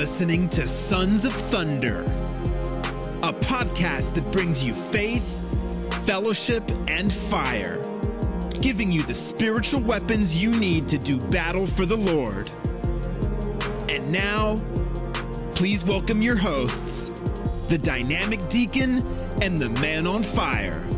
listening 0.00 0.48
to 0.48 0.66
Sons 0.66 1.26
of 1.26 1.32
Thunder, 1.34 2.00
a 3.22 3.34
podcast 3.34 4.14
that 4.14 4.26
brings 4.32 4.64
you 4.64 4.72
faith, 4.72 5.38
fellowship, 6.06 6.64
and 6.88 7.12
fire, 7.12 7.78
giving 8.62 8.90
you 8.90 9.02
the 9.02 9.12
spiritual 9.12 9.82
weapons 9.82 10.42
you 10.42 10.56
need 10.56 10.88
to 10.88 10.96
do 10.96 11.20
battle 11.28 11.66
for 11.66 11.84
the 11.84 11.98
Lord. 11.98 12.50
And 13.90 14.10
now, 14.10 14.56
please 15.52 15.84
welcome 15.84 16.22
your 16.22 16.36
hosts, 16.36 17.10
the 17.68 17.76
dynamic 17.76 18.40
deacon 18.48 19.06
and 19.42 19.58
the 19.58 19.68
man 19.68 20.06
on 20.06 20.22
fire. 20.22 20.89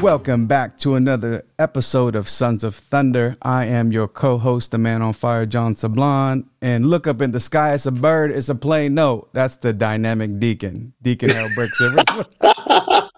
Welcome 0.00 0.46
back 0.46 0.78
to 0.78 0.94
another 0.94 1.44
episode 1.58 2.16
of 2.16 2.26
Sons 2.26 2.64
of 2.64 2.74
Thunder. 2.74 3.36
I 3.42 3.66
am 3.66 3.92
your 3.92 4.08
co-host, 4.08 4.70
the 4.70 4.78
man 4.78 5.02
on 5.02 5.12
fire, 5.12 5.44
John 5.44 5.74
Sablan. 5.74 6.46
And 6.62 6.86
look 6.86 7.06
up 7.06 7.20
in 7.20 7.32
the 7.32 7.40
sky, 7.40 7.74
it's 7.74 7.84
a 7.84 7.92
bird, 7.92 8.30
it's 8.30 8.48
a 8.48 8.54
plane. 8.54 8.94
No, 8.94 9.28
that's 9.34 9.58
the 9.58 9.74
dynamic 9.74 10.40
deacon, 10.40 10.94
Deacon 11.02 11.30
L. 11.30 11.46
Brick 11.54 11.70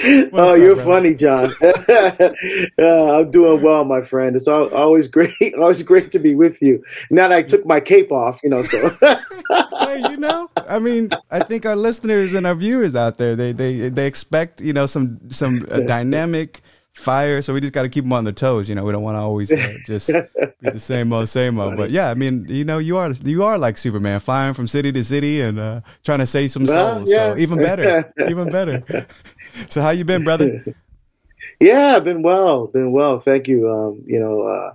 oh, 0.32 0.54
you're 0.54 0.76
funny, 0.76 1.14
John. 1.14 1.52
uh, 1.62 2.32
I'm 2.78 3.30
doing 3.30 3.62
well, 3.62 3.84
my 3.84 4.00
friend. 4.00 4.36
It's 4.36 4.46
all, 4.46 4.72
always 4.72 5.08
great, 5.08 5.32
always 5.58 5.82
great 5.82 6.12
to 6.12 6.18
be 6.18 6.34
with 6.34 6.62
you. 6.62 6.84
Now 7.10 7.28
that 7.28 7.36
I 7.36 7.42
took 7.42 7.66
my 7.66 7.80
cape 7.80 8.12
off, 8.12 8.40
you 8.44 8.50
know, 8.50 8.62
so. 8.62 8.90
hey, 9.80 10.02
you 10.10 10.16
know, 10.16 10.50
I 10.68 10.78
mean, 10.78 11.10
I 11.30 11.40
think 11.40 11.66
our 11.66 11.76
listeners 11.76 12.34
and 12.34 12.46
our 12.46 12.54
viewers 12.54 12.94
out 12.94 13.18
there, 13.18 13.34
they 13.34 13.52
they 13.52 13.88
they 13.88 14.06
expect, 14.06 14.60
you 14.60 14.72
know, 14.72 14.86
some 14.86 15.16
some 15.30 15.66
uh, 15.70 15.80
dynamic 15.80 16.62
fire. 16.92 17.40
So 17.42 17.54
we 17.54 17.60
just 17.60 17.72
got 17.72 17.82
to 17.82 17.88
keep 17.88 18.04
them 18.04 18.12
on 18.12 18.24
their 18.24 18.32
toes. 18.32 18.68
You 18.68 18.74
know, 18.74 18.84
we 18.84 18.92
don't 18.92 19.02
want 19.02 19.16
to 19.16 19.20
always 19.20 19.50
uh, 19.50 19.72
just 19.86 20.08
be 20.08 20.70
the 20.70 20.78
same 20.78 21.12
old, 21.12 21.28
same 21.28 21.58
old. 21.58 21.76
But 21.76 21.90
yeah, 21.90 22.10
I 22.10 22.14
mean, 22.14 22.46
you 22.48 22.64
know, 22.64 22.78
you 22.78 22.98
are 22.98 23.12
you 23.24 23.44
are 23.44 23.58
like 23.58 23.78
Superman, 23.78 24.20
flying 24.20 24.54
from 24.54 24.66
city 24.68 24.92
to 24.92 25.04
city 25.04 25.40
and 25.40 25.58
uh, 25.58 25.80
trying 26.04 26.18
to 26.18 26.26
save 26.26 26.50
some 26.50 26.66
souls. 26.66 27.10
yeah. 27.10 27.32
So 27.32 27.38
even 27.38 27.58
better, 27.58 28.12
even 28.28 28.50
better. 28.50 29.06
so 29.68 29.82
how 29.82 29.90
you 29.90 30.04
been, 30.04 30.24
brother? 30.24 30.64
Yeah, 31.60 31.94
I've 31.96 32.04
been 32.04 32.22
well, 32.22 32.66
been 32.66 32.92
well. 32.92 33.18
Thank 33.18 33.46
you. 33.48 33.70
Um, 33.70 34.02
you 34.06 34.18
know, 34.18 34.42
uh, 34.42 34.74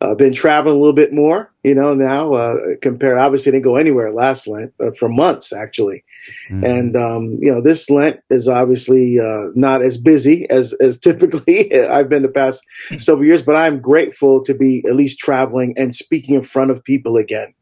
I've 0.00 0.18
been 0.18 0.34
traveling 0.34 0.76
a 0.76 0.78
little 0.78 0.94
bit 0.94 1.12
more. 1.12 1.50
You 1.62 1.74
know, 1.74 1.94
now 1.94 2.34
uh, 2.34 2.56
compared, 2.82 3.18
obviously, 3.18 3.52
didn't 3.52 3.64
go 3.64 3.76
anywhere 3.76 4.12
last 4.12 4.46
Lent 4.46 4.72
uh, 4.80 4.90
for 4.98 5.08
months 5.08 5.52
actually, 5.52 6.04
mm-hmm. 6.50 6.64
and 6.64 6.96
um, 6.96 7.38
you 7.40 7.52
know, 7.52 7.60
this 7.60 7.88
Lent 7.90 8.20
is 8.30 8.48
obviously 8.48 9.18
uh, 9.18 9.50
not 9.54 9.82
as 9.82 9.96
busy 9.96 10.48
as 10.50 10.74
as 10.74 10.98
typically 11.00 11.74
I've 11.74 12.08
been 12.08 12.22
the 12.22 12.28
past 12.28 12.66
several 12.96 13.26
years. 13.26 13.42
But 13.42 13.56
I'm 13.56 13.80
grateful 13.80 14.42
to 14.44 14.54
be 14.54 14.84
at 14.86 14.94
least 14.94 15.18
traveling 15.18 15.74
and 15.76 15.94
speaking 15.94 16.34
in 16.34 16.42
front 16.42 16.70
of 16.70 16.84
people 16.84 17.16
again. 17.16 17.52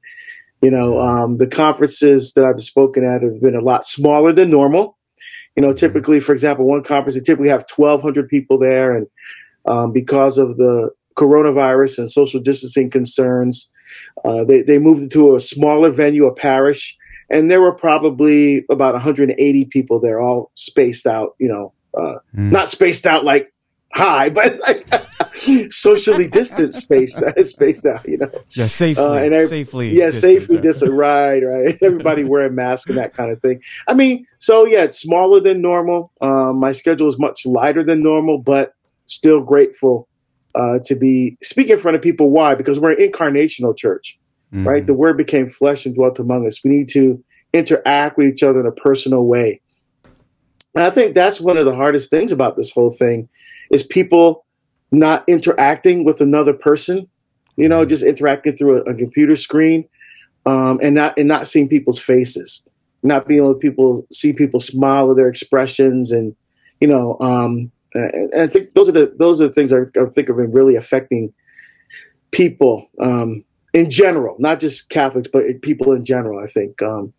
You 0.60 0.70
know, 0.70 0.94
mm-hmm. 0.94 1.24
um, 1.24 1.36
the 1.38 1.48
conferences 1.48 2.34
that 2.34 2.44
I've 2.44 2.62
spoken 2.62 3.04
at 3.04 3.22
have 3.22 3.40
been 3.40 3.56
a 3.56 3.60
lot 3.60 3.86
smaller 3.86 4.32
than 4.32 4.50
normal. 4.50 4.96
You 5.56 5.62
know, 5.62 5.72
typically, 5.72 6.20
for 6.20 6.32
example, 6.32 6.66
one 6.66 6.82
conference 6.82 7.14
they 7.14 7.20
typically 7.20 7.50
have 7.50 7.64
1,200 7.74 8.28
people 8.28 8.58
there, 8.58 8.96
and 8.96 9.06
um, 9.66 9.92
because 9.92 10.38
of 10.38 10.56
the 10.56 10.90
coronavirus 11.16 11.98
and 11.98 12.10
social 12.10 12.40
distancing 12.40 12.90
concerns, 12.90 13.70
uh, 14.24 14.44
they 14.44 14.62
they 14.62 14.78
moved 14.78 15.12
to 15.12 15.34
a 15.34 15.40
smaller 15.40 15.90
venue, 15.90 16.26
a 16.26 16.34
parish, 16.34 16.96
and 17.28 17.50
there 17.50 17.60
were 17.60 17.74
probably 17.74 18.64
about 18.70 18.94
180 18.94 19.64
people 19.66 20.00
there, 20.00 20.20
all 20.20 20.50
spaced 20.54 21.06
out. 21.06 21.34
You 21.38 21.48
know, 21.48 21.72
uh, 21.96 22.18
mm. 22.34 22.50
not 22.50 22.68
spaced 22.68 23.06
out 23.06 23.24
like 23.24 23.52
high, 23.94 24.30
but 24.30 24.58
like 24.60 24.88
socially 25.70 26.28
distanced 26.28 26.80
spaced 26.80 27.22
spaced 27.46 27.86
out. 27.86 28.06
You 28.08 28.18
know, 28.18 28.30
yeah, 28.50 28.66
safely, 28.66 29.04
uh, 29.04 29.14
and 29.14 29.48
safely, 29.48 29.90
yeah, 29.90 30.10
safely 30.10 30.58
distant. 30.58 30.92
Right, 30.92 31.42
right. 31.42 31.76
Everybody 31.82 32.24
wearing 32.24 32.54
masks 32.54 32.88
and 32.88 32.98
that 32.98 33.14
kind 33.14 33.30
of 33.30 33.40
thing. 33.40 33.62
I 33.88 33.94
mean, 33.94 34.26
so 34.38 34.64
yeah, 34.64 34.84
it's 34.84 34.98
smaller 34.98 35.40
than 35.40 35.60
normal. 35.60 36.12
Um, 36.20 36.58
my 36.58 36.72
schedule 36.72 37.08
is 37.08 37.18
much 37.18 37.46
lighter 37.46 37.82
than 37.82 38.00
normal, 38.00 38.38
but 38.38 38.74
still 39.06 39.40
grateful 39.40 40.08
uh, 40.54 40.78
to 40.84 40.94
be 40.94 41.36
speaking 41.42 41.72
in 41.72 41.78
front 41.78 41.96
of 41.96 42.02
people. 42.02 42.30
Why? 42.30 42.54
Because 42.54 42.78
we're 42.78 42.92
an 42.92 43.10
incarnational 43.10 43.76
church, 43.76 44.18
mm-hmm. 44.52 44.66
right? 44.66 44.86
The 44.86 44.94
Word 44.94 45.16
became 45.16 45.48
flesh 45.48 45.86
and 45.86 45.94
dwelt 45.94 46.18
among 46.18 46.46
us. 46.46 46.62
We 46.64 46.70
need 46.70 46.88
to 46.90 47.22
interact 47.52 48.16
with 48.16 48.26
each 48.26 48.42
other 48.42 48.60
in 48.60 48.66
a 48.66 48.72
personal 48.72 49.24
way. 49.24 49.60
And 50.74 50.84
I 50.84 50.90
think 50.90 51.14
that's 51.14 51.40
one 51.40 51.56
of 51.56 51.66
the 51.66 51.74
hardest 51.74 52.10
things 52.10 52.32
about 52.32 52.56
this 52.56 52.70
whole 52.70 52.90
thing 52.90 53.28
is 53.70 53.82
people 53.82 54.44
not 54.90 55.24
interacting 55.26 56.04
with 56.04 56.20
another 56.20 56.52
person, 56.52 57.08
you 57.56 57.68
know, 57.68 57.84
just 57.84 58.02
interacting 58.02 58.52
through 58.54 58.78
a, 58.78 58.90
a 58.90 58.94
computer 58.94 59.36
screen, 59.36 59.88
um, 60.46 60.80
and 60.82 60.94
not 60.94 61.18
and 61.18 61.28
not 61.28 61.46
seeing 61.46 61.68
people's 61.68 62.00
faces, 62.00 62.66
not 63.02 63.26
being 63.26 63.40
able 63.40 63.54
to 63.54 63.58
people 63.58 64.06
see 64.10 64.32
people 64.32 64.60
smile 64.60 65.08
or 65.08 65.14
their 65.14 65.28
expressions, 65.28 66.12
and 66.12 66.34
you 66.80 66.88
know, 66.88 67.16
um, 67.20 67.70
and 67.94 68.30
I 68.34 68.46
think 68.46 68.74
those 68.74 68.88
are 68.88 68.92
the 68.92 69.14
those 69.18 69.40
are 69.40 69.48
the 69.48 69.52
things 69.52 69.72
I, 69.72 69.80
I 70.00 70.06
think 70.06 70.28
have 70.28 70.36
been 70.36 70.52
really 70.52 70.76
affecting 70.76 71.32
people 72.30 72.88
um, 73.00 73.44
in 73.72 73.90
general, 73.90 74.36
not 74.38 74.60
just 74.60 74.88
Catholics, 74.88 75.28
but 75.32 75.44
people 75.62 75.92
in 75.92 76.04
general. 76.04 76.42
I 76.42 76.46
think, 76.46 76.82
um, 76.82 77.12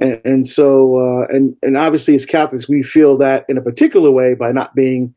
and, 0.00 0.20
and, 0.24 0.46
so 0.46 0.96
uh, 0.96 1.26
and 1.28 1.56
and 1.62 1.76
obviously 1.76 2.14
as 2.14 2.26
Catholics, 2.26 2.68
we 2.68 2.82
feel 2.82 3.16
that 3.18 3.44
in 3.48 3.58
a 3.58 3.60
particular 3.60 4.10
way 4.10 4.34
by 4.34 4.50
not 4.50 4.74
being 4.74 5.14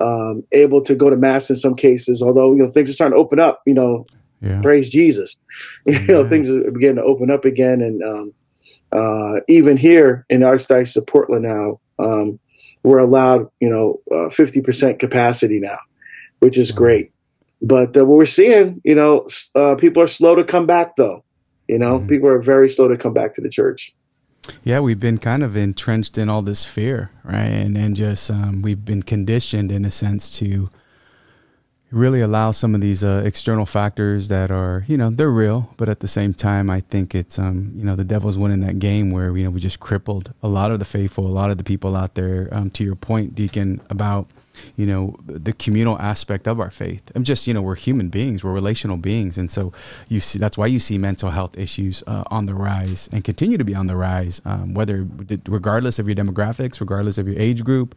um, 0.00 0.42
able 0.52 0.82
to 0.82 0.94
go 0.94 1.08
to 1.08 1.16
mass 1.16 1.48
in 1.48 1.56
some 1.56 1.74
cases. 1.74 2.22
Although 2.22 2.52
you 2.52 2.62
know 2.62 2.70
things 2.70 2.90
are 2.90 2.92
starting 2.92 3.16
to 3.16 3.20
open 3.20 3.38
up, 3.38 3.62
you 3.66 3.74
know, 3.74 4.06
yeah. 4.42 4.60
praise 4.60 4.88
Jesus, 4.88 5.36
you 5.86 6.08
know 6.08 6.26
things 6.26 6.50
are 6.50 6.70
beginning 6.70 6.96
to 6.96 7.04
open 7.04 7.30
up 7.30 7.44
again, 7.44 7.80
and 7.80 8.02
um, 8.02 8.34
uh, 8.92 9.40
even 9.48 9.76
here 9.76 10.26
in 10.28 10.40
Archdiocese 10.40 10.96
of 10.96 11.06
Portland 11.06 11.44
now, 11.44 11.80
um, 11.98 12.38
we're 12.82 12.98
allowed, 12.98 13.48
you 13.60 13.70
know, 13.70 14.00
uh, 14.14 14.28
fifty 14.28 14.60
uh, 14.60 14.64
percent 14.64 14.98
capacity 14.98 15.60
now, 15.60 15.78
which 16.40 16.58
is 16.58 16.72
great. 16.72 17.12
But 17.62 17.96
uh, 17.96 18.04
what 18.04 18.18
we're 18.18 18.24
seeing, 18.24 18.80
you 18.84 18.94
know, 18.94 19.26
uh, 19.54 19.76
people 19.76 20.02
are 20.02 20.08
slow 20.08 20.34
to 20.34 20.44
come 20.44 20.66
back, 20.66 20.96
though. 20.96 21.24
You 21.68 21.78
know, 21.78 21.98
mm-hmm. 21.98 22.08
people 22.08 22.28
are 22.28 22.40
very 22.40 22.68
slow 22.68 22.88
to 22.88 22.96
come 22.96 23.12
back 23.12 23.34
to 23.34 23.40
the 23.40 23.48
church. 23.48 23.94
Yeah, 24.64 24.80
we've 24.80 25.00
been 25.00 25.18
kind 25.18 25.42
of 25.42 25.56
entrenched 25.56 26.18
in 26.18 26.28
all 26.28 26.42
this 26.42 26.64
fear, 26.64 27.10
right? 27.24 27.46
And 27.46 27.76
and 27.76 27.96
just 27.96 28.30
um, 28.30 28.62
we've 28.62 28.84
been 28.84 29.02
conditioned 29.02 29.70
in 29.72 29.84
a 29.84 29.90
sense 29.90 30.36
to 30.38 30.70
really 31.90 32.20
allow 32.20 32.50
some 32.50 32.74
of 32.74 32.80
these 32.80 33.04
uh, 33.04 33.22
external 33.24 33.64
factors 33.64 34.28
that 34.28 34.50
are, 34.50 34.84
you 34.88 34.96
know, 34.96 35.08
they're 35.08 35.30
real, 35.30 35.72
but 35.76 35.88
at 35.88 36.00
the 36.00 36.08
same 36.08 36.34
time, 36.34 36.68
I 36.68 36.80
think 36.80 37.14
it's, 37.14 37.38
um, 37.38 37.72
you 37.76 37.84
know, 37.84 37.94
the 37.94 38.04
devil's 38.04 38.36
winning 38.36 38.60
that 38.60 38.78
game 38.78 39.10
where 39.10 39.36
you 39.36 39.44
know 39.44 39.50
we 39.50 39.60
just 39.60 39.80
crippled 39.80 40.32
a 40.42 40.48
lot 40.48 40.70
of 40.70 40.78
the 40.78 40.84
faithful, 40.84 41.26
a 41.26 41.28
lot 41.28 41.50
of 41.50 41.58
the 41.58 41.64
people 41.64 41.96
out 41.96 42.14
there. 42.14 42.48
Um, 42.52 42.70
to 42.70 42.84
your 42.84 42.96
point, 42.96 43.34
Deacon, 43.34 43.80
about 43.88 44.28
you 44.76 44.86
know 44.86 45.16
the 45.26 45.52
communal 45.52 45.98
aspect 45.98 46.46
of 46.46 46.60
our 46.60 46.70
faith 46.70 47.10
i'm 47.14 47.24
just 47.24 47.46
you 47.46 47.54
know 47.54 47.62
we're 47.62 47.74
human 47.74 48.08
beings 48.08 48.42
we're 48.42 48.52
relational 48.52 48.96
beings 48.96 49.38
and 49.38 49.50
so 49.50 49.72
you 50.08 50.20
see 50.20 50.38
that's 50.38 50.56
why 50.58 50.66
you 50.66 50.78
see 50.78 50.98
mental 50.98 51.30
health 51.30 51.56
issues 51.58 52.02
uh, 52.06 52.22
on 52.30 52.46
the 52.46 52.54
rise 52.54 53.08
and 53.12 53.24
continue 53.24 53.58
to 53.58 53.64
be 53.64 53.74
on 53.74 53.86
the 53.86 53.96
rise 53.96 54.40
um, 54.44 54.74
whether 54.74 55.06
regardless 55.46 55.98
of 55.98 56.06
your 56.08 56.14
demographics 56.14 56.80
regardless 56.80 57.18
of 57.18 57.26
your 57.26 57.38
age 57.38 57.64
group 57.64 57.94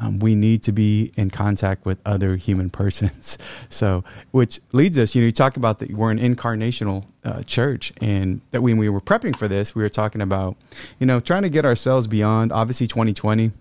um, 0.00 0.18
we 0.20 0.34
need 0.34 0.62
to 0.64 0.72
be 0.72 1.12
in 1.16 1.30
contact 1.30 1.84
with 1.84 1.98
other 2.06 2.36
human 2.36 2.70
persons. 2.82 3.38
So, 3.68 4.04
which 4.30 4.60
leads 4.72 4.98
us, 4.98 5.14
you 5.14 5.22
know, 5.22 5.26
you 5.26 5.32
talk 5.32 5.56
about 5.56 5.78
that 5.80 5.90
we're 5.90 6.10
an 6.10 6.18
incarnational 6.18 7.04
uh, 7.24 7.42
church, 7.42 7.92
and 8.00 8.40
that 8.50 8.62
when 8.62 8.76
we 8.76 8.88
were 8.88 9.00
prepping 9.00 9.36
for 9.36 9.48
this, 9.48 9.74
we 9.74 9.82
were 9.82 9.88
talking 9.88 10.20
about, 10.20 10.56
you 10.98 11.06
know, 11.06 11.20
trying 11.20 11.42
to 11.42 11.50
get 11.50 11.64
ourselves 11.64 12.06
beyond 12.06 12.52
obviously 12.52 12.86
2020 12.86 13.52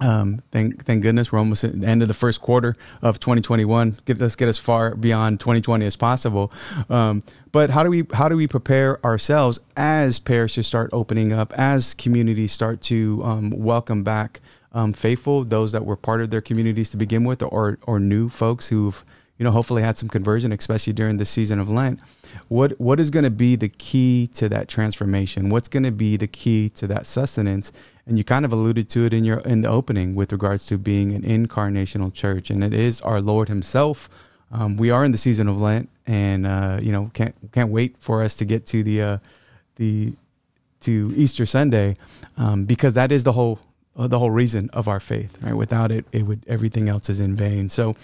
um, 0.00 0.42
thank 0.52 0.84
thank 0.84 1.02
goodness 1.02 1.32
we're 1.32 1.38
almost 1.38 1.64
at 1.64 1.80
the 1.80 1.86
end 1.86 2.02
of 2.02 2.08
the 2.08 2.14
first 2.14 2.40
quarter 2.40 2.76
of 3.02 3.18
2021. 3.18 3.98
Get 4.04 4.18
let's 4.18 4.36
get 4.36 4.48
as 4.48 4.58
far 4.58 4.94
beyond 4.94 5.40
2020 5.40 5.84
as 5.86 5.96
possible. 5.96 6.52
Um, 6.88 7.22
but 7.50 7.70
how 7.70 7.82
do 7.82 7.90
we 7.90 8.04
how 8.12 8.28
do 8.28 8.36
we 8.36 8.46
prepare 8.46 9.04
ourselves 9.04 9.60
as 9.76 10.18
parishes 10.18 10.66
start 10.66 10.90
opening 10.92 11.32
up, 11.32 11.52
as 11.54 11.94
communities 11.94 12.52
start 12.52 12.80
to 12.82 13.22
um, 13.24 13.50
welcome 13.50 14.04
back 14.04 14.40
um, 14.72 14.92
faithful, 14.92 15.44
those 15.44 15.72
that 15.72 15.84
were 15.84 15.96
part 15.96 16.20
of 16.20 16.30
their 16.30 16.40
communities 16.40 16.90
to 16.90 16.96
begin 16.96 17.24
with, 17.24 17.42
or 17.42 17.78
or 17.82 17.98
new 17.98 18.28
folks 18.28 18.68
who've 18.68 19.04
you 19.38 19.44
know 19.44 19.50
hopefully 19.50 19.82
had 19.82 19.98
some 19.98 20.08
conversion, 20.08 20.52
especially 20.52 20.92
during 20.92 21.16
the 21.16 21.24
season 21.24 21.58
of 21.58 21.68
Lent. 21.68 22.00
What 22.48 22.78
what 22.80 23.00
is 23.00 23.10
going 23.10 23.24
to 23.24 23.30
be 23.30 23.56
the 23.56 23.68
key 23.68 24.28
to 24.34 24.48
that 24.48 24.68
transformation? 24.68 25.50
What's 25.50 25.68
going 25.68 25.84
to 25.84 25.92
be 25.92 26.16
the 26.16 26.28
key 26.28 26.68
to 26.70 26.86
that 26.88 27.06
sustenance? 27.06 27.72
and 28.08 28.16
you 28.16 28.24
kind 28.24 28.44
of 28.44 28.52
alluded 28.52 28.88
to 28.88 29.04
it 29.04 29.12
in 29.12 29.24
your 29.24 29.40
in 29.40 29.60
the 29.60 29.68
opening 29.68 30.14
with 30.14 30.32
regards 30.32 30.66
to 30.66 30.78
being 30.78 31.12
an 31.12 31.22
incarnational 31.22 32.12
church, 32.12 32.50
and 32.50 32.64
it 32.64 32.72
is 32.72 33.00
our 33.02 33.20
Lord 33.20 33.48
Himself. 33.48 34.08
Um, 34.50 34.78
we 34.78 34.90
are 34.90 35.04
in 35.04 35.12
the 35.12 35.18
season 35.18 35.46
of 35.46 35.60
Lent, 35.60 35.90
and 36.06 36.46
uh, 36.46 36.80
you 36.82 36.90
know 36.90 37.10
can't 37.12 37.34
can't 37.52 37.70
wait 37.70 37.96
for 37.98 38.22
us 38.22 38.34
to 38.36 38.46
get 38.46 38.64
to 38.66 38.82
the 38.82 39.02
uh, 39.02 39.18
the 39.76 40.14
to 40.80 41.12
Easter 41.14 41.44
Sunday 41.44 41.96
um, 42.38 42.64
because 42.64 42.94
that 42.94 43.12
is 43.12 43.24
the 43.24 43.32
whole 43.32 43.60
uh, 43.94 44.08
the 44.08 44.18
whole 44.18 44.30
reason 44.30 44.70
of 44.72 44.88
our 44.88 45.00
faith. 45.00 45.38
Right? 45.42 45.54
Without 45.54 45.92
it, 45.92 46.06
it 46.10 46.22
would 46.22 46.44
everything 46.48 46.88
else 46.88 47.10
is 47.10 47.20
in 47.20 47.36
vain. 47.36 47.68
So 47.68 47.94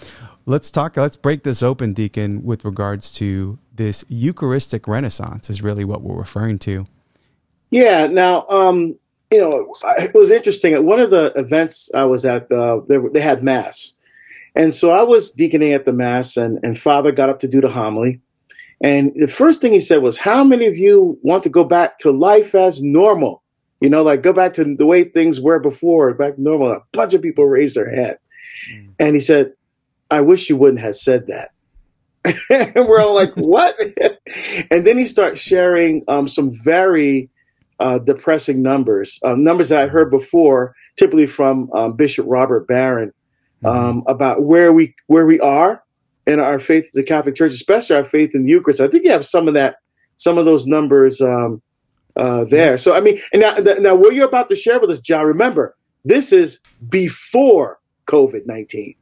let's 0.45 0.69
talk. 0.69 0.97
Let's 0.97 1.17
break 1.17 1.41
this 1.41 1.63
open, 1.63 1.93
Deacon, 1.93 2.43
with 2.45 2.63
regards 2.63 3.11
to 3.13 3.57
this 3.75 4.05
Eucharistic 4.07 4.87
Renaissance. 4.87 5.49
Is 5.49 5.61
really 5.61 5.85
what 5.85 6.01
we're 6.01 6.17
referring 6.17 6.59
to. 6.59 6.85
Yeah. 7.71 8.07
Now, 8.07 8.45
um, 8.47 8.95
you 9.31 9.39
know, 9.39 9.73
it 9.97 10.13
was 10.13 10.31
interesting. 10.31 10.73
At 10.73 10.83
one 10.83 10.99
of 10.99 11.09
the 11.09 11.33
events 11.35 11.89
I 11.93 12.05
was 12.05 12.25
at, 12.25 12.51
uh, 12.51 12.81
they, 12.87 12.97
they 13.13 13.21
had 13.21 13.43
mass, 13.43 13.95
and 14.55 14.73
so 14.73 14.91
I 14.91 15.03
was 15.03 15.31
deaconing 15.31 15.73
at 15.73 15.85
the 15.85 15.93
mass, 15.93 16.37
and 16.37 16.59
and 16.63 16.79
Father 16.79 17.11
got 17.11 17.29
up 17.29 17.39
to 17.41 17.47
do 17.47 17.61
the 17.61 17.69
homily, 17.69 18.21
and 18.81 19.11
the 19.15 19.27
first 19.27 19.61
thing 19.61 19.73
he 19.73 19.79
said 19.79 20.01
was, 20.01 20.17
"How 20.17 20.43
many 20.43 20.67
of 20.67 20.77
you 20.77 21.17
want 21.23 21.43
to 21.43 21.49
go 21.49 21.63
back 21.63 21.97
to 21.99 22.11
life 22.11 22.55
as 22.55 22.81
normal? 22.81 23.41
You 23.81 23.89
know, 23.89 24.03
like 24.03 24.21
go 24.21 24.33
back 24.33 24.53
to 24.53 24.75
the 24.75 24.85
way 24.85 25.03
things 25.03 25.41
were 25.41 25.59
before, 25.59 26.13
back 26.13 26.35
to 26.35 26.41
normal." 26.41 26.71
A 26.71 26.81
bunch 26.93 27.13
of 27.13 27.21
people 27.21 27.45
raised 27.45 27.75
their 27.75 27.93
hand, 27.93 28.17
mm. 28.71 28.89
and 28.99 29.15
he 29.15 29.21
said, 29.21 29.53
"I 30.11 30.21
wish 30.21 30.49
you 30.49 30.57
wouldn't 30.57 30.81
have 30.81 30.95
said 30.95 31.27
that." 31.27 31.49
And 32.49 32.73
we're 32.87 33.01
all 33.01 33.15
like, 33.15 33.33
"What?" 33.35 33.79
and 34.71 34.85
then 34.85 34.97
he 34.97 35.05
starts 35.05 35.41
sharing 35.41 36.03
um, 36.07 36.27
some 36.27 36.51
very 36.63 37.29
uh, 37.79 37.99
depressing 37.99 38.61
numbers, 38.61 39.19
uh, 39.23 39.35
numbers 39.35 39.69
that 39.69 39.81
I 39.81 39.87
heard 39.87 40.09
before, 40.09 40.75
typically 40.95 41.27
from 41.27 41.71
um, 41.73 41.93
Bishop 41.93 42.25
Robert 42.27 42.67
Barron, 42.67 43.11
mm-hmm. 43.63 43.67
um, 43.67 44.01
mm-hmm. 44.01 44.09
about 44.09 44.43
where 44.43 44.71
we 44.71 44.95
where 45.07 45.25
we 45.25 45.39
are 45.39 45.83
in 46.25 46.39
our 46.39 46.59
faith 46.59 46.85
as 46.85 46.91
the 46.91 47.03
Catholic 47.03 47.35
Church, 47.35 47.51
especially 47.51 47.95
our 47.95 48.05
faith 48.05 48.33
in 48.33 48.43
the 48.43 48.49
Eucharist. 48.49 48.81
I 48.81 48.87
think 48.87 49.03
you 49.03 49.11
have 49.11 49.25
some 49.25 49.47
of 49.47 49.53
that, 49.53 49.77
some 50.17 50.37
of 50.37 50.45
those 50.45 50.65
numbers 50.65 51.21
um, 51.21 51.61
uh, 52.15 52.45
there. 52.45 52.77
So 52.77 52.95
I 52.95 53.01
mean, 53.01 53.19
and 53.33 53.41
now, 53.41 53.55
now 53.79 53.95
what 53.95 54.15
you're 54.15 54.27
about 54.27 54.49
to 54.49 54.55
share 54.55 54.79
with 54.79 54.89
us, 54.89 55.01
John, 55.01 55.25
remember 55.25 55.75
this 56.05 56.31
is 56.31 56.59
before 56.89 57.79
COVID 58.07 58.45
nineteen, 58.45 58.95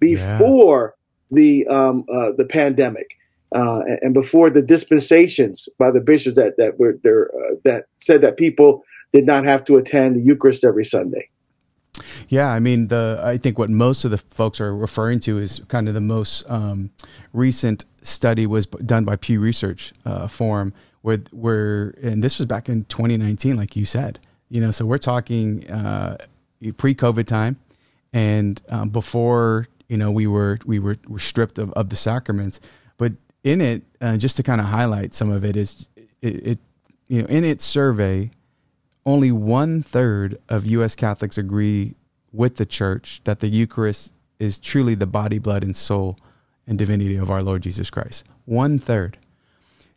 before. 0.00 0.95
The 1.30 1.66
um, 1.68 2.04
uh, 2.12 2.32
the 2.36 2.46
pandemic 2.46 3.16
uh, 3.54 3.80
and 4.00 4.14
before 4.14 4.50
the 4.50 4.62
dispensations 4.62 5.68
by 5.78 5.90
the 5.90 6.00
bishops 6.00 6.36
that 6.36 6.56
that 6.56 6.78
were 6.78 6.98
there 7.02 7.30
uh, 7.34 7.54
that 7.64 7.86
said 7.96 8.20
that 8.20 8.36
people 8.36 8.84
did 9.12 9.26
not 9.26 9.44
have 9.44 9.64
to 9.64 9.76
attend 9.76 10.16
the 10.16 10.20
Eucharist 10.20 10.64
every 10.64 10.84
Sunday. 10.84 11.28
Yeah, 12.28 12.50
I 12.50 12.60
mean 12.60 12.88
the 12.88 13.20
I 13.22 13.38
think 13.38 13.58
what 13.58 13.70
most 13.70 14.04
of 14.04 14.10
the 14.10 14.18
folks 14.18 14.60
are 14.60 14.76
referring 14.76 15.20
to 15.20 15.38
is 15.38 15.60
kind 15.68 15.88
of 15.88 15.94
the 15.94 16.00
most 16.00 16.48
um, 16.50 16.90
recent 17.32 17.84
study 18.02 18.46
was 18.46 18.66
done 18.66 19.04
by 19.04 19.16
Pew 19.16 19.40
Research 19.40 19.92
uh, 20.04 20.26
Forum 20.26 20.74
where 21.06 21.18
where 21.30 21.94
and 22.02 22.22
this 22.22 22.38
was 22.38 22.46
back 22.46 22.68
in 22.68 22.84
2019, 22.86 23.56
like 23.56 23.76
you 23.76 23.84
said. 23.84 24.18
You 24.48 24.60
know, 24.60 24.72
so 24.72 24.84
we're 24.84 24.98
talking 24.98 25.68
uh, 25.70 26.18
pre-COVID 26.76 27.26
time 27.26 27.58
and 28.12 28.60
um, 28.70 28.88
before 28.90 29.68
you 29.88 29.96
know 29.96 30.10
we 30.10 30.26
were 30.26 30.58
we 30.64 30.78
were, 30.78 30.96
were 31.06 31.18
stripped 31.18 31.58
of, 31.58 31.72
of 31.72 31.88
the 31.88 31.96
sacraments, 31.96 32.60
but 32.98 33.12
in 33.44 33.60
it, 33.60 33.82
uh, 34.00 34.16
just 34.16 34.36
to 34.36 34.42
kind 34.42 34.60
of 34.60 34.68
highlight 34.68 35.14
some 35.14 35.30
of 35.30 35.44
it, 35.44 35.56
is 35.56 35.88
it, 36.20 36.46
it, 36.46 36.58
you 37.08 37.22
know 37.22 37.28
in 37.28 37.44
its 37.44 37.64
survey, 37.64 38.30
only 39.04 39.30
one 39.30 39.82
third 39.82 40.40
of 40.48 40.66
U.S. 40.66 40.94
Catholics 40.94 41.38
agree 41.38 41.94
with 42.32 42.56
the 42.56 42.66
Church 42.66 43.20
that 43.24 43.40
the 43.40 43.48
Eucharist 43.48 44.12
is 44.38 44.58
truly 44.58 44.94
the 44.94 45.06
body, 45.06 45.38
blood, 45.38 45.62
and 45.62 45.76
soul 45.76 46.18
and 46.66 46.78
divinity 46.78 47.16
of 47.16 47.30
our 47.30 47.42
Lord 47.42 47.62
Jesus 47.62 47.90
Christ. 47.90 48.26
One 48.44 48.78
third. 48.78 49.16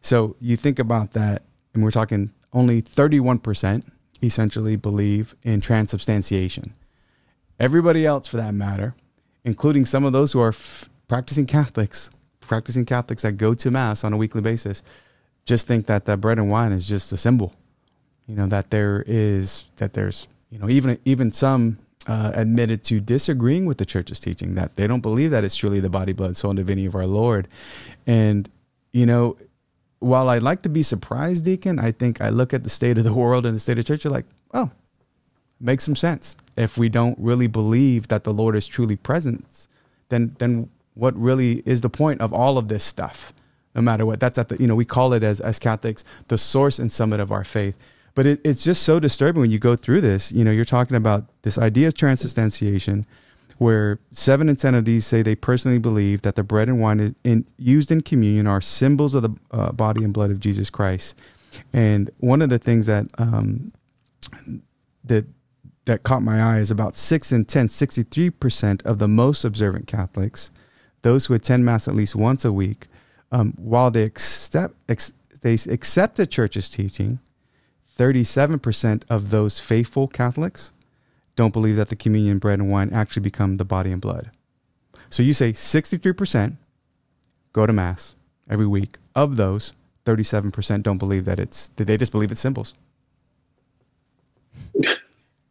So 0.01 0.35
you 0.39 0.55
think 0.55 0.79
about 0.79 1.13
that, 1.13 1.43
and 1.73 1.83
we're 1.83 1.91
talking 1.91 2.31
only 2.53 2.81
31% 2.81 3.83
essentially 4.21 4.75
believe 4.75 5.35
in 5.43 5.61
transubstantiation. 5.61 6.73
Everybody 7.59 8.05
else, 8.05 8.27
for 8.27 8.37
that 8.37 8.53
matter, 8.53 8.95
including 9.43 9.85
some 9.85 10.03
of 10.03 10.13
those 10.13 10.33
who 10.33 10.39
are 10.39 10.49
f- 10.49 10.89
practicing 11.07 11.45
Catholics, 11.45 12.09
practicing 12.39 12.85
Catholics 12.85 13.23
that 13.23 13.33
go 13.33 13.53
to 13.53 13.71
mass 13.71 14.03
on 14.03 14.13
a 14.13 14.17
weekly 14.17 14.41
basis 14.41 14.83
just 15.49 15.67
think 15.67 15.87
that 15.87 16.05
that 16.05 16.21
bread 16.21 16.37
and 16.37 16.49
wine 16.49 16.71
is 16.71 16.87
just 16.87 17.11
a 17.11 17.17
symbol. 17.17 17.51
You 18.27 18.35
know 18.35 18.45
that 18.47 18.69
there 18.69 19.03
is 19.07 19.65
that 19.77 19.93
there's 19.93 20.27
you 20.51 20.59
know 20.59 20.69
even 20.69 20.99
even 21.03 21.31
some 21.31 21.79
uh, 22.07 22.31
admitted 22.35 22.83
to 22.85 23.01
disagreeing 23.01 23.65
with 23.65 23.79
the 23.79 23.85
church's 23.85 24.19
teaching 24.19 24.55
that 24.55 24.75
they 24.75 24.87
don't 24.87 25.01
believe 25.01 25.31
that 25.31 25.43
it's 25.43 25.55
truly 25.55 25.79
the 25.79 25.89
body, 25.89 26.13
blood, 26.13 26.37
soul, 26.37 26.51
and 26.51 26.57
divinity 26.57 26.85
of 26.85 26.95
our 26.95 27.07
Lord. 27.07 27.47
And 28.05 28.49
you 28.93 29.07
know, 29.07 29.37
while 29.97 30.29
I'd 30.29 30.43
like 30.43 30.61
to 30.61 30.69
be 30.69 30.83
surprised, 30.83 31.45
Deacon, 31.45 31.79
I 31.79 31.91
think 31.91 32.21
I 32.21 32.29
look 32.29 32.53
at 32.53 32.63
the 32.63 32.69
state 32.69 32.99
of 32.99 33.03
the 33.03 33.13
world 33.23 33.45
and 33.47 33.55
the 33.55 33.59
state 33.59 33.79
of 33.79 33.85
church, 33.85 34.03
you're 34.03 34.13
like, 34.13 34.27
oh, 34.53 34.69
makes 35.59 35.83
some 35.83 35.95
sense. 35.95 36.35
If 36.55 36.77
we 36.77 36.89
don't 36.89 37.17
really 37.19 37.47
believe 37.47 38.07
that 38.09 38.23
the 38.23 38.33
Lord 38.33 38.55
is 38.55 38.67
truly 38.67 38.95
present, 38.95 39.67
then 40.09 40.35
then 40.39 40.69
what 40.93 41.15
really 41.17 41.63
is 41.65 41.81
the 41.81 41.89
point 41.89 42.21
of 42.21 42.33
all 42.33 42.57
of 42.57 42.67
this 42.67 42.83
stuff? 42.83 43.33
No 43.75 43.81
matter 43.81 44.05
what 44.05 44.19
that's 44.19 44.37
at 44.37 44.49
the 44.49 44.57
you 44.59 44.67
know 44.67 44.75
we 44.75 44.85
call 44.85 45.13
it 45.13 45.23
as 45.23 45.39
as 45.39 45.59
catholics 45.59 46.03
the 46.27 46.37
source 46.37 46.79
and 46.79 46.91
summit 46.91 47.19
of 47.19 47.31
our 47.31 47.43
faith. 47.43 47.75
But 48.15 48.25
it, 48.25 48.41
it's 48.43 48.63
just 48.63 48.83
so 48.83 48.99
disturbing 48.99 49.41
when 49.41 49.51
you 49.51 49.59
go 49.59 49.75
through 49.75 50.01
this. 50.01 50.31
You 50.31 50.43
know 50.43 50.51
you're 50.51 50.65
talking 50.65 50.97
about 50.97 51.25
this 51.43 51.57
idea 51.57 51.87
of 51.87 51.93
transubstantiation 51.93 53.05
where 53.57 53.99
seven 54.11 54.47
and 54.49 54.57
ten 54.57 54.73
of 54.73 54.85
these 54.85 55.05
say 55.05 55.21
they 55.21 55.35
personally 55.35 55.77
believe 55.77 56.21
that 56.21 56.35
the 56.35 56.43
bread 56.43 56.69
and 56.69 56.79
wine 56.79 57.13
in, 57.23 57.45
used 57.57 57.91
in 57.91 58.01
communion 58.01 58.47
are 58.47 58.61
symbols 58.61 59.13
of 59.13 59.21
the 59.21 59.35
uh, 59.51 59.71
body 59.73 60.01
and 60.03 60.13
blood 60.13 60.31
of 60.31 60.39
jesus 60.39 60.69
christ. 60.69 61.15
And 61.73 62.09
one 62.19 62.41
of 62.41 62.49
the 62.49 62.59
things 62.59 62.85
that 62.85 63.07
um, 63.17 63.73
that 65.03 65.25
that 65.89 66.03
caught 66.03 66.21
my 66.21 66.41
eye 66.41 66.59
is 66.59 66.71
about 66.71 66.95
6 66.95 67.31
and 67.31 67.47
10 67.47 67.67
63% 67.67 68.85
of 68.85 68.97
the 68.97 69.07
most 69.07 69.43
observant 69.43 69.87
catholics 69.87 70.51
those 71.01 71.25
who 71.25 71.33
attend 71.33 71.65
mass 71.65 71.87
at 71.87 71.95
least 71.95 72.15
once 72.15 72.43
a 72.43 72.51
week, 72.51 72.87
um, 73.31 73.53
while 73.57 73.91
they 73.91 74.03
accept 74.03 74.75
ex, 74.87 75.13
they 75.41 75.53
accept 75.53 76.17
the 76.17 76.27
church's 76.27 76.69
teaching, 76.69 77.19
37% 77.97 79.03
of 79.09 79.29
those 79.29 79.59
faithful 79.59 80.07
Catholics 80.07 80.71
don't 81.35 81.53
believe 81.53 81.75
that 81.77 81.89
the 81.89 81.95
communion 81.95 82.37
bread 82.37 82.59
and 82.59 82.69
wine 82.71 82.91
actually 82.93 83.21
become 83.21 83.57
the 83.57 83.65
body 83.65 83.91
and 83.91 84.01
blood. 84.01 84.31
So 85.09 85.23
you 85.23 85.33
say 85.33 85.53
63% 85.53 86.57
go 87.53 87.65
to 87.65 87.73
mass 87.73 88.15
every 88.49 88.67
week. 88.67 88.97
Of 89.15 89.37
those, 89.37 89.73
37% 90.05 90.83
don't 90.83 90.97
believe 90.97 91.25
that 91.25 91.39
it's 91.39 91.69
they 91.75 91.97
just 91.97 92.11
believe 92.11 92.31
it's 92.31 92.41
symbols. 92.41 92.73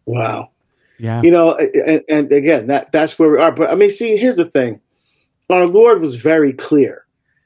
Wow. 0.08 0.50
Yeah. 0.98 1.22
You 1.22 1.30
know, 1.30 1.54
and, 1.54 2.02
and, 2.08 2.32
again, 2.32 2.66
that 2.68 2.90
that's 2.92 3.18
where 3.18 3.30
we 3.30 3.38
are. 3.38 3.52
But 3.52 3.70
I 3.70 3.74
mean, 3.74 3.90
see, 3.90 4.16
here's 4.16 4.36
the 4.36 4.44
thing 4.44 4.80
our 5.50 5.66
Lord 5.66 6.00
was 6.00 6.16
very 6.16 6.52
clear, 6.52 7.04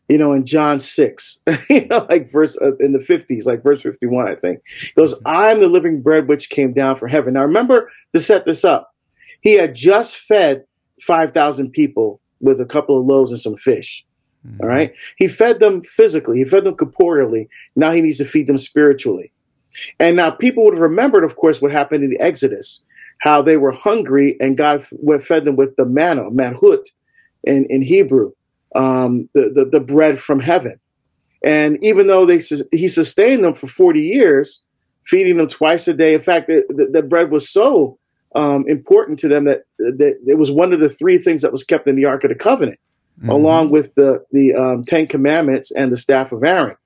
you 0.08 0.16
know, 0.16 0.32
in 0.32 0.46
John 0.46 0.80
6, 0.80 1.40
you 1.70 1.86
know, 1.86 2.06
like 2.08 2.30
verse 2.30 2.56
uh, 2.62 2.76
in 2.76 2.92
the 2.92 2.98
50s, 2.98 3.46
like 3.46 3.62
verse 3.62 3.82
51, 3.82 4.28
I 4.28 4.36
think. 4.36 4.62
He 4.80 4.92
goes, 4.96 5.14
I'm 5.26 5.60
the 5.60 5.68
living 5.68 6.02
bread 6.02 6.28
which 6.28 6.50
came 6.50 6.72
down 6.72 6.96
from 6.96 7.10
heaven. 7.10 7.34
Now, 7.34 7.42
remember 7.42 7.90
to 8.12 8.20
set 8.20 8.44
this 8.44 8.64
up. 8.64 8.94
He 9.40 9.54
had 9.54 9.74
just 9.74 10.16
fed 10.16 10.64
5,000 11.00 11.70
people 11.72 12.20
with 12.40 12.60
a 12.60 12.66
couple 12.66 12.98
of 12.98 13.06
loaves 13.06 13.32
and 13.32 13.40
some 13.40 13.56
fish. 13.56 14.04
Mm-hmm. 14.46 14.62
All 14.62 14.68
right. 14.68 14.92
He 15.16 15.28
fed 15.28 15.60
them 15.60 15.82
physically, 15.82 16.38
he 16.38 16.44
fed 16.44 16.64
them 16.64 16.76
corporeally. 16.76 17.48
Now 17.76 17.92
he 17.92 18.00
needs 18.00 18.18
to 18.18 18.24
feed 18.24 18.46
them 18.46 18.56
spiritually. 18.56 19.32
And 19.98 20.16
now 20.16 20.30
people 20.30 20.64
would 20.64 20.74
have 20.74 20.82
remembered, 20.82 21.24
of 21.24 21.36
course, 21.36 21.62
what 21.62 21.72
happened 21.72 22.04
in 22.04 22.10
the 22.10 22.20
Exodus, 22.20 22.82
how 23.18 23.42
they 23.42 23.56
were 23.56 23.72
hungry 23.72 24.36
and 24.40 24.56
God 24.56 24.84
fed 24.84 25.44
them 25.44 25.56
with 25.56 25.76
the 25.76 25.86
manna, 25.86 26.30
manhut, 26.30 26.84
in, 27.44 27.66
in 27.70 27.82
Hebrew, 27.82 28.32
um, 28.74 29.28
the, 29.34 29.50
the, 29.50 29.64
the 29.64 29.80
bread 29.80 30.18
from 30.18 30.40
heaven. 30.40 30.76
And 31.44 31.82
even 31.82 32.06
though 32.06 32.24
they 32.24 32.40
he 32.70 32.86
sustained 32.86 33.42
them 33.42 33.54
for 33.54 33.66
40 33.66 34.00
years, 34.00 34.62
feeding 35.04 35.36
them 35.36 35.48
twice 35.48 35.88
a 35.88 35.94
day. 35.94 36.14
In 36.14 36.20
fact, 36.20 36.48
the, 36.48 36.64
the, 36.68 36.86
the 36.86 37.02
bread 37.02 37.30
was 37.30 37.50
so 37.50 37.98
um, 38.34 38.64
important 38.68 39.18
to 39.20 39.28
them 39.28 39.44
that, 39.44 39.62
that 39.78 40.18
it 40.26 40.38
was 40.38 40.50
one 40.50 40.72
of 40.72 40.80
the 40.80 40.88
three 40.88 41.18
things 41.18 41.42
that 41.42 41.52
was 41.52 41.64
kept 41.64 41.86
in 41.86 41.96
the 41.96 42.04
Ark 42.04 42.24
of 42.24 42.30
the 42.30 42.34
Covenant, 42.34 42.78
mm-hmm. 43.18 43.30
along 43.30 43.70
with 43.70 43.94
the, 43.94 44.24
the 44.30 44.54
um, 44.54 44.82
Ten 44.84 45.06
Commandments 45.06 45.72
and 45.72 45.92
the 45.92 45.96
staff 45.96 46.32
of 46.32 46.42
Aaron. 46.44 46.76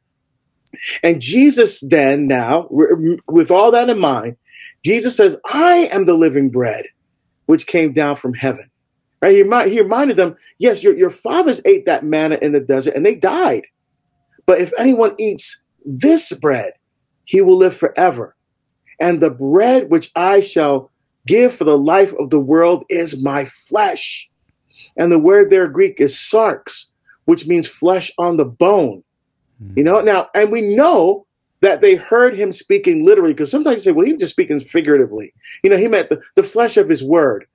And 1.03 1.21
Jesus 1.21 1.81
then, 1.81 2.27
now, 2.27 2.69
with 2.71 3.51
all 3.51 3.71
that 3.71 3.89
in 3.89 3.99
mind, 3.99 4.37
Jesus 4.85 5.17
says, 5.17 5.41
I 5.53 5.89
am 5.93 6.07
the 6.07 6.15
living 6.15 6.51
bread 6.51 6.87
which 7.47 7.67
came 7.67 7.93
down 7.93 8.17
from 8.17 8.35
heaven. 8.35 8.65
Right? 9.23 9.33
He, 9.33 9.71
he 9.71 9.81
reminded 9.81 10.17
them, 10.17 10.37
yes, 10.59 10.83
your, 10.83 10.97
your 10.97 11.11
fathers 11.11 11.61
ate 11.65 11.87
that 11.87 12.05
manna 12.05 12.39
in 12.41 12.53
the 12.53 12.61
desert 12.61 12.95
and 12.95 13.05
they 13.05 13.15
died. 13.17 13.63
But 14.45 14.61
if 14.61 14.73
anyone 14.79 15.15
eats 15.19 15.63
this 15.85 16.33
bread, 16.33 16.73
he 17.25 17.41
will 17.43 17.57
live 17.57 17.77
forever. 17.77 18.37
And 19.01 19.21
the 19.21 19.31
bread 19.31 19.91
which 19.91 20.11
I 20.15 20.41
shall 20.41 20.91
give 21.27 21.55
for 21.55 21.65
the 21.65 21.79
life 21.79 22.15
of 22.19 22.31
the 22.31 22.41
world 22.41 22.85
is 22.89 23.23
my 23.23 23.45
flesh. 23.45 24.29
And 24.97 25.11
the 25.11 25.19
word 25.19 25.51
there 25.51 25.67
Greek 25.67 26.01
is 26.01 26.15
sarx, 26.15 26.87
which 27.25 27.47
means 27.47 27.69
flesh 27.69 28.13
on 28.19 28.37
the 28.37 28.45
bone. 28.45 29.03
You 29.75 29.85
know, 29.85 30.01
now, 30.01 30.29
and 30.35 30.53
we 30.53 30.75
know 30.75 31.27
that 31.61 31.81
they 31.81 31.95
heard 31.95 32.37
him 32.37 32.53
speaking 32.53 33.05
literally, 33.05 33.33
because 33.33 33.51
sometimes 33.51 33.77
you 33.77 33.81
say, 33.81 33.93
well, 33.93 34.05
he 34.05 34.13
was 34.13 34.21
just 34.21 34.33
speaking 34.33 34.59
figuratively. 34.61 35.33
You 35.63 35.71
know, 35.71 35.77
he 35.77 35.89
meant 35.89 36.11
the, 36.11 36.23
the 36.35 36.43
flesh 36.43 36.77
of 36.77 36.89
his 36.89 37.03
word. 37.03 37.47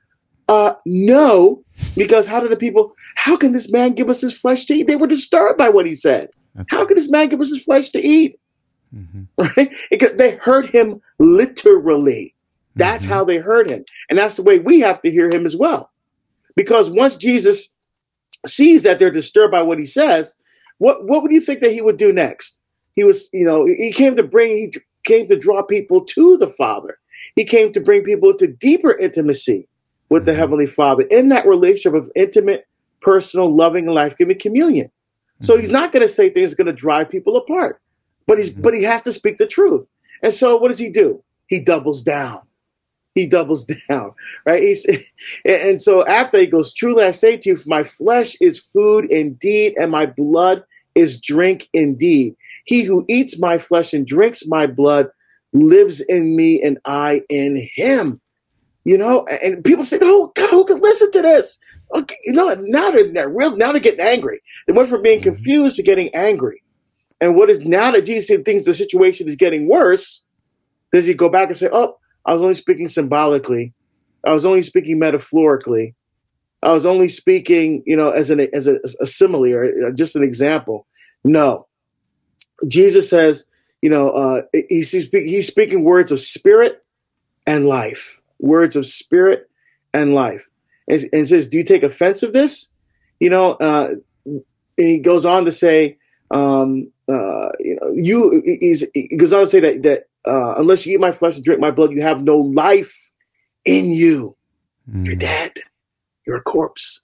Uh, 0.48 0.74
no, 0.86 1.64
because 1.96 2.28
how 2.28 2.40
did 2.40 2.52
the 2.52 2.58
people, 2.58 2.94
how 3.16 3.38
can 3.38 3.54
this 3.54 3.72
man 3.72 3.94
give 3.94 4.10
us 4.10 4.22
his 4.22 4.38
flesh 4.38 4.66
to 4.66 4.74
eat? 4.74 4.88
They 4.88 4.96
were 4.96 5.08
disturbed 5.08 5.58
by 5.58 5.70
what 5.70 5.86
he 5.86 5.96
said. 5.96 6.30
How 6.70 6.86
can 6.86 6.98
this 6.98 7.10
man 7.10 7.30
give 7.30 7.40
us 7.40 7.52
his 7.52 7.64
flesh 7.64 7.90
to 7.92 8.00
eat? 8.00 8.40
Mm-hmm. 8.94 9.22
Right? 9.58 9.74
Because 9.90 10.14
they 10.18 10.36
heard 10.36 10.66
him 10.66 11.02
literally. 11.20 12.36
That's 12.76 13.06
mm-hmm. 13.06 13.14
how 13.14 13.24
they 13.24 13.38
heard 13.38 13.70
him. 13.70 13.86
And 14.10 14.18
that's 14.18 14.36
the 14.36 14.44
way 14.44 14.60
we 14.60 14.80
have 14.80 15.02
to 15.04 15.12
hear 15.12 15.30
him 15.30 15.46
as 15.46 15.56
well. 15.56 15.92
Because 16.56 16.90
once 16.92 17.16
Jesus 17.16 17.72
sees 18.46 18.84
that 18.84 19.00
they're 19.00 19.12
disturbed 19.12 19.52
by 19.52 19.62
what 19.62 19.80
he 19.80 19.86
says, 19.86 20.36
what, 20.82 21.06
what 21.06 21.22
would 21.22 21.32
you 21.32 21.42
think 21.42 21.60
that 21.60 21.72
he 21.72 21.80
would 21.80 21.98
do 21.98 22.12
next? 22.12 22.60
He 22.96 23.04
was, 23.04 23.30
you 23.32 23.46
know, 23.46 23.66
he 23.66 23.92
came 23.92 24.16
to 24.16 24.24
bring, 24.24 24.58
he 24.58 24.74
came 25.06 25.28
to 25.28 25.38
draw 25.38 25.62
people 25.62 26.04
to 26.04 26.38
the 26.38 26.48
Father. 26.48 26.98
He 27.36 27.46
came 27.46 27.72
to 27.74 27.80
bring 27.80 28.02
people 28.02 28.34
to 28.34 28.48
deeper 28.48 28.98
intimacy 28.98 29.68
with 30.10 30.26
the 30.26 30.32
mm-hmm. 30.32 30.40
Heavenly 30.40 30.66
Father 30.66 31.04
in 31.12 31.30
that 31.30 31.46
relationship 31.46 31.94
of 31.94 32.10
intimate, 32.16 32.68
personal, 33.00 33.56
loving, 33.56 33.86
and 33.86 33.94
life 33.94 34.18
giving 34.18 34.40
communion. 34.40 34.90
So 35.40 35.56
he's 35.56 35.68
mm-hmm. 35.68 35.74
not 35.74 35.92
going 35.92 36.02
to 36.02 36.08
say 36.08 36.32
things 36.32 36.56
going 36.56 36.66
to 36.66 36.74
drive 36.74 37.12
people 37.12 37.38
apart, 37.38 37.80
but 38.26 38.40
he's 38.40 38.50
mm-hmm. 38.50 38.64
but 38.64 38.74
he 38.74 38.82
has 38.82 39.04
to 39.04 39.12
speak 39.12 39.38
the 39.38 39.46
truth. 39.46 39.88
And 40.24 40.34
so 40.34 40.58
what 40.58 40.70
does 40.70 40.80
he 40.80 40.90
do? 40.90 41.24
He 41.46 41.60
doubles 41.60 42.02
down. 42.02 42.40
He 43.14 43.28
doubles 43.28 43.66
down, 43.88 44.14
right? 44.48 44.64
He's 44.64 44.88
and 45.46 45.80
so 45.80 46.08
after 46.08 46.40
he 46.40 46.48
goes, 46.48 46.74
truly 46.74 47.04
I 47.04 47.12
say 47.12 47.38
to 47.38 47.50
you, 47.50 47.58
my 47.68 47.84
flesh 47.84 48.36
is 48.42 48.68
food 48.68 49.06
indeed, 49.12 49.76
and 49.78 49.92
my 49.92 50.08
blood 50.08 50.64
is 50.96 51.20
drink 51.20 51.68
indeed. 51.74 52.36
He 52.66 52.84
who 52.84 53.06
eats 53.08 53.40
my 53.40 53.58
flesh 53.58 53.94
and 53.94 54.06
drinks 54.06 54.44
my 54.48 54.68
blood 54.68 55.08
lives 55.54 56.02
in 56.02 56.36
me, 56.36 56.62
and 56.62 56.80
I 56.86 57.22
in 57.30 57.68
him. 57.74 58.20
You 58.84 58.98
know, 58.98 59.26
and 59.44 59.64
people 59.64 59.86
say, 59.86 60.00
"Oh 60.02 60.32
God, 60.36 60.50
who 60.50 60.66
could 60.66 60.82
listen 60.82 61.12
to 61.12 61.22
this?" 61.22 61.60
Okay, 61.94 62.16
you 62.26 62.34
know, 62.34 62.56
now 62.60 62.92
they're, 62.92 63.12
they're 63.12 63.30
real. 63.30 63.56
Now 63.58 63.72
they're 63.72 63.82
getting 63.82 64.06
angry. 64.06 64.42
They 64.66 64.74
went 64.74 64.90
from 64.90 65.02
being 65.02 65.20
mm-hmm. 65.20 65.30
confused 65.30 65.76
to 65.76 65.84
getting 65.84 66.10
angry. 66.16 66.64
And 67.20 67.36
what 67.36 67.50
is 67.50 67.60
now 67.66 67.92
that 67.92 68.06
Jesus 68.06 68.36
thinks 68.44 68.66
the 68.66 68.74
situation 68.74 69.28
is 69.28 69.36
getting 69.36 69.68
worse? 69.68 70.26
Does 70.92 71.06
he 71.06 71.14
go 71.14 71.30
back 71.30 71.50
and 71.50 71.58
say, 71.58 71.70
"Oh, 71.72 71.98
I 72.26 72.34
was 72.34 72.42
only 72.42 72.54
speaking 72.54 72.88
symbolically. 72.88 73.74
I 74.26 74.34
was 74.34 74.46
only 74.46 74.62
speaking 74.62 75.00
metaphorically. 75.00 75.96
I 76.64 76.72
was 76.72 76.86
only 76.86 77.08
speaking, 77.08 77.84
you 77.86 77.98
know, 77.98 78.12
as 78.12 78.30
an 78.30 78.40
as 78.54 78.68
a, 78.68 78.80
a 79.00 79.06
simile 79.06 79.54
or 79.54 79.66
uh, 79.66 79.92
just 79.94 80.16
an 80.16 80.24
example." 80.24 80.88
No, 81.24 81.68
Jesus 82.68 83.10
says, 83.10 83.46
you 83.82 83.90
know, 83.90 84.10
uh, 84.10 84.42
he's 84.70 84.92
he's 84.92 85.48
speaking 85.48 85.84
words 85.84 86.12
of 86.12 86.20
spirit 86.20 86.84
and 87.46 87.66
life 87.66 88.22
words 88.42 88.76
of 88.76 88.86
spirit 88.86 89.50
and 89.94 90.14
life. 90.14 90.48
And, 90.88 91.02
and 91.14 91.28
says, 91.28 91.48
Do 91.48 91.58
you 91.58 91.64
take 91.64 91.84
offense 91.84 92.24
of 92.24 92.34
this? 92.34 92.70
You 93.20 93.30
know, 93.30 93.54
uh, 93.54 93.96
he 94.78 95.00
goes 95.00 95.26
on 95.26 95.46
to 95.46 95.52
say, 95.52 95.98
um, 96.32 96.92
uh, 97.08 97.50
you 97.60 97.78
know, 97.80 97.92
you 97.94 98.42
he 98.94 99.18
goes 99.18 99.34
on 99.34 99.42
to 99.42 99.48
say 99.48 99.60
that 99.60 99.84
that 99.84 100.04
uh, 100.26 100.56
unless 100.58 100.86
you 100.86 100.96
eat 100.96 101.00
my 101.00 101.12
flesh 101.12 101.36
and 101.36 101.44
drink 101.44 101.62
my 101.62 101.72
blood, 101.72 101.92
you 101.92 102.02
have 102.02 102.24
no 102.24 102.38
life 102.38 103.12
in 103.66 103.92
you. 103.92 104.36
Mm. 104.90 105.06
You're 105.06 105.16
dead. 105.16 105.54
You're 106.26 106.38
a 106.38 106.44
corpse. 106.44 107.04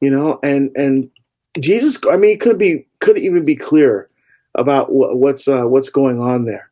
You 0.00 0.10
know, 0.10 0.38
and 0.42 0.70
and 0.76 1.10
Jesus, 1.58 1.98
I 2.10 2.16
mean, 2.16 2.30
it 2.30 2.40
couldn't 2.40 2.58
be 2.58 2.86
couldn't 3.00 3.24
even 3.24 3.44
be 3.44 3.56
clearer 3.56 4.08
about 4.54 4.92
what, 4.92 5.18
what's 5.18 5.46
uh, 5.46 5.64
what's 5.64 5.90
going 5.90 6.20
on 6.20 6.46
there. 6.46 6.70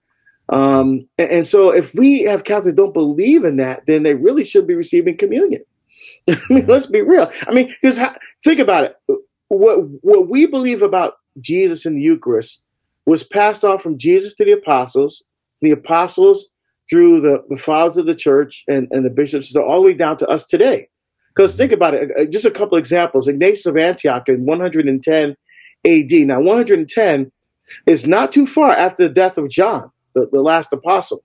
Um, 0.51 1.07
and, 1.19 1.31
and, 1.31 1.47
so 1.47 1.71
if 1.71 1.95
we 1.95 2.23
have 2.23 2.45
Catholics 2.45 2.75
don't 2.75 2.95
believe 2.95 3.45
in 3.45 3.59
that, 3.59 3.85
then 3.85 4.03
they 4.03 4.15
really 4.15 4.45
should 4.45 4.67
be 4.67 4.75
receiving 4.75 5.15
communion. 5.15 5.61
I 6.31 6.39
mean, 6.49 6.67
let's 6.67 6.87
be 6.87 7.03
real. 7.03 7.31
I 7.47 7.53
mean, 7.53 7.69
because 7.69 7.99
think 8.43 8.59
about 8.59 8.85
it. 8.85 8.97
What 9.49 9.81
what 10.03 10.29
we 10.29 10.47
believe 10.47 10.81
about 10.81 11.15
Jesus 11.41 11.85
in 11.85 11.97
the 11.97 12.01
Eucharist 12.01 12.65
was 13.05 13.25
passed 13.25 13.65
on 13.65 13.79
from 13.79 13.99
Jesus 13.99 14.35
to 14.37 14.45
the 14.45 14.53
apostles, 14.53 15.23
the 15.61 15.71
apostles 15.71 16.49
through 16.91 17.21
the, 17.21 17.43
the 17.49 17.57
fathers 17.57 17.97
of 17.97 18.07
the 18.07 18.15
church 18.15 18.65
and, 18.69 18.89
and 18.91 19.05
the 19.05 19.11
bishops, 19.11 19.53
so 19.53 19.63
all 19.63 19.81
the 19.81 19.87
way 19.87 19.95
down 19.95 20.17
to 20.19 20.29
us 20.29 20.47
today. 20.47 20.89
Because 21.39 21.57
think 21.57 21.71
about 21.71 21.95
it, 21.95 22.11
uh, 22.19 22.25
just 22.25 22.45
a 22.45 22.51
couple 22.51 22.77
examples. 22.77 23.29
Ignatius 23.29 23.67
of 23.67 23.77
Antioch 23.77 24.29
in 24.29 24.45
110 24.45 25.37
AD. 25.87 26.13
Now, 26.27 26.41
110 26.41 27.31
is 27.87 28.09
not 28.09 28.33
too 28.33 28.45
far 28.45 28.73
after 28.73 29.07
the 29.07 29.15
death 29.15 29.39
of 29.39 29.49
John 29.49 29.89
the, 30.15 30.29
the 30.33 30.43
last 30.43 30.73
apostle. 30.73 31.23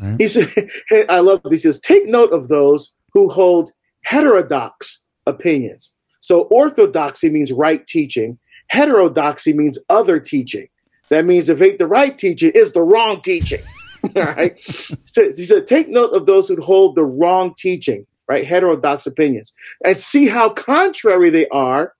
Right. 0.00 0.14
He 0.20 0.28
said, 0.28 0.68
I 1.08 1.18
love 1.18 1.42
this. 1.42 1.52
He 1.52 1.58
says, 1.58 1.80
take 1.80 2.06
note 2.06 2.32
of 2.32 2.46
those 2.46 2.94
who 3.12 3.28
hold 3.28 3.72
heterodox 4.04 5.02
opinions. 5.26 5.92
So 6.20 6.42
orthodoxy 6.42 7.28
means 7.28 7.50
right 7.50 7.84
teaching. 7.88 8.38
Heterodoxy 8.68 9.52
means 9.52 9.80
other 9.88 10.20
teaching. 10.20 10.68
That 11.08 11.24
means 11.24 11.48
if 11.48 11.60
ain't 11.60 11.78
the 11.78 11.88
right 11.88 12.16
teaching, 12.16 12.52
is 12.54 12.70
the 12.70 12.82
wrong 12.82 13.20
teaching. 13.20 13.62
All 14.16 14.26
right. 14.26 14.56
So 14.60 15.24
he 15.24 15.32
said, 15.32 15.66
take 15.66 15.88
note 15.88 16.10
of 16.10 16.26
those 16.26 16.46
who 16.46 16.60
hold 16.62 16.94
the 16.94 17.04
wrong 17.04 17.52
teaching, 17.58 18.06
right? 18.28 18.46
Heterodox 18.46 19.06
opinions, 19.06 19.52
and 19.84 19.98
see 19.98 20.26
how 20.26 20.50
contrary 20.50 21.30
they 21.30 21.48
are 21.48 21.94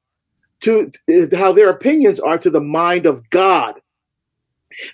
to 0.60 0.90
uh, 1.10 1.36
how 1.36 1.52
their 1.52 1.70
opinions 1.70 2.20
are 2.20 2.38
to 2.38 2.50
the 2.50 2.60
mind 2.60 3.06
of 3.06 3.28
God. 3.30 3.74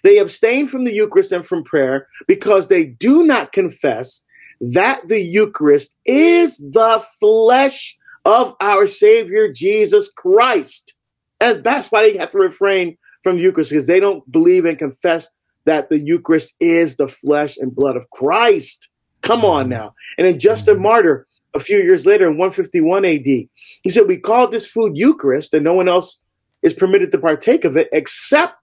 They 0.05 0.19
abstain 0.19 0.67
from 0.67 0.85
the 0.85 0.93
Eucharist 0.93 1.33
and 1.33 1.47
from 1.47 1.65
prayer 1.65 2.07
because 2.29 2.69
they 2.69 2.85
do 2.85 3.25
not 3.25 3.53
confess 3.53 4.25
that 4.61 5.09
the 5.09 5.21
Eucharist 5.21 5.97
is 6.07 6.59
the 6.59 7.05
flesh 7.19 7.97
of 8.25 8.55
our 8.61 8.87
Savior 8.87 9.53
Jesus 9.53 10.11
Christ. 10.11 10.95
And 11.41 11.65
that's 11.65 11.91
why 11.91 12.03
they 12.03 12.19
have 12.19 12.31
to 12.31 12.39
refrain 12.39 12.97
from 13.25 13.39
Eucharist 13.39 13.71
because 13.71 13.87
they 13.87 13.99
don't 13.99 14.31
believe 14.31 14.65
and 14.65 14.79
confess 14.79 15.29
that 15.65 15.89
the 15.89 15.99
Eucharist 15.99 16.55
is 16.61 16.97
the 16.97 17.09
flesh 17.09 17.57
and 17.57 17.75
blood 17.75 17.97
of 17.97 18.09
Christ. 18.11 18.89
Come 19.23 19.45
on 19.45 19.69
now. 19.69 19.95
And 20.19 20.27
then 20.27 20.39
Justin 20.39 20.81
Martyr, 20.83 21.27
a 21.55 21.61
few 21.61 21.79
years 21.79 22.07
later 22.07 22.27
in 22.27 22.39
151 22.39 23.05
AD, 23.05 23.25
he 23.25 23.49
said, 23.89 24.07
We 24.07 24.19
call 24.19 24.49
this 24.49 24.67
food 24.67 24.93
Eucharist, 24.97 25.55
and 25.55 25.65
no 25.65 25.75
one 25.75 25.89
else 25.89 26.23
is 26.63 26.75
permitted 26.75 27.11
to 27.13 27.19
partake 27.19 27.65
of 27.65 27.77
it 27.77 27.89
except 27.93 28.63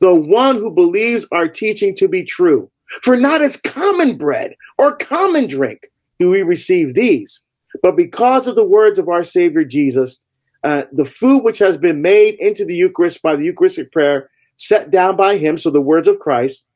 the 0.00 0.14
one 0.14 0.56
who 0.56 0.70
believes 0.70 1.26
our 1.32 1.48
teaching 1.48 1.94
to 1.96 2.08
be 2.08 2.24
true. 2.24 2.70
For 3.02 3.16
not 3.16 3.42
as 3.42 3.56
common 3.56 4.16
bread 4.16 4.54
or 4.78 4.96
common 4.96 5.46
drink 5.46 5.90
do 6.18 6.30
we 6.30 6.42
receive 6.42 6.94
these, 6.94 7.44
but 7.82 7.96
because 7.96 8.46
of 8.46 8.54
the 8.54 8.64
words 8.64 8.98
of 8.98 9.08
our 9.08 9.24
Savior 9.24 9.64
Jesus, 9.64 10.24
uh, 10.62 10.84
the 10.92 11.04
food 11.04 11.40
which 11.40 11.58
has 11.58 11.76
been 11.76 12.00
made 12.00 12.36
into 12.38 12.64
the 12.64 12.74
Eucharist 12.74 13.22
by 13.22 13.36
the 13.36 13.44
Eucharistic 13.44 13.92
prayer, 13.92 14.30
set 14.56 14.90
down 14.90 15.16
by 15.16 15.36
Him, 15.36 15.58
so 15.58 15.70
the 15.70 15.80
words 15.80 16.08
of 16.08 16.18
Christ, 16.18 16.68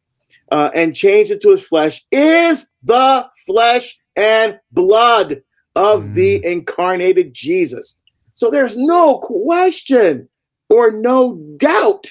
uh, 0.50 0.70
and 0.74 0.96
changed 0.96 1.30
into 1.30 1.50
His 1.50 1.66
flesh, 1.66 2.04
is 2.10 2.70
the 2.82 3.26
flesh 3.46 3.98
and 4.16 4.58
blood 4.72 5.42
of 5.76 6.04
mm. 6.04 6.14
the 6.14 6.44
incarnated 6.44 7.32
Jesus. 7.32 7.98
So 8.34 8.50
there's 8.50 8.76
no 8.76 9.18
question 9.18 10.28
or 10.68 10.90
no 10.90 11.36
doubt 11.56 12.06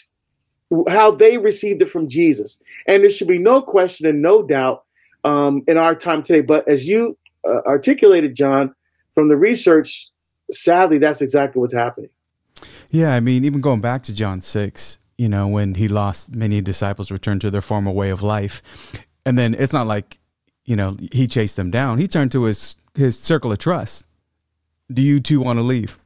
how 0.87 1.11
they 1.11 1.37
received 1.37 1.81
it 1.81 1.89
from 1.89 2.07
Jesus. 2.07 2.61
And 2.87 3.03
there 3.03 3.09
should 3.09 3.27
be 3.27 3.39
no 3.39 3.61
question 3.61 4.07
and 4.07 4.21
no 4.21 4.43
doubt 4.43 4.83
um, 5.23 5.63
in 5.67 5.77
our 5.77 5.95
time 5.95 6.21
today. 6.21 6.41
But 6.41 6.67
as 6.67 6.87
you 6.87 7.17
uh, 7.47 7.61
articulated, 7.65 8.35
John, 8.35 8.73
from 9.13 9.27
the 9.27 9.37
research, 9.37 10.09
sadly, 10.51 10.97
that's 10.97 11.21
exactly 11.21 11.59
what's 11.59 11.73
happening. 11.73 12.09
Yeah, 12.89 13.13
I 13.13 13.19
mean, 13.19 13.45
even 13.45 13.61
going 13.61 13.81
back 13.81 14.03
to 14.03 14.15
John 14.15 14.41
6, 14.41 14.99
you 15.19 15.27
know, 15.27 15.49
when 15.49 15.75
he 15.75 15.89
lost 15.89 16.33
many 16.33 16.61
disciples 16.61 17.11
returned 17.11 17.41
to 17.41 17.51
their 17.51 17.61
former 17.61 17.91
way 17.91 18.09
of 18.09 18.23
life. 18.23 18.61
And 19.25 19.37
then 19.37 19.53
it's 19.53 19.73
not 19.73 19.85
like, 19.85 20.17
you 20.63 20.77
know, 20.77 20.95
he 21.11 21.27
chased 21.27 21.57
them 21.57 21.69
down. 21.69 21.97
He 21.97 22.07
turned 22.07 22.31
to 22.31 22.43
his 22.43 22.77
his 22.95 23.19
circle 23.19 23.51
of 23.51 23.57
trust. 23.57 24.05
Do 24.89 25.01
you 25.01 25.19
two 25.19 25.41
want 25.41 25.57
to 25.57 25.63
leave? 25.63 25.99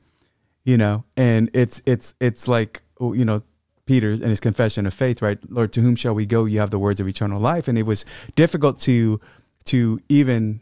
You 0.65 0.77
know, 0.77 1.03
and 1.15 1.51
it's 1.53 1.79
it's 1.85 2.15
it's 2.19 2.47
like 2.47 2.81
oh, 2.99 3.13
you 3.13 3.23
know 3.23 3.43
Peter's 3.85 4.19
and 4.19 4.31
his 4.31 4.39
confession 4.39 4.87
of 4.87 4.95
faith, 4.95 5.21
right? 5.21 5.37
Lord, 5.47 5.73
to 5.73 5.81
whom 5.81 5.95
shall 5.95 6.15
we 6.15 6.25
go? 6.25 6.45
You 6.45 6.59
have 6.59 6.71
the 6.71 6.79
words 6.79 6.99
of 6.99 7.07
eternal 7.07 7.39
life. 7.39 7.67
And 7.67 7.77
it 7.77 7.83
was 7.83 8.05
difficult 8.33 8.79
to 8.79 9.21
to 9.65 9.99
even 10.09 10.59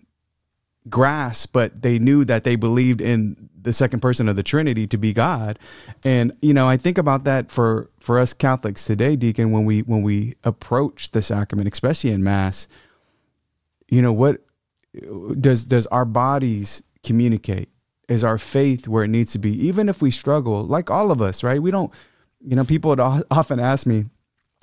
grasp, 0.90 1.52
but 1.54 1.82
they 1.82 2.00
knew 2.00 2.26
that 2.26 2.44
they 2.44 2.56
believed 2.56 3.02
in 3.02 3.50
the 3.62 3.74
second 3.74 4.00
person 4.00 4.28
of 4.28 4.36
the 4.36 4.44
Trinity 4.44 4.88
to 4.88 4.98
be 4.98 5.14
God. 5.14 5.60
And 6.04 6.34
you 6.42 6.54
know, 6.54 6.68
I 6.68 6.78
think 6.78 6.98
about 6.98 7.24
that 7.26 7.52
for 7.52 7.90
for 8.00 8.20
us 8.20 8.34
Catholics 8.34 8.86
today, 8.86 9.16
Deacon, 9.16 9.52
when 9.52 9.66
we 9.66 9.82
when 9.82 10.02
we 10.02 10.36
approach 10.44 11.12
the 11.12 11.22
sacrament, 11.22 11.72
especially 11.72 12.12
in 12.12 12.24
Mass, 12.24 12.68
you 13.90 14.02
know, 14.02 14.14
what 14.14 14.42
does 15.40 15.66
does 15.66 15.88
our 15.88 16.06
bodies 16.06 16.84
communicate? 17.04 17.70
Is 18.08 18.24
our 18.24 18.38
faith 18.38 18.88
where 18.88 19.04
it 19.04 19.10
needs 19.10 19.32
to 19.34 19.40
be? 19.40 19.52
Even 19.68 19.88
if 19.88 20.02
we 20.02 20.12
struggle, 20.12 20.64
like 20.64 20.90
all 20.90 21.12
of 21.12 21.22
us, 21.22 21.44
right? 21.44 21.62
We 21.62 21.72
don't 21.72 21.94
you 22.46 22.56
know, 22.56 22.64
people 22.64 22.90
would 22.90 23.00
often 23.00 23.60
ask 23.60 23.86
me, 23.86 24.06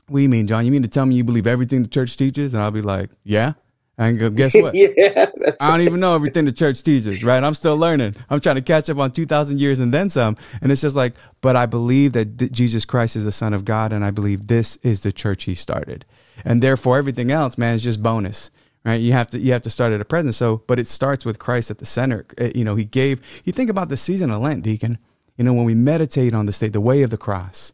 what 0.08 0.18
do 0.18 0.22
you 0.22 0.28
mean, 0.28 0.46
John? 0.46 0.64
You 0.64 0.72
mean 0.72 0.82
to 0.82 0.88
tell 0.88 1.06
me 1.06 1.14
you 1.14 1.24
believe 1.24 1.46
everything 1.46 1.82
the 1.82 1.88
church 1.88 2.16
teaches? 2.16 2.54
And 2.54 2.62
I'll 2.62 2.70
be 2.70 2.82
like, 2.82 3.10
yeah. 3.24 3.54
And 3.98 4.36
guess 4.36 4.54
what? 4.54 4.76
yeah, 4.76 5.26
I 5.60 5.72
don't 5.72 5.80
even 5.80 5.98
know 5.98 6.14
everything 6.14 6.44
the 6.44 6.52
church 6.52 6.82
teaches, 6.84 7.24
right? 7.24 7.42
I'm 7.42 7.54
still 7.54 7.76
learning. 7.76 8.14
I'm 8.30 8.40
trying 8.40 8.54
to 8.54 8.62
catch 8.62 8.88
up 8.88 8.98
on 8.98 9.10
2,000 9.10 9.60
years 9.60 9.80
and 9.80 9.92
then 9.92 10.08
some. 10.08 10.36
And 10.62 10.70
it's 10.70 10.80
just 10.80 10.94
like, 10.94 11.14
but 11.40 11.56
I 11.56 11.66
believe 11.66 12.12
that 12.12 12.38
th- 12.38 12.52
Jesus 12.52 12.84
Christ 12.84 13.16
is 13.16 13.24
the 13.24 13.32
Son 13.32 13.52
of 13.52 13.64
God, 13.64 13.92
and 13.92 14.04
I 14.04 14.12
believe 14.12 14.46
this 14.46 14.76
is 14.84 15.00
the 15.00 15.10
church 15.10 15.44
he 15.44 15.54
started. 15.56 16.06
And 16.44 16.62
therefore, 16.62 16.96
everything 16.96 17.32
else, 17.32 17.58
man, 17.58 17.74
is 17.74 17.82
just 17.82 18.02
bonus. 18.02 18.50
Right, 18.84 19.00
you 19.00 19.12
have 19.12 19.26
to 19.32 19.40
you 19.40 19.52
have 19.52 19.62
to 19.62 19.70
start 19.70 19.92
at 19.92 20.00
a 20.00 20.04
present. 20.04 20.36
So, 20.36 20.62
but 20.68 20.78
it 20.78 20.86
starts 20.86 21.24
with 21.24 21.40
Christ 21.40 21.70
at 21.70 21.78
the 21.78 21.84
center. 21.84 22.24
It, 22.38 22.54
you 22.54 22.64
know, 22.64 22.76
He 22.76 22.84
gave. 22.84 23.20
You 23.44 23.52
think 23.52 23.68
about 23.68 23.88
the 23.88 23.96
season 23.96 24.30
of 24.30 24.40
Lent, 24.40 24.62
Deacon. 24.62 24.98
You 25.36 25.44
know, 25.44 25.52
when 25.52 25.64
we 25.64 25.74
meditate 25.74 26.32
on 26.32 26.46
the 26.46 26.52
state, 26.52 26.72
the 26.72 26.80
way 26.80 27.02
of 27.02 27.10
the 27.10 27.18
cross, 27.18 27.72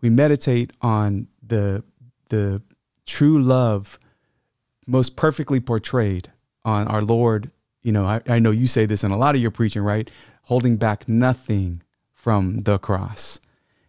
we 0.00 0.08
meditate 0.08 0.72
on 0.80 1.26
the 1.42 1.82
the 2.30 2.62
true 3.06 3.42
love 3.42 3.98
most 4.86 5.16
perfectly 5.16 5.60
portrayed 5.60 6.32
on 6.64 6.88
our 6.88 7.02
Lord. 7.02 7.50
You 7.82 7.92
know, 7.92 8.04
I, 8.04 8.20
I 8.26 8.38
know 8.38 8.50
you 8.50 8.66
say 8.66 8.86
this 8.86 9.04
in 9.04 9.10
a 9.10 9.18
lot 9.18 9.34
of 9.34 9.40
your 9.40 9.50
preaching, 9.50 9.82
right? 9.82 10.10
Holding 10.42 10.76
back 10.76 11.08
nothing 11.08 11.82
from 12.12 12.60
the 12.60 12.78
cross, 12.78 13.40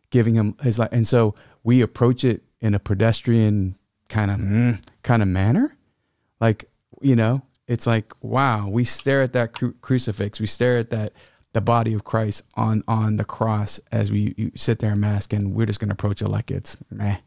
giving 0.10 0.36
him 0.36 0.56
his 0.62 0.78
life. 0.78 0.90
And 0.92 1.08
so 1.08 1.36
we 1.64 1.82
approach 1.82 2.24
it 2.24 2.44
in 2.62 2.74
a 2.74 2.80
pedestrian 2.80 3.76
kind 4.10 4.32
of 4.32 4.38
mm, 4.38 4.84
kind 5.04 5.22
of 5.22 5.28
manner. 5.28 5.76
Like, 6.40 6.70
you 7.02 7.16
know, 7.16 7.42
it's 7.68 7.88
like, 7.88 8.14
wow, 8.22 8.68
we 8.70 8.84
stare 8.84 9.22
at 9.22 9.34
that 9.34 9.54
cru- 9.54 9.76
crucifix, 9.82 10.40
we 10.40 10.46
stare 10.46 10.78
at 10.78 10.90
that 10.92 11.14
the 11.54 11.62
body 11.62 11.94
of 11.94 12.04
Christ 12.04 12.44
on 12.56 12.84
on 12.88 13.18
the 13.18 13.26
cross 13.26 13.80
as 13.92 14.12
we 14.12 14.52
sit 14.56 14.80
there 14.80 14.92
and 14.92 15.02
mask, 15.02 15.34
and 15.34 15.56
we're 15.56 15.66
just 15.66 15.80
going 15.80 15.90
to 15.90 15.94
approach 15.94 16.22
it 16.22 16.28
like 16.28 16.52
it's 16.52 16.78
meh. 16.92 17.18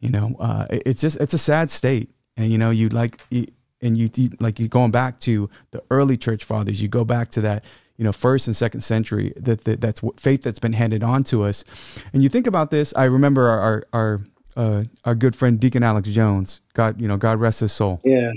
You 0.00 0.10
know, 0.10 0.34
uh, 0.40 0.66
it, 0.70 0.82
it's 0.86 1.00
just 1.00 1.18
it's 1.20 1.34
a 1.34 1.38
sad 1.38 1.70
state, 1.70 2.10
and 2.40 2.50
you 2.50 2.58
know, 2.58 2.70
you 2.70 2.88
like 2.88 3.20
you, 3.30 3.46
and 3.82 3.96
you, 3.96 4.08
you 4.14 4.30
like 4.40 4.58
you 4.58 4.68
going 4.68 4.90
back 4.90 5.20
to 5.20 5.50
the 5.70 5.82
early 5.90 6.16
church 6.16 6.44
fathers. 6.44 6.80
You 6.80 6.88
go 6.88 7.04
back 7.04 7.30
to 7.32 7.40
that 7.42 7.64
you 7.96 8.04
know 8.04 8.12
first 8.12 8.46
and 8.46 8.56
second 8.56 8.80
century 8.80 9.34
that, 9.36 9.64
that 9.64 9.80
that's 9.80 10.00
faith 10.16 10.42
that's 10.42 10.58
been 10.58 10.72
handed 10.72 11.04
on 11.04 11.22
to 11.24 11.42
us. 11.44 11.64
And 12.12 12.22
you 12.22 12.28
think 12.28 12.46
about 12.46 12.70
this. 12.70 12.94
I 12.96 13.04
remember 13.04 13.48
our 13.48 13.60
our 13.60 13.84
our, 13.92 14.20
uh, 14.56 14.84
our 15.04 15.14
good 15.14 15.36
friend 15.36 15.60
deacon 15.60 15.82
alex 15.82 16.08
jones. 16.08 16.62
God 16.72 17.00
you 17.00 17.06
know 17.06 17.16
god 17.16 17.38
rest 17.38 17.60
his 17.60 17.72
soul. 17.72 18.00
Yeah. 18.04 18.32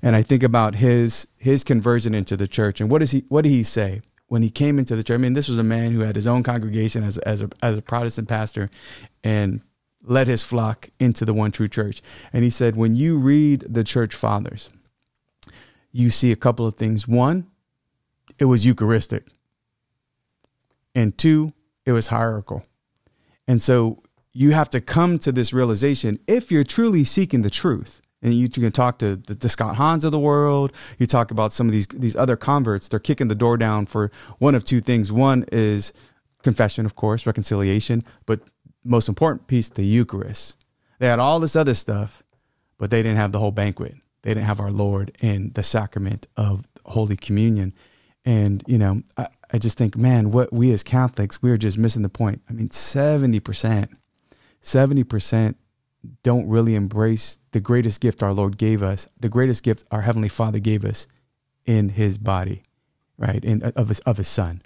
And 0.00 0.14
i 0.14 0.22
think 0.22 0.44
about 0.44 0.76
his 0.76 1.26
his 1.36 1.64
conversion 1.64 2.14
into 2.14 2.36
the 2.36 2.46
church 2.46 2.80
and 2.80 2.88
what 2.88 3.00
does 3.00 3.10
he 3.10 3.24
what 3.28 3.42
did 3.42 3.50
he 3.50 3.64
say 3.64 4.00
when 4.28 4.42
he 4.42 4.50
came 4.50 4.78
into 4.78 4.94
the 4.94 5.02
church, 5.02 5.14
I 5.14 5.18
mean, 5.18 5.32
this 5.32 5.48
was 5.48 5.56
a 5.56 5.64
man 5.64 5.92
who 5.92 6.00
had 6.00 6.14
his 6.14 6.26
own 6.26 6.42
congregation 6.42 7.02
as, 7.02 7.16
as, 7.18 7.42
a, 7.42 7.48
as 7.62 7.78
a 7.78 7.82
Protestant 7.82 8.28
pastor 8.28 8.68
and 9.24 9.62
led 10.02 10.28
his 10.28 10.42
flock 10.42 10.90
into 10.98 11.24
the 11.24 11.34
one 11.34 11.52
true 11.52 11.68
church. 11.68 12.02
And 12.32 12.44
he 12.44 12.50
said, 12.50 12.76
when 12.76 12.96
you 12.96 13.18
read 13.18 13.64
the 13.68 13.84
church 13.84 14.14
fathers, 14.14 14.70
you 15.92 16.10
see 16.10 16.32
a 16.32 16.36
couple 16.36 16.66
of 16.66 16.76
things. 16.76 17.08
One, 17.08 17.46
it 18.38 18.46
was 18.46 18.64
Eucharistic. 18.64 19.26
And 20.94 21.16
two, 21.16 21.52
it 21.84 21.92
was 21.92 22.08
hierarchical. 22.08 22.62
And 23.46 23.62
so 23.62 24.02
you 24.32 24.52
have 24.52 24.70
to 24.70 24.80
come 24.80 25.18
to 25.20 25.32
this 25.32 25.52
realization 25.52 26.18
if 26.26 26.50
you're 26.50 26.64
truly 26.64 27.04
seeking 27.04 27.42
the 27.42 27.50
truth 27.50 28.00
and 28.22 28.34
you 28.34 28.48
can 28.48 28.72
talk 28.72 28.98
to 28.98 29.16
the, 29.16 29.34
the, 29.34 29.48
Scott 29.48 29.76
Hahns 29.76 30.04
of 30.04 30.12
the 30.12 30.18
world. 30.18 30.72
You 30.98 31.06
talk 31.06 31.30
about 31.30 31.52
some 31.52 31.68
of 31.68 31.72
these 31.72 31.86
these 31.88 32.16
other 32.16 32.36
converts. 32.36 32.88
They're 32.88 32.98
kicking 32.98 33.28
the 33.28 33.34
door 33.34 33.56
down 33.56 33.86
for 33.86 34.10
one 34.38 34.54
of 34.54 34.64
two 34.64 34.80
things. 34.80 35.12
One 35.12 35.44
is 35.52 35.92
confession, 36.42 36.84
of 36.84 36.96
course, 36.96 37.26
reconciliation, 37.26 38.02
but 38.26 38.40
most 38.88 39.08
important 39.08 39.46
piece, 39.46 39.68
the 39.68 39.84
Eucharist. 39.84 40.56
They 40.98 41.06
had 41.06 41.18
all 41.18 41.40
this 41.40 41.56
other 41.56 41.74
stuff, 41.74 42.22
but 42.78 42.90
they 42.90 43.02
didn't 43.02 43.18
have 43.18 43.32
the 43.32 43.38
whole 43.38 43.52
banquet. 43.52 43.94
They 44.22 44.30
didn't 44.34 44.46
have 44.46 44.60
our 44.60 44.70
Lord 44.70 45.12
in 45.20 45.52
the 45.54 45.62
sacrament 45.62 46.26
of 46.36 46.66
Holy 46.84 47.16
Communion. 47.16 47.72
And, 48.24 48.64
you 48.66 48.78
know, 48.78 49.02
I, 49.16 49.28
I 49.52 49.58
just 49.58 49.78
think, 49.78 49.96
man, 49.96 50.30
what 50.30 50.52
we 50.52 50.72
as 50.72 50.82
Catholics, 50.82 51.40
we 51.40 51.50
are 51.50 51.56
just 51.56 51.78
missing 51.78 52.02
the 52.02 52.08
point. 52.08 52.42
I 52.48 52.52
mean, 52.52 52.68
70%, 52.68 53.88
70% 54.62 55.54
don't 56.22 56.48
really 56.48 56.74
embrace 56.74 57.38
the 57.52 57.60
greatest 57.60 58.00
gift 58.00 58.22
our 58.22 58.32
Lord 58.32 58.58
gave 58.58 58.82
us, 58.82 59.08
the 59.18 59.28
greatest 59.28 59.62
gift 59.62 59.84
our 59.90 60.02
Heavenly 60.02 60.28
Father 60.28 60.58
gave 60.58 60.84
us 60.84 61.06
in 61.64 61.90
His 61.90 62.18
body, 62.18 62.62
right? 63.16 63.44
In 63.44 63.62
of 63.62 63.88
His 63.88 64.00
of 64.00 64.16
His 64.16 64.28
Son. 64.28 64.62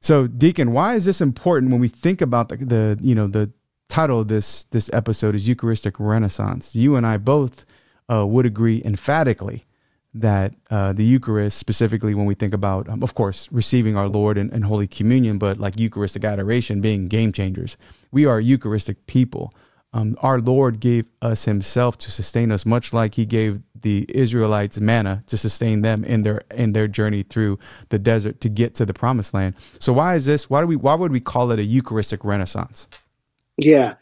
So, 0.00 0.26
Deacon, 0.26 0.72
why 0.72 0.94
is 0.94 1.04
this 1.04 1.20
important 1.20 1.72
when 1.72 1.80
we 1.80 1.88
think 1.88 2.20
about 2.20 2.48
the, 2.48 2.56
the 2.56 2.98
you 3.00 3.14
know 3.14 3.26
the 3.26 3.50
title 3.88 4.20
of 4.20 4.28
this 4.28 4.64
this 4.64 4.90
episode 4.92 5.34
is 5.34 5.48
Eucharistic 5.48 5.98
Renaissance? 5.98 6.74
You 6.74 6.96
and 6.96 7.06
I 7.06 7.16
both 7.16 7.64
uh, 8.10 8.26
would 8.26 8.46
agree 8.46 8.82
emphatically 8.84 9.64
that 10.14 10.54
uh, 10.70 10.92
the 10.92 11.04
Eucharist, 11.04 11.58
specifically 11.58 12.14
when 12.14 12.26
we 12.26 12.34
think 12.34 12.54
about, 12.54 12.88
um, 12.88 13.02
of 13.02 13.14
course, 13.14 13.48
receiving 13.52 13.96
our 13.96 14.08
Lord 14.08 14.38
and, 14.38 14.52
in 14.52 14.62
Holy 14.62 14.86
Communion, 14.86 15.38
but 15.38 15.58
like 15.58 15.78
Eucharistic 15.78 16.24
adoration 16.24 16.80
being 16.80 17.08
game 17.08 17.30
changers. 17.30 17.76
We 18.10 18.24
are 18.24 18.40
Eucharistic 18.40 19.06
people 19.06 19.52
um, 19.92 20.16
our 20.20 20.40
Lord 20.40 20.80
gave 20.80 21.10
us 21.22 21.44
Himself 21.44 21.96
to 21.98 22.10
sustain 22.10 22.52
us, 22.52 22.66
much 22.66 22.92
like 22.92 23.14
He 23.14 23.24
gave 23.24 23.62
the 23.80 24.06
Israelites 24.08 24.80
manna 24.80 25.22
to 25.26 25.38
sustain 25.38 25.82
them 25.82 26.04
in 26.04 26.22
their 26.22 26.42
in 26.50 26.72
their 26.72 26.88
journey 26.88 27.22
through 27.22 27.58
the 27.88 27.98
desert 27.98 28.40
to 28.42 28.48
get 28.48 28.74
to 28.74 28.84
the 28.84 28.92
Promised 28.92 29.34
Land. 29.34 29.54
So, 29.78 29.92
why 29.92 30.14
is 30.14 30.26
this? 30.26 30.50
Why 30.50 30.60
do 30.60 30.66
we? 30.66 30.76
Why 30.76 30.94
would 30.94 31.12
we 31.12 31.20
call 31.20 31.50
it 31.52 31.58
a 31.58 31.64
Eucharistic 31.64 32.24
Renaissance? 32.24 32.86
Yeah, 33.56 33.94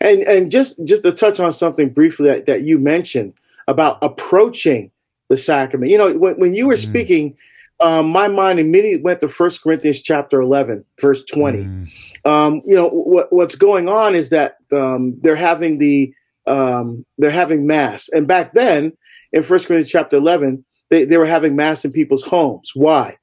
and 0.00 0.22
and 0.22 0.50
just 0.50 0.84
just 0.86 1.02
to 1.02 1.12
touch 1.12 1.40
on 1.40 1.52
something 1.52 1.90
briefly 1.90 2.28
that, 2.28 2.46
that 2.46 2.62
you 2.62 2.78
mentioned 2.78 3.34
about 3.68 3.98
approaching 4.02 4.90
the 5.28 5.36
sacrament. 5.36 5.90
You 5.90 5.98
know, 5.98 6.16
when, 6.16 6.38
when 6.38 6.54
you 6.54 6.66
were 6.66 6.74
mm. 6.74 6.88
speaking 6.88 7.36
um, 7.84 8.08
my 8.08 8.28
mind 8.28 8.58
immediately 8.58 9.02
went 9.02 9.20
to 9.20 9.28
First 9.28 9.62
Corinthians 9.62 10.00
chapter 10.00 10.40
11, 10.40 10.86
verse 11.00 11.22
20. 11.26 11.58
Mm. 11.58 12.26
Um, 12.26 12.62
you 12.64 12.74
know, 12.74 12.88
what, 12.88 13.30
what's 13.30 13.56
going 13.56 13.90
on 13.90 14.14
is 14.14 14.30
that 14.30 14.56
um, 14.72 15.18
they're 15.20 15.36
having 15.36 15.76
the, 15.76 16.14
um, 16.46 17.04
they're 17.18 17.30
having 17.30 17.66
mass. 17.66 18.08
And 18.08 18.26
back 18.26 18.52
then 18.52 18.94
in 19.34 19.42
First 19.42 19.66
Corinthians 19.66 19.92
chapter 19.92 20.16
11, 20.16 20.64
they, 20.88 21.04
they 21.04 21.18
were 21.18 21.26
having 21.26 21.56
mass 21.56 21.84
in 21.84 21.92
people's 21.92 22.22
homes. 22.22 22.70
Why? 22.74 23.18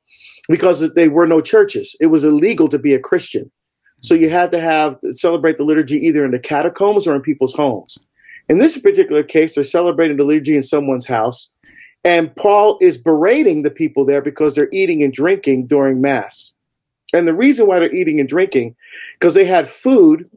Because 0.47 0.93
they 0.93 1.09
were 1.09 1.25
no 1.25 1.41
churches. 1.41 1.95
It 1.99 2.07
was 2.07 2.23
illegal 2.23 2.67
to 2.67 2.77
be 2.77 2.93
a 2.93 2.99
Christian. 2.99 3.51
So 3.99 4.13
you 4.13 4.29
had 4.29 4.51
to 4.51 4.59
have 4.59 4.97
celebrate 5.09 5.57
the 5.57 5.63
liturgy 5.63 5.97
either 6.05 6.23
in 6.23 6.31
the 6.31 6.39
catacombs 6.39 7.07
or 7.07 7.15
in 7.15 7.21
people's 7.23 7.55
homes. 7.55 7.97
In 8.47 8.59
this 8.59 8.77
particular 8.77 9.23
case, 9.23 9.55
they're 9.55 9.63
celebrating 9.63 10.17
the 10.17 10.23
liturgy 10.23 10.55
in 10.55 10.63
someone's 10.63 11.07
house. 11.07 11.51
And 12.03 12.35
Paul 12.35 12.77
is 12.81 12.97
berating 12.97 13.61
the 13.61 13.71
people 13.71 14.05
there 14.05 14.21
because 14.21 14.55
they're 14.55 14.69
eating 14.71 15.03
and 15.03 15.13
drinking 15.13 15.67
during 15.67 16.01
Mass. 16.01 16.53
And 17.13 17.27
the 17.27 17.33
reason 17.33 17.67
why 17.67 17.79
they're 17.79 17.93
eating 17.93 18.19
and 18.19 18.27
drinking, 18.27 18.75
because 19.19 19.33
they 19.33 19.45
had 19.45 19.69
food 19.69 20.29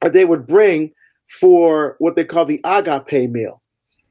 that 0.00 0.12
they 0.12 0.24
would 0.24 0.46
bring 0.46 0.92
for 1.28 1.96
what 1.98 2.14
they 2.14 2.24
call 2.24 2.44
the 2.44 2.60
agape 2.64 3.30
meal. 3.30 3.62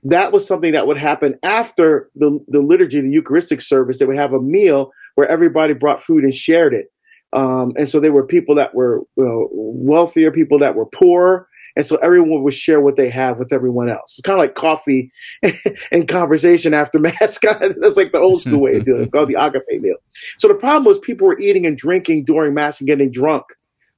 That 0.03 0.31
was 0.31 0.47
something 0.47 0.71
that 0.71 0.87
would 0.87 0.97
happen 0.97 1.37
after 1.43 2.09
the, 2.15 2.43
the 2.47 2.61
liturgy, 2.61 3.01
the 3.01 3.09
Eucharistic 3.09 3.61
service. 3.61 3.99
They 3.99 4.05
would 4.05 4.15
have 4.15 4.33
a 4.33 4.41
meal 4.41 4.91
where 5.15 5.27
everybody 5.27 5.73
brought 5.73 6.01
food 6.01 6.23
and 6.23 6.33
shared 6.33 6.73
it. 6.73 6.87
Um, 7.33 7.73
and 7.77 7.87
so 7.87 7.99
there 7.99 8.11
were 8.11 8.25
people 8.25 8.55
that 8.55 8.73
were 8.73 9.01
you 9.15 9.23
know, 9.23 9.47
wealthier, 9.51 10.31
people 10.31 10.57
that 10.59 10.75
were 10.75 10.87
poor, 10.87 11.47
and 11.75 11.85
so 11.85 11.97
everyone 11.97 12.43
would 12.43 12.53
share 12.53 12.81
what 12.81 12.95
they 12.95 13.09
have 13.09 13.39
with 13.39 13.53
everyone 13.53 13.89
else. 13.89 14.17
It's 14.17 14.21
kind 14.21 14.37
of 14.37 14.43
like 14.43 14.55
coffee 14.55 15.11
and 15.91 16.07
conversation 16.07 16.73
after 16.73 16.99
mass. 16.99 17.37
Kind 17.41 17.63
of, 17.63 17.75
that's 17.79 17.97
like 17.97 18.11
the 18.11 18.19
old 18.19 18.41
school 18.41 18.61
way 18.61 18.75
of 18.75 18.85
doing 18.85 19.03
it, 19.03 19.11
called 19.11 19.29
the 19.29 19.41
agape 19.41 19.81
meal. 19.81 19.95
So 20.37 20.47
the 20.47 20.53
problem 20.53 20.85
was 20.85 20.99
people 20.99 21.27
were 21.27 21.39
eating 21.39 21.65
and 21.65 21.77
drinking 21.77 22.25
during 22.25 22.53
mass 22.53 22.79
and 22.79 22.87
getting 22.87 23.11
drunk 23.11 23.45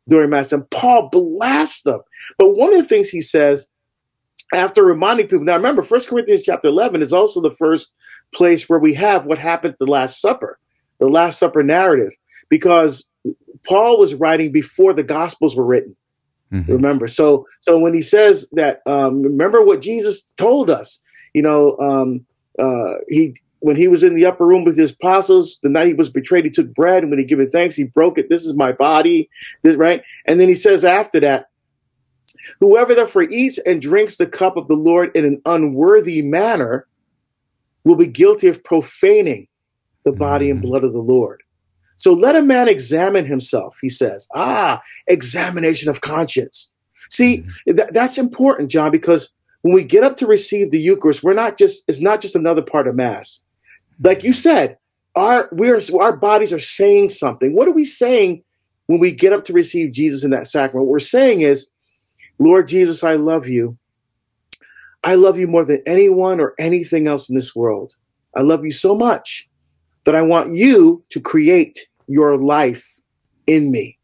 during 0.08 0.30
mass, 0.30 0.52
and 0.52 0.70
Paul 0.70 1.10
blasts 1.12 1.84
them. 1.84 2.02
But 2.38 2.58
one 2.58 2.74
of 2.74 2.82
the 2.82 2.88
things 2.88 3.10
he 3.10 3.22
says 3.22 3.68
after 4.54 4.84
reminding 4.84 5.28
people 5.28 5.46
now, 5.46 5.56
remember, 5.56 5.82
First 5.82 6.10
Corinthians 6.10 6.44
chapter 6.44 6.68
eleven 6.68 7.02
is 7.02 7.14
also 7.14 7.42
the 7.42 7.52
first 7.52 7.94
place 8.34 8.70
where 8.70 8.80
we 8.80 8.94
have 8.94 9.26
what 9.26 9.38
happened 9.38 9.74
at 9.74 9.80
the 9.80 9.86
Last 9.86 10.22
Supper, 10.22 10.60
the 11.00 11.08
Last 11.08 11.40
Supper 11.40 11.64
narrative, 11.64 12.12
because 12.50 13.10
Paul 13.68 13.98
was 13.98 14.14
writing 14.14 14.52
before 14.52 14.94
the 14.94 15.04
Gospels 15.04 15.56
were 15.56 15.66
written. 15.66 15.96
Mm-hmm. 16.54 16.72
Remember, 16.72 17.08
so 17.08 17.46
so 17.60 17.80
when 17.80 17.94
he 17.94 18.02
says 18.02 18.50
that, 18.52 18.82
um, 18.86 19.22
remember 19.24 19.64
what 19.64 19.82
Jesus 19.82 20.32
told 20.38 20.70
us. 20.70 21.04
You 21.34 21.42
know, 21.42 21.78
um, 21.80 22.26
uh, 22.60 23.00
he 23.08 23.36
when 23.60 23.76
he 23.76 23.88
was 23.88 24.04
in 24.04 24.14
the 24.14 24.26
upper 24.26 24.46
room 24.46 24.66
with 24.66 24.78
his 24.78 24.92
apostles, 24.92 25.58
the 25.64 25.70
night 25.70 25.88
he 25.88 25.94
was 25.94 26.10
betrayed, 26.10 26.44
he 26.44 26.52
took 26.52 26.74
bread, 26.74 27.02
and 27.02 27.10
when 27.10 27.20
he 27.20 27.26
gave 27.26 27.40
it 27.40 27.52
thanks, 27.52 27.76
he 27.76 27.86
broke 27.86 28.18
it. 28.18 28.30
This 28.30 28.46
is 28.46 28.58
my 28.58 28.74
body, 28.74 29.30
this, 29.64 29.78
right? 29.78 30.04
And 30.26 30.40
then 30.40 30.50
he 30.50 30.56
says 30.56 30.84
after 30.84 31.20
that, 31.22 31.48
whoever 32.60 32.94
therefore 32.94 33.24
eats 33.24 33.58
and 33.60 33.82
drinks 33.82 34.18
the 34.18 34.28
cup 34.28 34.58
of 34.58 34.68
the 34.68 34.76
Lord 34.76 35.16
in 35.16 35.26
an 35.26 35.42
unworthy 35.46 36.22
manner 36.22 36.88
will 37.86 37.96
be 37.96 38.08
guilty 38.08 38.48
of 38.48 38.64
profaning 38.64 39.48
the 40.04 40.12
body 40.12 40.48
mm-hmm. 40.48 40.58
and 40.58 40.62
blood 40.62 40.84
of 40.84 40.94
the 40.94 41.00
Lord. 41.00 41.43
So 41.98 42.14
let 42.14 42.36
a 42.36 42.42
man 42.42 42.68
examine 42.68 43.26
himself, 43.26 43.78
he 43.82 43.90
says. 43.90 44.28
Ah, 44.36 44.82
examination 45.08 45.90
of 45.90 46.02
conscience. 46.02 46.72
See, 47.10 47.40
mm-hmm. 47.40 47.76
th- 47.76 47.90
that's 47.92 48.18
important, 48.18 48.72
John, 48.72 48.92
because 48.92 49.30
when 49.62 49.74
we 49.74 49.84
get 49.84 50.04
up 50.04 50.18
to 50.18 50.28
receive 50.28 50.72
the 50.72 50.80
Eucharist, 50.80 51.24
we're 51.24 51.34
not 51.34 51.58
just 51.58 51.84
it's 51.88 52.02
not 52.02 52.22
just 52.22 52.36
another 52.36 52.62
part 52.62 52.88
of 52.88 52.96
Mass. 52.96 53.42
Like 54.02 54.24
you 54.24 54.34
said, 54.34 54.78
our 55.16 55.50
we're 55.52 55.80
our 56.00 56.16
bodies 56.16 56.52
are 56.52 56.60
saying 56.60 57.10
something. 57.10 57.56
What 57.56 57.68
are 57.68 57.74
we 57.74 57.86
saying 57.86 58.44
when 58.88 59.00
we 59.00 59.12
get 59.12 59.34
up 59.34 59.44
to 59.46 59.54
receive 59.54 59.92
Jesus 59.92 60.24
in 60.24 60.32
that 60.32 60.48
sacrament? 60.48 60.88
What 60.88 60.92
we're 60.92 61.00
saying 61.00 61.42
is, 61.42 61.70
Lord 62.40 62.68
Jesus, 62.68 63.04
I 63.04 63.16
love 63.16 63.48
you. 63.48 63.78
I 65.04 65.16
love 65.16 65.38
you 65.38 65.48
more 65.48 65.66
than 65.66 65.84
anyone 65.86 66.40
or 66.40 66.54
anything 66.58 67.08
else 67.08 67.30
in 67.30 67.36
this 67.36 67.56
world. 67.56 67.94
I 68.36 68.42
love 68.42 68.64
you 68.64 68.72
so 68.72 68.96
much 68.96 69.48
that 70.06 70.16
I 70.16 70.22
want 70.22 70.56
you 70.56 71.04
to 71.10 71.20
create 71.20 71.80
your 72.08 72.38
life 72.38 73.00
in 73.48 73.72
me. 73.72 73.98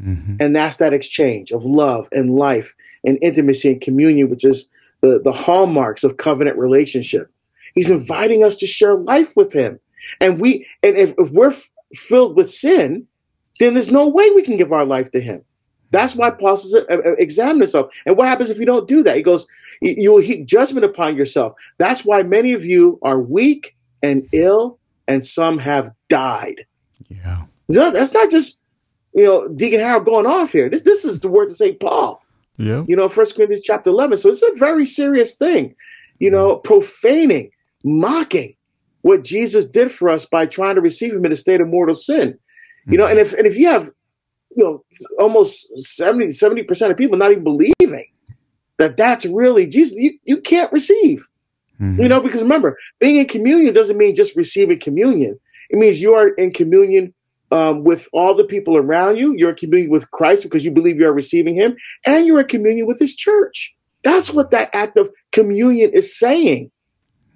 Mm-hmm. 0.00 0.36
And 0.40 0.56
that's 0.56 0.76
that 0.76 0.92
exchange 0.92 1.52
of 1.52 1.64
love 1.64 2.08
and 2.12 2.34
life 2.34 2.74
and 3.04 3.18
intimacy 3.22 3.72
and 3.72 3.80
communion, 3.80 4.30
which 4.30 4.44
is 4.44 4.70
the, 5.00 5.20
the 5.22 5.32
hallmarks 5.32 6.04
of 6.04 6.16
covenant 6.16 6.56
relationship. 6.58 7.30
He's 7.74 7.90
inviting 7.90 8.42
us 8.42 8.56
to 8.56 8.66
share 8.66 8.96
life 8.96 9.34
with 9.36 9.52
him. 9.52 9.78
And 10.20 10.40
we 10.40 10.66
and 10.82 10.96
if, 10.96 11.14
if 11.18 11.30
we're 11.30 11.50
f- 11.50 11.70
filled 11.94 12.36
with 12.36 12.50
sin, 12.50 13.06
then 13.60 13.74
there's 13.74 13.90
no 13.90 14.08
way 14.08 14.28
we 14.30 14.42
can 14.42 14.56
give 14.56 14.72
our 14.72 14.84
life 14.84 15.10
to 15.12 15.20
him. 15.20 15.44
That's 15.90 16.16
why 16.16 16.30
Paul 16.30 16.56
says, 16.56 16.74
uh, 16.74 16.94
uh, 16.94 17.12
examine 17.18 17.58
yourself. 17.58 17.94
And 18.06 18.16
what 18.16 18.26
happens 18.26 18.50
if 18.50 18.58
you 18.58 18.66
don't 18.66 18.88
do 18.88 19.02
that? 19.02 19.16
He 19.16 19.22
goes, 19.22 19.46
you 19.82 20.12
will 20.12 20.22
heap 20.22 20.46
judgment 20.46 20.86
upon 20.86 21.16
yourself. 21.16 21.52
That's 21.76 22.04
why 22.04 22.22
many 22.22 22.54
of 22.54 22.64
you 22.64 22.98
are 23.02 23.20
weak 23.20 23.76
and 24.02 24.26
ill, 24.32 24.78
and 25.08 25.24
some 25.24 25.58
have 25.58 25.90
died. 26.08 26.66
Yeah. 27.08 27.44
that's 27.68 28.14
not 28.14 28.30
just, 28.30 28.58
you 29.14 29.24
know, 29.24 29.48
Deacon 29.48 29.80
Harold 29.80 30.04
going 30.04 30.26
off 30.26 30.52
here. 30.52 30.68
This, 30.68 30.82
this 30.82 31.04
is 31.04 31.20
the 31.20 31.28
word 31.28 31.50
of 31.50 31.56
St. 31.56 31.78
Paul. 31.80 32.22
Yeah. 32.58 32.84
You 32.86 32.96
know, 32.96 33.08
First 33.08 33.34
Corinthians 33.34 33.64
chapter 33.64 33.90
11. 33.90 34.18
So 34.18 34.28
it's 34.28 34.42
a 34.42 34.58
very 34.58 34.86
serious 34.86 35.36
thing, 35.36 35.74
you 36.18 36.30
know, 36.30 36.56
profaning, 36.56 37.50
mocking 37.84 38.54
what 39.02 39.24
Jesus 39.24 39.66
did 39.66 39.90
for 39.90 40.08
us 40.08 40.24
by 40.24 40.46
trying 40.46 40.76
to 40.76 40.80
receive 40.80 41.12
him 41.14 41.24
in 41.24 41.32
a 41.32 41.36
state 41.36 41.60
of 41.60 41.68
mortal 41.68 41.94
sin. 41.94 42.38
You 42.86 42.98
know, 42.98 43.06
and 43.06 43.18
mm-hmm. 43.18 43.26
if 43.26 43.38
and 43.38 43.46
if 43.46 43.56
you 43.56 43.68
have 43.68 43.90
you 44.56 44.64
know 44.64 44.84
almost 45.18 45.70
70 45.80 46.26
70% 46.26 46.90
of 46.90 46.96
people 46.96 47.16
not 47.16 47.30
even 47.30 47.44
believing 47.44 48.06
that 48.78 48.96
that's 48.96 49.24
really 49.26 49.66
Jesus, 49.66 49.96
you, 49.96 50.18
you 50.24 50.40
can't 50.40 50.72
receive. 50.72 51.26
Mm-hmm. 51.82 52.02
You 52.02 52.08
know, 52.08 52.20
because 52.20 52.42
remember, 52.42 52.78
being 53.00 53.16
in 53.16 53.26
communion 53.26 53.74
doesn't 53.74 53.98
mean 53.98 54.14
just 54.14 54.36
receiving 54.36 54.78
communion. 54.78 55.38
It 55.70 55.78
means 55.78 56.00
you 56.00 56.14
are 56.14 56.28
in 56.28 56.52
communion 56.52 57.12
um, 57.50 57.82
with 57.82 58.08
all 58.12 58.34
the 58.34 58.44
people 58.44 58.76
around 58.76 59.18
you. 59.18 59.34
You're 59.36 59.50
in 59.50 59.56
communion 59.56 59.90
with 59.90 60.10
Christ 60.12 60.42
because 60.42 60.64
you 60.64 60.70
believe 60.70 60.96
you 60.96 61.06
are 61.06 61.12
receiving 61.12 61.56
Him, 61.56 61.76
and 62.06 62.26
you're 62.26 62.40
in 62.40 62.46
communion 62.46 62.86
with 62.86 63.00
His 63.00 63.14
church. 63.14 63.74
That's 64.04 64.30
what 64.30 64.52
that 64.52 64.70
act 64.72 64.96
of 64.96 65.10
communion 65.32 65.90
is 65.92 66.16
saying. 66.16 66.70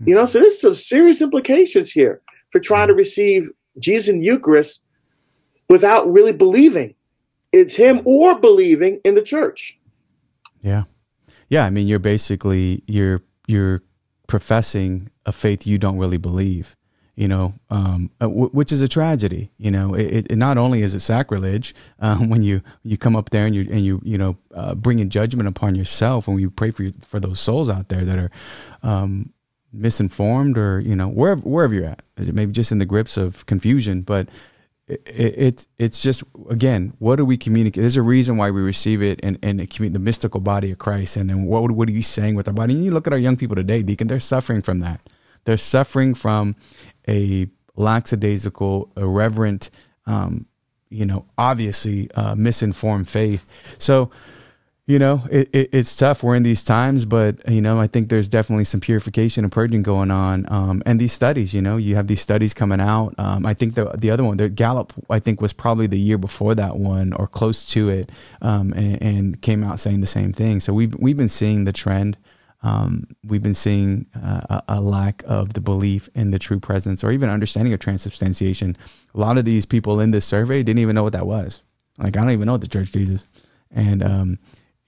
You 0.05 0.15
know, 0.15 0.27
so 0.27 0.41
there's 0.41 0.61
some 0.61 0.75
serious 0.75 1.23
implications 1.23 1.91
here 1.91 2.21
for 2.51 2.61
trying 2.61 2.89
to 2.89 2.95
receive 2.95 3.49
Jesus 3.79 4.09
in 4.09 4.23
Eucharist 4.23 4.85
without 5.69 6.11
really 6.11 6.33
believing 6.33 6.95
it's 7.53 7.75
him 7.75 8.03
or 8.05 8.39
believing 8.39 9.01
in 9.05 9.15
the 9.15 9.23
church. 9.23 9.79
Yeah. 10.61 10.85
Yeah, 11.49 11.65
I 11.65 11.71
mean 11.71 11.87
you're 11.87 11.99
basically 11.99 12.83
you're 12.87 13.23
you're 13.47 13.83
professing 14.27 15.11
a 15.25 15.33
faith 15.33 15.67
you 15.67 15.79
don't 15.79 15.99
really 15.99 16.19
believe 16.19 16.77
you 17.17 17.29
know, 17.29 17.55
um, 17.71 18.11
uh, 18.21 18.29
which 18.29 18.71
is 18.71 18.83
a 18.83 18.89
tragedy. 18.89 19.51
You 19.57 19.71
know, 19.71 19.95
it, 19.95 20.31
it, 20.31 20.37
not 20.37 20.59
only 20.59 20.83
is 20.83 20.95
it 20.95 21.01
sacrilege 21.01 21.75
um, 21.99 22.29
when 22.29 22.43
you 22.43 22.61
you 22.83 22.99
come 22.99 23.17
up 23.17 23.31
there 23.31 23.47
and 23.47 23.55
you 23.55 23.63
and 23.71 23.85
you 23.85 24.01
you 24.05 24.19
know 24.19 24.37
uh, 24.55 24.75
bringing 24.75 25.09
judgment 25.09 25.49
upon 25.49 25.75
yourself, 25.75 26.29
when 26.29 26.37
we 26.37 26.47
pray 26.47 26.71
for 26.71 26.85
you, 26.85 26.93
for 27.01 27.19
those 27.19 27.41
souls 27.41 27.71
out 27.71 27.89
there 27.89 28.05
that 28.05 28.19
are 28.19 28.31
um, 28.83 29.33
misinformed 29.73 30.59
or 30.59 30.79
you 30.79 30.95
know 30.95 31.09
wherever 31.09 31.41
wherever 31.41 31.75
you're 31.75 31.87
at, 31.87 32.03
maybe 32.19 32.53
just 32.53 32.71
in 32.71 32.79
the 32.79 32.87
grips 32.87 33.17
of 33.17 33.45
confusion, 33.47 34.03
but. 34.03 34.29
It, 34.89 35.03
it, 35.07 35.67
it's 35.79 36.01
just 36.01 36.23
again 36.49 36.93
what 36.99 37.17
do 37.17 37.25
we 37.25 37.37
communicate? 37.37 37.83
There's 37.83 37.97
a 37.97 38.03
reason 38.03 38.37
why 38.37 38.51
we 38.53 38.63
receive 38.63 39.03
it 39.03 39.19
in, 39.21 39.35
in 39.43 39.57
the, 39.57 39.67
the 39.67 39.99
mystical 39.99 40.41
body 40.41 40.71
of 40.71 40.79
christ. 40.79 41.17
And 41.17 41.29
then 41.29 41.45
what, 41.47 41.73
what 41.73 41.89
are 41.89 41.93
you 41.93 42.03
saying 42.03 42.37
with 42.37 42.47
our 42.47 42.55
body? 42.55 42.75
And 42.75 42.85
you 42.85 42.93
look 42.93 43.09
at 43.09 43.13
our 43.13 43.19
young 43.19 43.37
people 43.37 43.57
today 43.57 43.83
deacon 43.83 44.07
they're 44.07 44.21
suffering 44.21 44.63
from 44.63 44.81
that. 44.81 45.01
They're 45.45 45.57
suffering 45.57 46.15
from 46.15 46.55
a 47.09 47.49
lackadaisical 47.75 48.93
irreverent 48.97 49.71
um, 50.07 50.47
you 50.89 51.05
know 51.05 51.27
obviously 51.37 52.11
uh, 52.13 52.35
misinformed 52.35 53.09
faith. 53.09 53.45
So 53.79 54.11
you 54.87 55.01
know, 55.01 55.23
it, 55.33 55.49
it, 55.53 55.71
it's 55.73 55.97
tough. 55.97 56.23
We're 56.23 56.37
in 56.37 56.45
these 56.45 56.63
times, 56.63 57.05
but 57.05 57.49
you 57.51 57.61
know, 57.61 57.81
I 57.81 57.89
think 57.89 58.09
there's 58.09 58.29
definitely 58.29 58.63
some 58.65 58.81
purification 58.81 59.43
and 59.43 59.53
purging 59.53 59.83
going 59.83 60.13
on. 60.13 60.47
Um, 60.49 60.81
and 60.87 61.01
these 61.01 61.13
studies, 61.13 61.53
you 61.53 61.61
know, 61.61 61.77
you 61.77 61.97
have 61.97 62.07
these 62.07 62.21
studies 62.21 62.55
coming 62.55 62.81
out. 62.81 63.13
Um, 63.19 63.47
I 63.47 63.53
think 63.53 63.75
the 63.75 63.87
the 63.99 64.13
other 64.13 64.23
one, 64.23 64.37
the 64.37 64.49
Gallup, 64.49 64.93
I 65.11 65.19
think 65.19 65.41
was 65.41 65.53
probably 65.53 65.89
the 65.89 65.99
year 65.99 66.19
before 66.19 66.55
that 66.55 66.77
one 66.77 67.13
or 67.13 67.27
close 67.27 67.67
to 67.71 67.89
it, 67.89 68.13
um, 68.41 68.73
and, 68.75 69.03
and, 69.03 69.43
came 69.43 69.65
out 69.65 69.81
saying 69.81 70.03
the 70.03 70.07
same 70.07 70.33
thing. 70.33 70.61
So 70.61 70.73
we've 70.73 70.95
we've 71.01 71.17
been 71.17 71.29
seeing 71.29 71.65
the 71.65 71.73
trend. 71.73 72.17
Um, 72.63 73.09
we've 73.25 73.43
been 73.43 73.55
seeing 73.55 74.07
uh, 74.15 74.61
a, 74.67 74.81
lack 74.81 75.23
of 75.27 75.53
the 75.53 75.61
belief 75.61 76.09
in 76.15 76.31
the 76.31 76.39
true 76.39 76.59
presence 76.59 77.05
or 77.05 77.13
even 77.13 77.29
understanding 77.29 77.73
of 77.73 77.81
transubstantiation. 77.81 78.77
A 79.15 79.21
lot 79.21 79.37
of 79.37 79.45
these 79.45 79.67
people 79.67 80.01
in 80.01 80.11
this 80.11 80.25
survey 80.25 80.63
didn't 80.63 80.81
even 80.81 80.95
know 80.95 81.03
what 81.03 81.13
that 81.13 81.27
was. 81.27 81.63
Like 81.99 82.17
I 82.17 82.21
don't 82.21 82.31
even 82.31 82.47
know 82.47 82.53
what 82.53 82.63
the 82.63 82.69
church 82.69 82.93
teaches, 82.93 83.27
and 83.71 84.03
um, 84.03 84.39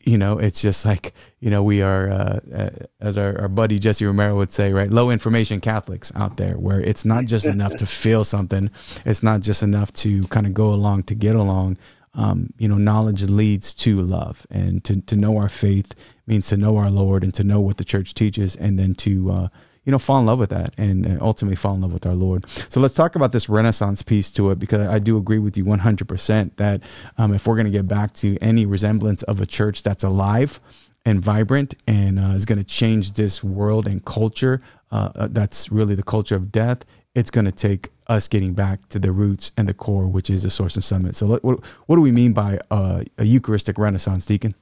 you 0.05 0.17
know, 0.17 0.39
it's 0.39 0.63
just 0.63 0.85
like, 0.85 1.13
you 1.41 1.51
know, 1.51 1.63
we 1.63 1.83
are, 1.83 2.11
uh, 2.11 2.41
uh, 2.55 2.71
as 3.01 3.19
our, 3.19 3.39
our, 3.41 3.49
buddy 3.49 3.79
Jesse 3.79 4.07
Romero 4.07 4.37
would 4.37 4.53
say, 4.53 4.73
right, 4.73 4.91
low 4.91 5.11
information 5.11 5.61
Catholics 5.61 6.13
out 6.15 6.37
there, 6.37 6.55
where 6.55 6.81
it's 6.81 7.05
not 7.05 7.25
just 7.25 7.47
enough 7.47 7.75
to 7.77 7.87
feel 7.87 8.25
something, 8.25 8.71
it's 9.05 9.23
not 9.23 9.41
just 9.41 9.63
enough 9.63 9.93
to 9.95 10.23
kind 10.25 10.47
of 10.47 10.55
go 10.55 10.69
along 10.69 11.05
to 11.05 11.15
get 11.15 11.35
along. 11.35 11.79
Um, 12.15 12.53
you 12.59 12.69
know, 12.69 12.79
knowledge 12.79 13.23
leads 13.25 13.75
to 13.75 14.01
love, 14.01 14.47
and 14.51 14.83
to, 14.85 15.01
to 15.03 15.15
know 15.15 15.37
our 15.37 15.49
faith 15.49 15.95
means 16.27 16.49
to 16.49 16.57
know 16.57 16.77
our 16.77 16.91
Lord 16.91 17.23
and 17.23 17.33
to 17.35 17.45
know 17.45 17.61
what 17.61 17.77
the 17.77 17.85
church 17.85 18.15
teaches, 18.15 18.57
and 18.57 18.79
then 18.79 18.95
to, 18.97 19.31
uh, 19.31 19.49
you 19.89 19.93
know, 19.93 19.99
fall 19.99 20.21
in 20.21 20.27
love 20.27 20.39
with 20.39 20.51
that 20.51 20.75
and 20.77 21.19
ultimately 21.23 21.57
fall 21.57 21.75
in 21.75 21.81
love 21.81 21.95
with 21.95 22.05
our 22.05 22.13
Lord. 22.13 22.45
So 22.69 22.79
let's 22.79 22.93
talk 22.93 23.17
about 23.17 23.33
this 23.33 23.49
Renaissance 23.49 24.03
piece 24.03 24.31
to 24.33 24.51
it 24.51 24.59
because 24.59 24.87
I 24.87 24.99
do 24.99 25.17
agree 25.17 25.39
with 25.39 25.57
you 25.57 25.65
100% 25.65 26.51
that 26.57 26.83
um, 27.17 27.33
if 27.33 27.47
we're 27.47 27.55
going 27.55 27.65
to 27.65 27.71
get 27.73 27.89
back 27.89 28.13
to 28.17 28.37
any 28.43 28.67
resemblance 28.67 29.23
of 29.23 29.41
a 29.41 29.47
church 29.47 29.83
that's 29.83 30.05
alive 30.05 30.61
and 31.07 31.23
vibrant 31.23 31.75
and 31.87 32.19
uh, 32.19 32.35
is 32.35 32.45
going 32.45 32.59
to 32.59 32.67
change 32.67 33.15
this 33.15 33.43
world 33.43 33.87
and 33.87 34.05
culture, 34.05 34.61
uh, 34.93 35.09
uh, 35.15 35.29
that's 35.31 35.73
really 35.73 35.95
the 35.95 36.03
culture 36.03 36.37
of 36.37 36.53
death, 36.53 36.85
it's 37.15 37.31
going 37.31 37.47
to 37.47 37.53
take 37.53 37.89
us 38.09 38.29
getting 38.29 38.53
back 38.53 38.91
to 38.91 38.99
the 38.99 39.11
roots 39.11 39.53
and 39.57 39.67
the 39.67 39.73
core, 39.73 40.07
which 40.07 40.29
is 40.29 40.43
the 40.43 40.51
source 40.51 40.75
and 40.75 40.85
summit. 40.85 41.17
So, 41.17 41.27
what, 41.27 41.43
what 41.87 41.97
do 41.97 42.03
we 42.03 42.13
mean 42.13 42.35
by 42.35 42.61
uh, 42.71 43.05
a 43.17 43.25
Eucharistic 43.25 43.79
Renaissance, 43.79 44.27
Deacon? 44.27 44.55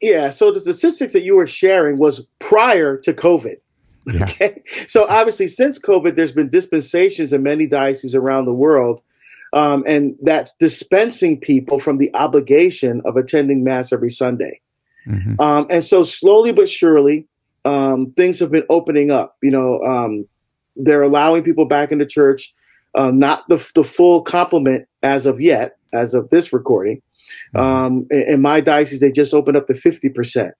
Yeah, 0.00 0.30
so 0.30 0.50
the 0.50 0.58
statistics 0.58 1.12
that 1.12 1.22
you 1.22 1.36
were 1.36 1.46
sharing 1.46 1.98
was 1.98 2.26
prior 2.40 2.96
to 2.98 3.12
COVID. 3.12 3.58
Yeah. 4.06 4.22
Okay. 4.22 4.62
So 4.86 5.06
obviously, 5.08 5.48
since 5.48 5.80
COVID, 5.80 6.14
there's 6.14 6.32
been 6.32 6.48
dispensations 6.48 7.32
in 7.32 7.42
many 7.42 7.66
dioceses 7.66 8.14
around 8.14 8.44
the 8.44 8.52
world, 8.52 9.02
um, 9.52 9.82
and 9.86 10.16
that's 10.22 10.56
dispensing 10.56 11.40
people 11.40 11.78
from 11.78 11.98
the 11.98 12.14
obligation 12.14 13.02
of 13.04 13.16
attending 13.16 13.64
Mass 13.64 13.92
every 13.92 14.10
Sunday. 14.10 14.60
Mm-hmm. 15.08 15.40
Um, 15.40 15.66
and 15.70 15.82
so, 15.82 16.02
slowly 16.02 16.52
but 16.52 16.68
surely, 16.68 17.26
um, 17.64 18.12
things 18.16 18.38
have 18.38 18.50
been 18.50 18.66
opening 18.68 19.10
up. 19.10 19.36
You 19.42 19.50
know, 19.50 19.82
um, 19.82 20.26
they're 20.76 21.02
allowing 21.02 21.42
people 21.42 21.64
back 21.64 21.90
into 21.90 22.06
church, 22.06 22.54
uh, 22.94 23.10
not 23.10 23.48
the, 23.48 23.56
the 23.74 23.84
full 23.84 24.22
complement 24.22 24.86
as 25.02 25.26
of 25.26 25.40
yet, 25.40 25.78
as 25.92 26.14
of 26.14 26.30
this 26.30 26.52
recording. 26.52 27.02
Mm-hmm. 27.54 27.60
Um, 27.60 28.06
in, 28.10 28.22
in 28.22 28.42
my 28.42 28.60
diocese, 28.60 29.00
they 29.00 29.12
just 29.12 29.34
opened 29.34 29.56
up 29.56 29.66
to 29.66 29.72
50%. 29.72 30.52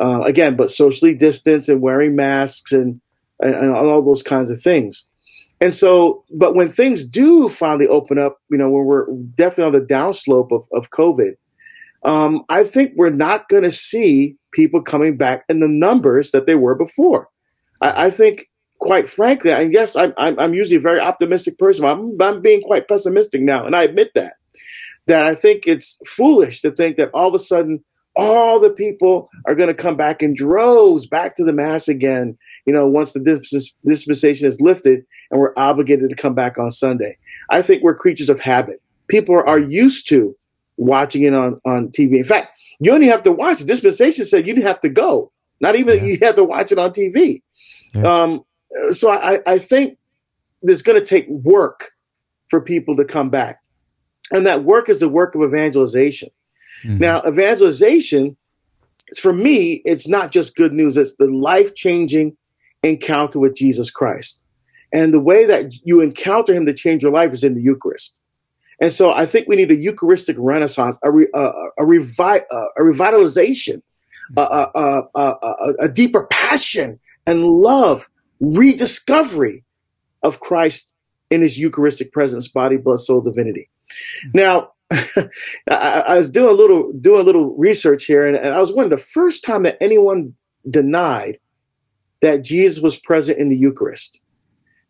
Uh, 0.00 0.22
again, 0.22 0.56
but 0.56 0.68
socially 0.68 1.14
distanced 1.14 1.70
and 1.70 1.80
wearing 1.80 2.14
masks 2.14 2.72
and, 2.72 3.00
and, 3.40 3.54
and 3.54 3.74
all 3.74 4.02
those 4.02 4.22
kinds 4.22 4.50
of 4.50 4.60
things. 4.60 5.08
And 5.60 5.74
so, 5.74 6.24
but 6.30 6.54
when 6.54 6.68
things 6.68 7.04
do 7.04 7.48
finally 7.48 7.88
open 7.88 8.18
up, 8.18 8.38
you 8.50 8.58
know, 8.58 8.68
when 8.68 8.84
we're 8.84 9.06
definitely 9.34 9.74
on 9.74 9.80
the 9.80 9.94
downslope 9.94 10.52
of, 10.52 10.66
of 10.72 10.90
COVID, 10.90 11.36
um, 12.04 12.44
I 12.48 12.62
think 12.64 12.92
we're 12.94 13.10
not 13.10 13.48
going 13.48 13.62
to 13.62 13.70
see 13.70 14.36
people 14.52 14.82
coming 14.82 15.16
back 15.16 15.44
in 15.48 15.60
the 15.60 15.68
numbers 15.68 16.30
that 16.32 16.46
they 16.46 16.54
were 16.54 16.74
before. 16.74 17.28
I, 17.80 18.06
I 18.06 18.10
think, 18.10 18.48
quite 18.78 19.08
frankly, 19.08 19.52
I 19.52 19.68
guess 19.68 19.96
I'm, 19.96 20.12
I'm, 20.18 20.38
I'm, 20.38 20.54
usually 20.54 20.76
a 20.76 20.80
very 20.80 21.00
optimistic 21.00 21.58
person. 21.58 21.84
I'm, 21.84 22.16
I'm 22.20 22.42
being 22.42 22.60
quite 22.62 22.86
pessimistic 22.86 23.40
now, 23.40 23.66
and 23.66 23.74
I 23.74 23.82
admit 23.82 24.12
that. 24.14 24.34
That 25.06 25.24
I 25.24 25.34
think 25.34 25.66
it's 25.66 25.98
foolish 26.06 26.60
to 26.62 26.70
think 26.70 26.96
that 26.96 27.10
all 27.14 27.28
of 27.28 27.34
a 27.34 27.38
sudden 27.38 27.82
all 28.16 28.58
the 28.58 28.70
people 28.70 29.28
are 29.44 29.54
going 29.54 29.68
to 29.68 29.74
come 29.74 29.96
back 29.96 30.22
in 30.22 30.34
droves 30.34 31.06
back 31.06 31.34
to 31.36 31.44
the 31.44 31.52
mass 31.52 31.88
again 31.88 32.36
you 32.64 32.72
know 32.72 32.86
once 32.86 33.12
the 33.12 33.74
dispensation 33.84 34.46
is 34.46 34.60
lifted 34.60 35.04
and 35.30 35.40
we're 35.40 35.52
obligated 35.56 36.08
to 36.08 36.16
come 36.16 36.34
back 36.34 36.58
on 36.58 36.70
sunday 36.70 37.16
i 37.50 37.60
think 37.60 37.82
we're 37.82 37.94
creatures 37.94 38.28
of 38.28 38.40
habit 38.40 38.80
people 39.08 39.34
are 39.46 39.58
used 39.58 40.08
to 40.08 40.34
watching 40.76 41.22
it 41.22 41.34
on, 41.34 41.60
on 41.64 41.88
TV. 41.88 42.18
In 42.18 42.24
fact, 42.24 42.58
you 42.80 42.92
only 42.92 43.06
have 43.06 43.22
to 43.24 43.32
watch. 43.32 43.60
Dispensation 43.60 44.24
said 44.24 44.46
you 44.46 44.54
didn't 44.54 44.66
have 44.66 44.80
to 44.80 44.88
go. 44.88 45.32
Not 45.60 45.76
even 45.76 45.98
yeah. 45.98 46.04
you 46.04 46.18
had 46.20 46.36
to 46.36 46.44
watch 46.44 46.72
it 46.72 46.78
on 46.78 46.90
TV. 46.90 47.42
Yeah. 47.94 48.02
Um, 48.02 48.44
so 48.90 49.10
I, 49.10 49.38
I 49.46 49.58
think 49.58 49.98
there's 50.62 50.82
going 50.82 50.98
to 50.98 51.04
take 51.04 51.28
work 51.28 51.92
for 52.48 52.60
people 52.60 52.94
to 52.96 53.04
come 53.04 53.30
back. 53.30 53.62
And 54.32 54.44
that 54.46 54.64
work 54.64 54.88
is 54.88 55.00
the 55.00 55.08
work 55.08 55.34
of 55.34 55.42
evangelization. 55.42 56.28
Mm-hmm. 56.86 56.98
Now, 56.98 57.22
evangelization, 57.26 58.36
for 59.18 59.32
me, 59.32 59.82
it's 59.84 60.08
not 60.08 60.30
just 60.30 60.56
good 60.56 60.72
news, 60.72 60.96
it's 60.96 61.16
the 61.16 61.28
life 61.28 61.74
changing 61.74 62.36
encounter 62.82 63.38
with 63.38 63.56
Jesus 63.56 63.90
Christ. 63.90 64.44
And 64.92 65.12
the 65.12 65.20
way 65.20 65.46
that 65.46 65.74
you 65.84 66.00
encounter 66.00 66.54
him 66.54 66.64
to 66.66 66.72
change 66.72 67.02
your 67.02 67.12
life 67.12 67.32
is 67.32 67.42
in 67.42 67.54
the 67.54 67.60
Eucharist. 67.60 68.20
And 68.80 68.92
so 68.92 69.12
I 69.12 69.26
think 69.26 69.48
we 69.48 69.56
need 69.56 69.70
a 69.70 69.76
Eucharistic 69.76 70.36
renaissance, 70.38 70.98
a, 71.02 71.10
re, 71.10 71.26
uh, 71.34 71.50
a, 71.78 71.82
revi- 71.82 72.44
a 72.50 72.80
revitalization, 72.80 73.82
uh, 74.36 75.02
a 75.80 75.88
deeper 75.88 76.26
passion 76.30 76.98
and 77.26 77.42
love, 77.42 78.08
rediscovery 78.40 79.62
of 80.22 80.40
Christ 80.40 80.92
in 81.30 81.40
his 81.40 81.58
Eucharistic 81.58 82.12
presence, 82.12 82.48
body, 82.48 82.76
blood, 82.76 83.00
soul, 83.00 83.20
divinity. 83.20 83.68
Now, 84.34 84.72
I, 84.92 86.04
I, 86.08 86.16
was 86.16 86.30
doing 86.30 86.48
a 86.48 86.56
little 86.56 86.92
doing 86.92 87.20
a 87.20 87.24
little 87.24 87.56
research 87.56 88.04
here, 88.04 88.24
and, 88.24 88.36
and 88.36 88.54
I 88.54 88.58
was 88.58 88.70
wondering 88.70 88.90
the 88.90 88.96
first 88.96 89.42
time 89.42 89.64
that 89.64 89.76
anyone 89.80 90.34
denied 90.68 91.38
that 92.22 92.42
Jesus 92.42 92.82
was 92.82 92.96
present 92.96 93.38
in 93.38 93.48
the 93.48 93.56
Eucharist. 93.56 94.20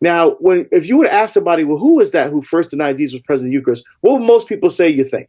Now, 0.01 0.33
when 0.39 0.69
if 0.71 0.87
you 0.87 0.99
would 0.99 1.09
ask 1.09 1.33
somebody, 1.33 1.65
well, 1.65 1.79
who 1.79 1.97
was 1.97 2.13
that 2.13 2.31
who 2.31 2.43
first 2.43 2.71
denied 2.71 2.99
Jesus 2.99 3.15
was 3.15 3.23
present 3.23 3.47
in 3.47 3.51
the 3.53 3.59
Eucharist? 3.59 3.85
What 4.03 4.21
would 4.21 4.27
most 4.27 4.49
people 4.49 4.69
say? 4.69 4.89
You 4.89 5.05
think? 5.05 5.29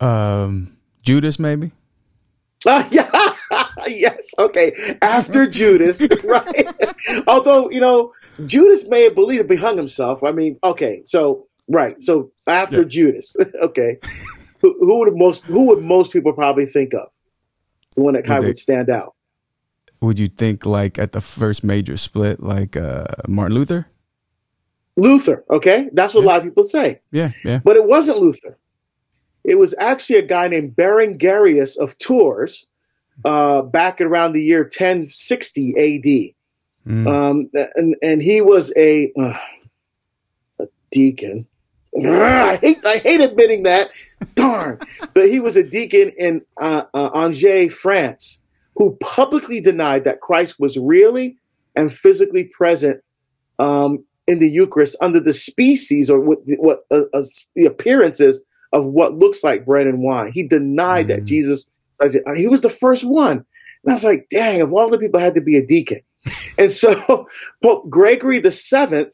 Um, 0.00 0.76
Judas, 1.02 1.38
maybe. 1.38 1.72
Uh, 2.66 2.86
yeah, 2.90 3.34
yes. 3.86 4.34
Okay. 4.38 4.72
After 5.00 5.46
Judas, 5.46 6.02
right? 6.24 6.68
Although 7.26 7.70
you 7.70 7.80
know 7.80 8.12
Judas 8.44 8.86
may 8.88 9.04
have 9.04 9.14
believed 9.14 9.50
he 9.50 9.56
hung 9.56 9.78
himself. 9.78 10.22
I 10.22 10.32
mean, 10.32 10.58
okay. 10.62 11.00
So 11.04 11.46
right. 11.70 12.02
So 12.02 12.30
after 12.46 12.82
yeah. 12.82 12.88
Judas, 12.88 13.36
okay. 13.62 13.98
who, 14.60 14.76
who, 14.78 14.98
would 14.98 15.16
most 15.16 15.44
who 15.44 15.64
would 15.66 15.80
most 15.80 16.12
people 16.12 16.32
probably 16.32 16.66
think 16.66 16.92
of? 16.94 17.08
The 17.96 18.02
one 18.02 18.14
that 18.14 18.24
kind 18.24 18.38
of 18.38 18.46
would 18.46 18.58
stand 18.58 18.88
out 18.90 19.14
would 20.00 20.18
you 20.18 20.28
think 20.28 20.66
like 20.66 20.98
at 20.98 21.12
the 21.12 21.20
first 21.20 21.62
major 21.62 21.96
split, 21.96 22.40
like 22.40 22.76
uh, 22.76 23.06
Martin 23.28 23.54
Luther? 23.54 23.86
Luther, 24.96 25.44
okay, 25.50 25.88
that's 25.92 26.14
what 26.14 26.22
yeah. 26.22 26.26
a 26.26 26.30
lot 26.30 26.38
of 26.38 26.44
people 26.44 26.64
say. 26.64 27.00
Yeah, 27.12 27.30
yeah. 27.44 27.60
But 27.62 27.76
it 27.76 27.86
wasn't 27.86 28.18
Luther. 28.18 28.58
It 29.44 29.58
was 29.58 29.74
actually 29.78 30.18
a 30.18 30.26
guy 30.26 30.48
named 30.48 30.76
Berengarius 30.76 31.78
of 31.78 31.96
Tours, 31.98 32.66
uh, 33.24 33.62
back 33.62 34.00
around 34.00 34.32
the 34.32 34.42
year 34.42 34.62
1060 34.62 35.74
A.D. 35.76 36.34
Mm. 36.86 37.06
Um, 37.06 37.50
and 37.74 37.96
and 38.02 38.22
he 38.22 38.40
was 38.40 38.72
a 38.76 39.12
uh, 39.18 39.34
a 40.58 40.66
deacon. 40.90 41.46
I 41.96 42.56
hate 42.56 42.84
I 42.86 42.98
hate 42.98 43.20
admitting 43.20 43.64
that. 43.64 43.90
Darn, 44.34 44.78
but 45.12 45.28
he 45.28 45.40
was 45.40 45.56
a 45.56 45.62
deacon 45.62 46.12
in 46.16 46.42
uh, 46.60 46.84
uh 46.94 47.10
Angers, 47.14 47.74
France 47.74 48.42
who 48.76 48.96
publicly 48.96 49.60
denied 49.60 50.04
that 50.04 50.20
Christ 50.20 50.58
was 50.58 50.78
really 50.78 51.36
and 51.76 51.92
physically 51.92 52.44
present 52.44 53.02
um, 53.58 54.02
in 54.26 54.38
the 54.38 54.48
Eucharist 54.48 54.96
under 55.00 55.20
the 55.20 55.32
species 55.34 56.08
or 56.08 56.20
what, 56.20 56.38
what 56.58 56.86
uh, 56.90 57.02
uh, 57.12 57.22
the 57.56 57.66
appearances 57.66 58.42
of 58.72 58.86
what 58.86 59.18
looks 59.18 59.42
like 59.44 59.66
bread 59.66 59.86
and 59.86 60.00
wine. 60.00 60.32
He 60.32 60.46
denied 60.46 61.06
mm 61.06 61.16
that 61.16 61.24
Jesus. 61.24 61.70
He 62.36 62.46
was 62.46 62.62
the 62.62 62.70
first 62.70 63.04
one, 63.04 63.44
and 63.84 63.90
I 63.90 63.92
was 63.92 64.04
like, 64.04 64.28
"Dang! 64.30 64.60
If 64.60 64.72
all 64.72 64.88
the 64.88 64.98
people 64.98 65.20
had 65.20 65.34
to 65.34 65.42
be 65.42 65.58
a 65.58 65.66
deacon," 65.66 66.00
and 66.56 66.72
so 66.72 67.26
Pope 67.62 67.90
Gregory 67.90 68.38
the 68.38 68.50
Seventh 68.50 69.12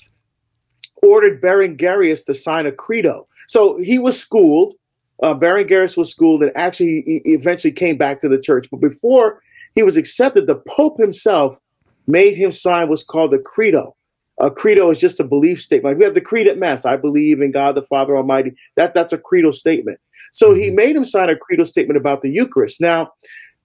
ordered 1.06 1.40
Berengarius 1.40 2.24
to 2.26 2.34
sign 2.34 2.66
a 2.66 2.72
credo. 2.72 3.26
So 3.46 3.78
he 3.78 3.98
was 3.98 4.18
schooled. 4.18 4.74
Uh, 5.22 5.34
Berengarius 5.34 5.96
was 5.96 6.10
schooled, 6.10 6.42
and 6.42 6.52
actually, 6.56 7.02
he 7.06 7.22
eventually 7.24 7.72
came 7.72 7.96
back 7.96 8.20
to 8.20 8.28
the 8.28 8.38
church. 8.38 8.68
But 8.70 8.80
before 8.80 9.40
he 9.74 9.82
was 9.82 9.96
accepted, 9.96 10.46
the 10.46 10.62
Pope 10.68 10.98
himself 10.98 11.58
made 12.06 12.36
him 12.36 12.52
sign 12.52 12.88
what's 12.88 13.02
called 13.02 13.30
the 13.30 13.38
Credo. 13.38 13.96
A 14.38 14.50
credo 14.50 14.90
is 14.90 14.98
just 14.98 15.18
a 15.18 15.24
belief 15.24 15.62
statement. 15.62 15.92
Like 15.92 15.98
we 15.98 16.04
have 16.04 16.14
the 16.14 16.20
creed 16.20 16.46
at 16.46 16.58
Mass. 16.58 16.84
I 16.84 16.96
believe 16.96 17.40
in 17.40 17.52
God 17.52 17.74
the 17.74 17.82
Father 17.82 18.16
Almighty. 18.16 18.54
That 18.74 18.92
that's 18.92 19.14
a 19.14 19.18
credo 19.18 19.50
statement. 19.50 19.98
So 20.30 20.52
he 20.52 20.66
mm-hmm. 20.66 20.76
made 20.76 20.96
him 20.96 21.06
sign 21.06 21.30
a 21.30 21.36
credo 21.36 21.64
statement 21.64 21.96
about 21.96 22.20
the 22.20 22.30
Eucharist. 22.30 22.78
Now, 22.78 23.12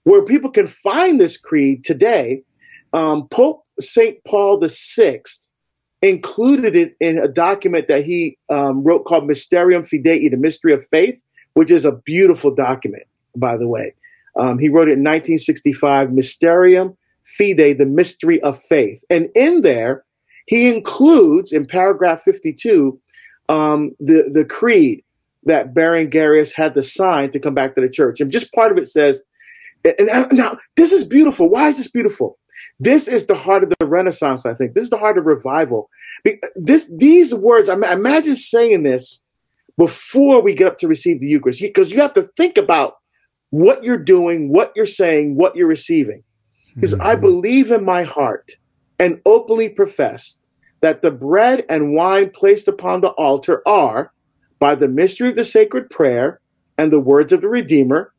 where 0.03 0.23
people 0.23 0.49
can 0.49 0.67
find 0.67 1.19
this 1.19 1.37
creed 1.37 1.83
today, 1.83 2.43
um, 2.93 3.27
Pope 3.27 3.63
Saint 3.79 4.17
Paul 4.25 4.59
VI 4.65 5.21
included 6.01 6.75
it 6.75 6.95
in 6.99 7.17
a 7.17 7.27
document 7.27 7.87
that 7.87 8.03
he 8.03 8.37
um, 8.49 8.83
wrote 8.83 9.05
called 9.05 9.27
Mysterium 9.27 9.83
Fidei, 9.83 10.29
the 10.29 10.37
Mystery 10.37 10.73
of 10.73 10.85
Faith, 10.87 11.21
which 11.53 11.71
is 11.71 11.85
a 11.85 11.91
beautiful 11.91 12.53
document, 12.53 13.03
by 13.35 13.57
the 13.57 13.67
way. 13.67 13.93
Um, 14.39 14.57
he 14.57 14.69
wrote 14.69 14.87
it 14.87 14.93
in 14.93 15.03
1965, 15.03 16.11
Mysterium 16.11 16.97
Fidei, 17.23 17.77
the 17.77 17.85
mystery 17.85 18.41
of 18.41 18.57
faith. 18.57 19.03
And 19.09 19.29
in 19.35 19.61
there, 19.61 20.03
he 20.47 20.73
includes 20.73 21.51
in 21.51 21.65
paragraph 21.65 22.21
52 22.21 22.99
um, 23.49 23.91
the, 23.99 24.29
the 24.33 24.45
creed 24.45 25.03
that 25.43 25.73
Berengarius 25.73 26.53
had 26.53 26.73
to 26.75 26.81
sign 26.81 27.31
to 27.31 27.39
come 27.39 27.53
back 27.53 27.75
to 27.75 27.81
the 27.81 27.89
church. 27.89 28.21
And 28.21 28.31
just 28.31 28.53
part 28.53 28.71
of 28.71 28.77
it 28.77 28.87
says, 28.87 29.21
and 29.83 30.27
now 30.31 30.57
this 30.75 30.91
is 30.91 31.03
beautiful. 31.03 31.49
Why 31.49 31.67
is 31.67 31.77
this 31.77 31.89
beautiful? 31.89 32.37
This 32.81 33.07
is 33.07 33.27
the 33.27 33.35
heart 33.35 33.61
of 33.61 33.71
the 33.79 33.85
Renaissance, 33.85 34.43
I 34.47 34.55
think. 34.55 34.73
This 34.73 34.85
is 34.85 34.89
the 34.89 34.97
heart 34.97 35.19
of 35.19 35.27
revival. 35.27 35.87
This, 36.55 36.91
these 36.97 37.31
words, 37.31 37.69
imagine 37.69 38.33
saying 38.33 38.81
this 38.81 39.21
before 39.77 40.41
we 40.41 40.55
get 40.55 40.65
up 40.65 40.77
to 40.79 40.87
receive 40.87 41.19
the 41.19 41.27
Eucharist, 41.27 41.61
because 41.61 41.91
you 41.91 42.01
have 42.01 42.15
to 42.15 42.23
think 42.35 42.57
about 42.57 42.95
what 43.51 43.83
you're 43.83 43.99
doing, 43.99 44.51
what 44.51 44.71
you're 44.75 44.87
saying, 44.87 45.35
what 45.35 45.55
you're 45.55 45.67
receiving. 45.67 46.23
Because 46.73 46.95
mm-hmm. 46.95 47.05
I 47.05 47.15
believe 47.15 47.69
in 47.69 47.85
my 47.85 48.01
heart 48.01 48.53
and 48.97 49.21
openly 49.27 49.69
profess 49.69 50.43
that 50.79 51.03
the 51.03 51.11
bread 51.11 51.63
and 51.69 51.93
wine 51.93 52.31
placed 52.31 52.67
upon 52.67 53.01
the 53.01 53.09
altar 53.09 53.61
are, 53.67 54.11
by 54.57 54.73
the 54.73 54.87
mystery 54.87 55.29
of 55.29 55.35
the 55.35 55.43
sacred 55.43 55.87
prayer 55.91 56.41
and 56.79 56.91
the 56.91 56.99
words 56.99 57.31
of 57.31 57.41
the 57.41 57.47
Redeemer, 57.47 58.11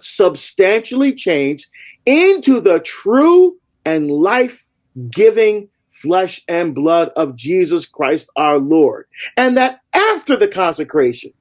substantially 0.00 1.14
changed 1.14 1.66
into 2.04 2.60
the 2.60 2.80
true 2.80 3.56
and 3.86 4.10
life 4.10 4.66
giving 5.10 5.68
flesh 5.88 6.42
and 6.48 6.74
blood 6.74 7.10
of 7.16 7.36
Jesus 7.36 7.86
Christ 7.86 8.30
our 8.36 8.58
Lord. 8.58 9.06
And 9.36 9.56
that 9.56 9.80
after 9.94 10.36
the 10.36 10.48
consecration, 10.48 11.32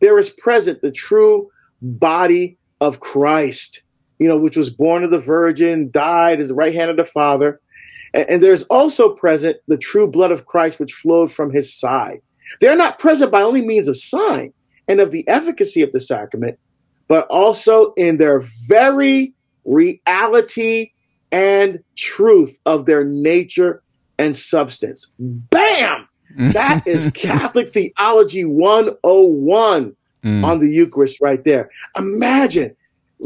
there 0.00 0.18
is 0.18 0.30
present 0.30 0.82
the 0.82 0.92
true 0.92 1.50
body 1.82 2.58
of 2.80 3.00
Christ, 3.00 3.82
you 4.18 4.28
know, 4.28 4.36
which 4.36 4.56
was 4.56 4.70
born 4.70 5.02
of 5.02 5.10
the 5.10 5.18
Virgin, 5.18 5.90
died 5.90 6.40
as 6.40 6.48
the 6.48 6.54
right 6.54 6.74
hand 6.74 6.90
of 6.90 6.96
the 6.96 7.04
Father. 7.04 7.60
And, 8.12 8.28
and 8.28 8.42
there's 8.42 8.64
also 8.64 9.14
present 9.14 9.56
the 9.66 9.78
true 9.78 10.06
blood 10.06 10.30
of 10.30 10.46
Christ, 10.46 10.78
which 10.78 10.92
flowed 10.92 11.32
from 11.32 11.52
his 11.52 11.74
side. 11.74 12.18
They're 12.60 12.76
not 12.76 12.98
present 12.98 13.32
by 13.32 13.42
only 13.42 13.66
means 13.66 13.88
of 13.88 13.96
sign 13.96 14.52
and 14.86 15.00
of 15.00 15.10
the 15.10 15.26
efficacy 15.28 15.82
of 15.82 15.92
the 15.92 16.00
sacrament, 16.00 16.58
but 17.08 17.26
also 17.28 17.94
in 17.96 18.18
their 18.18 18.42
very 18.68 19.32
reality 19.64 20.90
and 21.34 21.82
truth 21.96 22.60
of 22.64 22.86
their 22.86 23.04
nature 23.04 23.82
and 24.18 24.36
substance. 24.36 25.12
Bam! 25.18 26.08
That 26.36 26.86
is 26.86 27.10
Catholic 27.14 27.68
Theology 27.70 28.44
101 28.44 29.96
mm. 30.24 30.44
on 30.44 30.60
the 30.60 30.68
Eucharist 30.68 31.20
right 31.20 31.42
there. 31.42 31.70
Imagine 31.98 32.76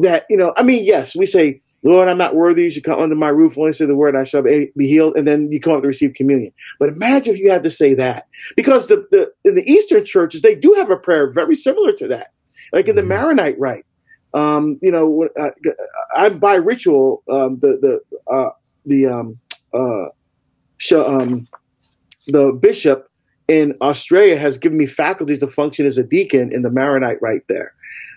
that, 0.01 0.25
you 0.31 0.39
know, 0.39 0.55
I 0.57 0.63
mean, 0.63 0.85
yes, 0.87 1.15
we 1.15 1.27
say, 1.27 1.61
Lord, 1.83 2.09
I'm 2.09 2.17
not 2.17 2.35
worthy. 2.35 2.65
You 2.65 2.71
should 2.71 2.85
come 2.85 2.99
under 2.99 3.15
my 3.15 3.29
roof. 3.29 3.59
Only 3.59 3.73
say 3.73 3.85
the 3.85 3.95
word, 3.95 4.17
I 4.17 4.25
shall 4.25 4.43
be 4.43 4.71
healed. 4.77 5.17
And 5.17 5.27
then 5.29 5.53
you 5.53 5.61
come 5.61 5.75
up 5.75 5.83
to 5.83 5.87
receive 5.87 6.15
communion. 6.15 6.53
But 6.79 6.89
imagine 6.89 7.35
if 7.35 7.41
you 7.41 7.51
had 7.51 7.63
to 7.63 7.71
say 7.71 7.93
that. 7.95 8.25
Because 8.57 8.89
the, 8.89 9.07
the 9.11 9.31
in 9.45 9.55
the 9.55 9.71
Eastern 9.71 10.05
churches, 10.05 10.41
they 10.41 10.55
do 10.55 10.75
have 10.79 10.91
a 10.91 10.97
prayer 10.97 11.31
very 11.31 11.55
similar 11.55 11.93
to 11.93 12.09
that. 12.09 12.29
Like 12.73 12.89
in 12.89 12.97
the 12.97 13.03
mm. 13.03 13.09
Maronite 13.09 13.61
rite. 13.61 13.85
Um, 14.35 14.79
you 14.83 14.91
know, 14.91 15.29
uh, 15.39 15.51
I'm 16.17 16.39
bi-ritual. 16.39 17.23
Um, 17.31 17.59
the 17.61 17.79
the 17.81 18.33
uh, 18.33 18.51
the 18.85 19.07
um, 19.07 19.39
uh, 19.73 20.09
sh- 20.79 20.93
um, 20.93 21.47
the 22.27 22.53
bishop 22.53 23.09
in 23.49 23.75
Australia 23.81 24.37
has 24.37 24.59
given 24.59 24.79
me 24.79 24.87
faculties 24.87 25.41
to 25.41 25.47
function 25.47 25.87
as 25.87 25.97
a 25.97 26.05
deacon 26.05 26.53
in 26.53 26.63
the 26.63 26.71
Maronite 26.71 27.21
rite 27.23 27.49
there. 27.49 27.73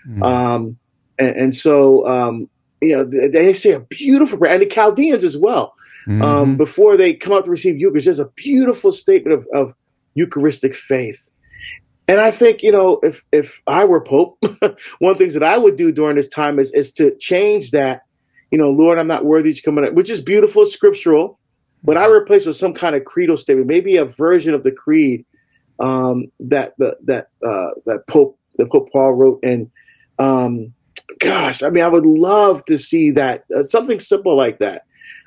Mm. 0.06 0.22
Um, 0.22 0.78
and, 1.18 1.36
and, 1.36 1.54
so, 1.54 2.06
um, 2.06 2.48
you 2.80 2.96
know, 2.96 3.04
they, 3.04 3.28
they, 3.28 3.52
say 3.52 3.72
a 3.72 3.80
beautiful 3.80 4.38
prayer, 4.38 4.52
and 4.52 4.62
the 4.62 4.66
Chaldeans 4.66 5.24
as 5.24 5.38
well. 5.38 5.74
Um, 6.06 6.12
mm-hmm. 6.12 6.22
Um, 6.22 6.56
before 6.56 6.96
they 6.96 7.14
come 7.14 7.32
out 7.32 7.44
to 7.44 7.50
receive 7.50 7.78
Eucharist, 7.78 8.06
there's 8.06 8.18
a 8.18 8.28
beautiful 8.34 8.92
statement 8.92 9.38
of, 9.38 9.46
of 9.54 9.74
Eucharistic 10.14 10.74
faith. 10.74 11.30
And 12.08 12.20
I 12.20 12.30
think, 12.30 12.62
you 12.62 12.72
know, 12.72 12.98
if 13.02 13.24
if 13.32 13.62
I 13.66 13.84
were 13.84 14.00
Pope, 14.00 14.38
one 14.98 15.12
of 15.12 15.18
the 15.18 15.24
things 15.24 15.34
that 15.34 15.42
I 15.42 15.56
would 15.56 15.76
do 15.76 15.92
during 15.92 16.16
this 16.16 16.28
time 16.28 16.58
is 16.58 16.72
is 16.72 16.92
to 16.92 17.16
change 17.18 17.70
that, 17.70 18.02
you 18.50 18.58
know, 18.58 18.70
Lord, 18.70 18.98
I'm 18.98 19.06
not 19.06 19.24
worthy 19.24 19.54
to 19.54 19.62
come 19.62 19.78
in, 19.78 19.94
which 19.94 20.10
is 20.10 20.20
beautiful, 20.20 20.66
scriptural, 20.66 21.38
but 21.84 21.96
I 21.96 22.06
replace 22.06 22.44
with 22.44 22.56
some 22.56 22.74
kind 22.74 22.96
of 22.96 23.04
creedal 23.04 23.36
statement, 23.36 23.68
maybe 23.68 23.96
a 23.96 24.04
version 24.04 24.54
of 24.54 24.62
the 24.62 24.72
creed 24.72 25.24
um, 25.78 26.26
that 26.40 26.74
the 26.78 26.96
that 27.04 27.28
uh, 27.46 27.70
that 27.86 28.06
Pope 28.08 28.38
that 28.56 28.70
Pope 28.70 28.90
Paul 28.92 29.14
wrote. 29.14 29.40
And 29.42 29.70
um, 30.18 30.72
gosh, 31.20 31.62
I 31.62 31.70
mean, 31.70 31.84
I 31.84 31.88
would 31.88 32.06
love 32.06 32.64
to 32.66 32.78
see 32.78 33.10
that 33.12 33.44
uh, 33.54 33.62
something 33.62 34.00
simple 34.00 34.36
like 34.36 34.58
that. 34.58 34.82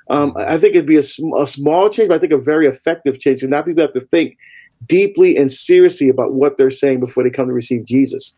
Um, 0.10 0.34
I 0.38 0.58
think 0.58 0.76
it'd 0.76 0.86
be 0.86 0.98
a, 0.98 1.04
sm- 1.04 1.34
a, 1.36 1.48
small 1.48 1.90
change, 1.90 2.10
but 2.10 2.16
I 2.16 2.20
think 2.20 2.32
a 2.32 2.38
very 2.38 2.68
effective 2.68 3.20
change. 3.20 3.42
And 3.42 3.50
now 3.50 3.64
people 3.64 3.82
have 3.82 3.94
to 3.94 4.02
think 4.02 4.38
deeply 4.86 5.38
and 5.38 5.52
seriously 5.52 6.10
about 6.10 6.34
what 6.34 6.58
they're 6.58 6.70
saying 6.70 7.00
before 7.00 7.24
they 7.24 7.30
come 7.30 7.48
to 7.48 7.54
receive 7.54 7.86
Jesus. 7.86 8.38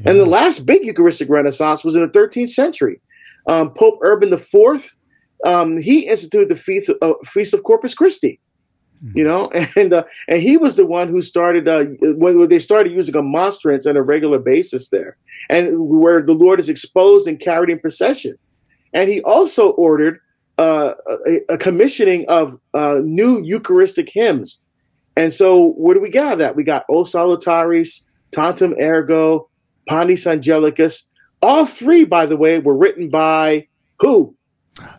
Yeah. 0.00 0.10
And 0.10 0.20
the 0.20 0.26
last 0.26 0.66
big 0.66 0.84
Eucharistic 0.84 1.28
Renaissance 1.28 1.84
was 1.84 1.94
in 1.94 2.02
the 2.02 2.08
13th 2.08 2.50
century. 2.50 3.00
Um, 3.46 3.72
Pope 3.72 3.98
Urban 4.02 4.32
IV, 4.32 4.96
um, 5.44 5.78
he 5.78 6.08
instituted 6.08 6.48
the 6.48 6.56
feast, 6.56 6.90
uh, 7.02 7.12
feast 7.24 7.54
of 7.54 7.62
Corpus 7.62 7.94
Christi 7.94 8.40
you 9.12 9.24
know 9.24 9.50
and 9.76 9.92
uh, 9.92 10.04
and 10.28 10.40
he 10.40 10.56
was 10.56 10.76
the 10.76 10.86
one 10.86 11.08
who 11.08 11.20
started 11.20 11.68
uh, 11.68 11.84
when 12.16 12.48
they 12.48 12.58
started 12.58 12.92
using 12.92 13.14
a 13.16 13.22
monstrance 13.22 13.86
on 13.86 13.96
a 13.96 14.02
regular 14.02 14.38
basis 14.38 14.88
there 14.88 15.16
and 15.50 15.88
where 15.88 16.22
the 16.22 16.32
lord 16.32 16.58
is 16.58 16.68
exposed 16.68 17.26
and 17.28 17.40
carried 17.40 17.70
in 17.70 17.78
procession 17.78 18.34
and 18.92 19.10
he 19.10 19.20
also 19.22 19.70
ordered 19.70 20.20
uh, 20.56 20.92
a, 21.26 21.54
a, 21.54 21.58
commissioning 21.58 22.24
of 22.28 22.56
uh, 22.74 23.00
new 23.02 23.42
eucharistic 23.42 24.08
hymns 24.08 24.62
and 25.16 25.32
so 25.32 25.68
what 25.72 25.94
do 25.94 26.00
we 26.00 26.10
get 26.10 26.24
out 26.24 26.32
of 26.34 26.38
that 26.38 26.56
we 26.56 26.64
got 26.64 26.84
o 26.88 27.02
salutaris 27.02 28.04
tantum 28.32 28.74
ergo 28.80 29.48
panis 29.88 30.24
angelicus 30.24 31.04
all 31.42 31.66
three 31.66 32.04
by 32.04 32.26
the 32.26 32.36
way 32.36 32.58
were 32.58 32.76
written 32.76 33.08
by 33.08 33.66
who 33.98 34.34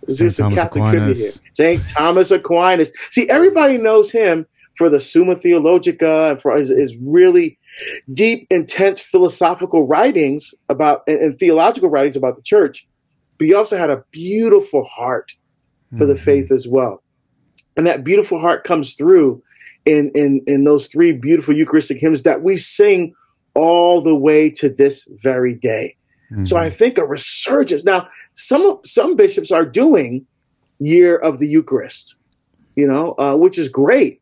this 0.08 0.22
is 0.22 0.38
some 0.38 0.54
Catholic 0.54 0.90
trivia 0.90 1.14
here. 1.14 1.32
St. 1.54 1.82
Thomas 1.90 2.32
Aquinas. 2.32 2.92
See, 3.10 3.30
everybody 3.30 3.78
knows 3.78 4.12
him 4.12 4.46
for 4.76 4.90
the 4.90 5.00
Summa 5.00 5.36
Theologica 5.36 6.32
and 6.32 6.42
for 6.42 6.56
his, 6.56 6.70
his 6.70 6.96
really 6.98 7.58
deep, 8.14 8.48
intense 8.50 9.02
philosophical 9.02 9.86
writings 9.86 10.54
about 10.70 11.02
and, 11.08 11.20
and, 11.20 11.40
theological 11.40 11.90
writings 11.90 12.16
about 12.16 12.36
the 12.36 12.42
church. 12.42 12.88
But 13.38 13.48
he 13.48 13.54
also 13.54 13.78
had 13.78 13.90
a 13.90 14.04
beautiful 14.12 14.84
heart 14.86 15.34
for 15.92 16.04
mm-hmm. 16.04 16.08
the 16.08 16.16
faith 16.16 16.52
as 16.52 16.68
well. 16.68 17.04
And 17.76 17.86
that 17.86 18.04
beautiful 18.04 18.40
heart 18.40 18.64
comes 18.64 18.96
through 18.96 19.44
in, 19.86 20.12
in, 20.16 20.42
in 20.48 20.64
those 20.64 20.88
three 20.88 21.14
beautiful 21.14 21.56
Eucharistic 21.56 21.98
hymns 21.98 22.24
that 22.24 22.42
we 22.42 22.58
sing 22.58 23.14
all 23.54 24.02
the 24.02 24.16
way 24.16 24.50
to 24.50 24.70
this 24.70 25.08
very 25.22 25.56
day. 25.56 25.96
Mm-hmm. 26.32 26.44
So 26.44 26.58
I 26.58 26.70
think 26.70 26.98
a 26.98 27.06
resurgence. 27.06 27.86
Now, 27.86 28.08
some 28.34 28.80
some 28.84 29.16
bishops 29.16 29.52
are 29.52 29.66
doing 29.66 30.26
year 30.80 31.16
of 31.16 31.40
the 31.40 31.48
Eucharist, 31.48 32.16
you 32.76 32.88
know, 32.88 33.14
uh, 33.18 33.36
which 33.36 33.58
is 33.58 33.70
great. 33.70 34.22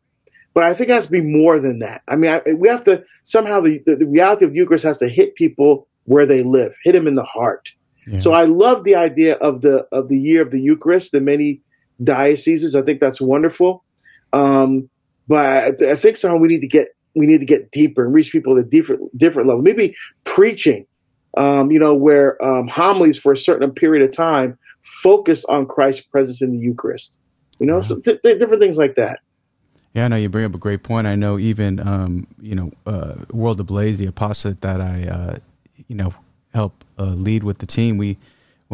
But 0.52 0.64
I 0.64 0.74
think 0.74 0.88
it 0.88 0.92
has 0.92 1.06
to 1.06 1.12
be 1.12 1.22
more 1.22 1.58
than 1.58 1.80
that. 1.80 2.02
I 2.08 2.14
mean, 2.14 2.30
I, 2.30 2.42
we 2.54 2.68
have 2.68 2.84
to 2.84 3.04
somehow 3.24 3.60
the, 3.60 3.82
the, 3.86 3.96
the, 3.96 4.06
reality 4.06 4.44
of 4.44 4.52
the 4.52 4.58
Eucharist 4.58 4.84
has 4.84 4.98
to 4.98 5.08
hit 5.08 5.34
people 5.34 5.88
where 6.04 6.26
they 6.26 6.44
live, 6.44 6.76
hit 6.84 6.92
them 6.92 7.08
in 7.08 7.16
the 7.16 7.24
heart. 7.24 7.72
Yeah. 8.06 8.18
So 8.18 8.34
I 8.34 8.44
love 8.44 8.84
the 8.84 8.94
idea 8.94 9.34
of 9.36 9.62
the 9.62 9.86
of 9.90 10.08
the 10.08 10.18
year 10.18 10.42
of 10.42 10.50
the 10.50 10.60
Eucharist, 10.60 11.12
the 11.12 11.20
many 11.20 11.60
dioceses. 12.02 12.76
I 12.76 12.82
think 12.82 13.00
that's 13.00 13.20
wonderful. 13.20 13.82
Um, 14.32 14.88
but 15.28 15.46
I, 15.46 15.70
th- 15.78 15.92
I 15.92 15.96
think 15.96 16.16
somehow 16.16 16.38
we 16.38 16.48
need 16.48 16.60
to 16.60 16.68
get 16.68 16.88
we 17.16 17.26
need 17.26 17.38
to 17.38 17.46
get 17.46 17.70
deeper 17.70 18.04
and 18.04 18.12
reach 18.12 18.32
people 18.32 18.58
at 18.58 18.64
a 18.64 18.68
different 18.68 19.16
different 19.16 19.48
level. 19.48 19.62
Maybe 19.62 19.96
preaching 20.24 20.86
um, 21.36 21.70
you 21.70 21.78
know, 21.78 21.94
where 21.94 22.42
um, 22.44 22.68
homilies 22.68 23.20
for 23.20 23.32
a 23.32 23.36
certain 23.36 23.70
period 23.72 24.08
of 24.08 24.14
time 24.14 24.58
focus 24.82 25.44
on 25.46 25.66
Christ's 25.66 26.02
presence 26.02 26.42
in 26.42 26.52
the 26.52 26.58
Eucharist. 26.58 27.16
You 27.58 27.66
know, 27.66 27.80
so 27.80 28.00
th- 28.00 28.20
th- 28.22 28.38
different 28.38 28.60
things 28.60 28.78
like 28.78 28.96
that. 28.96 29.20
Yeah, 29.94 30.06
I 30.06 30.08
know 30.08 30.16
you 30.16 30.28
bring 30.28 30.44
up 30.44 30.54
a 30.54 30.58
great 30.58 30.82
point. 30.82 31.06
I 31.06 31.14
know 31.14 31.38
even 31.38 31.80
um, 31.80 32.26
you 32.40 32.54
know 32.54 32.72
uh, 32.86 33.14
World 33.30 33.60
Ablaze, 33.60 33.98
the 33.98 34.06
apostolate 34.06 34.60
that 34.60 34.80
I 34.80 35.06
uh, 35.08 35.36
you 35.88 35.96
know 35.96 36.14
help 36.52 36.84
uh, 36.98 37.04
lead 37.04 37.44
with 37.44 37.58
the 37.58 37.66
team. 37.66 37.96
We 37.96 38.18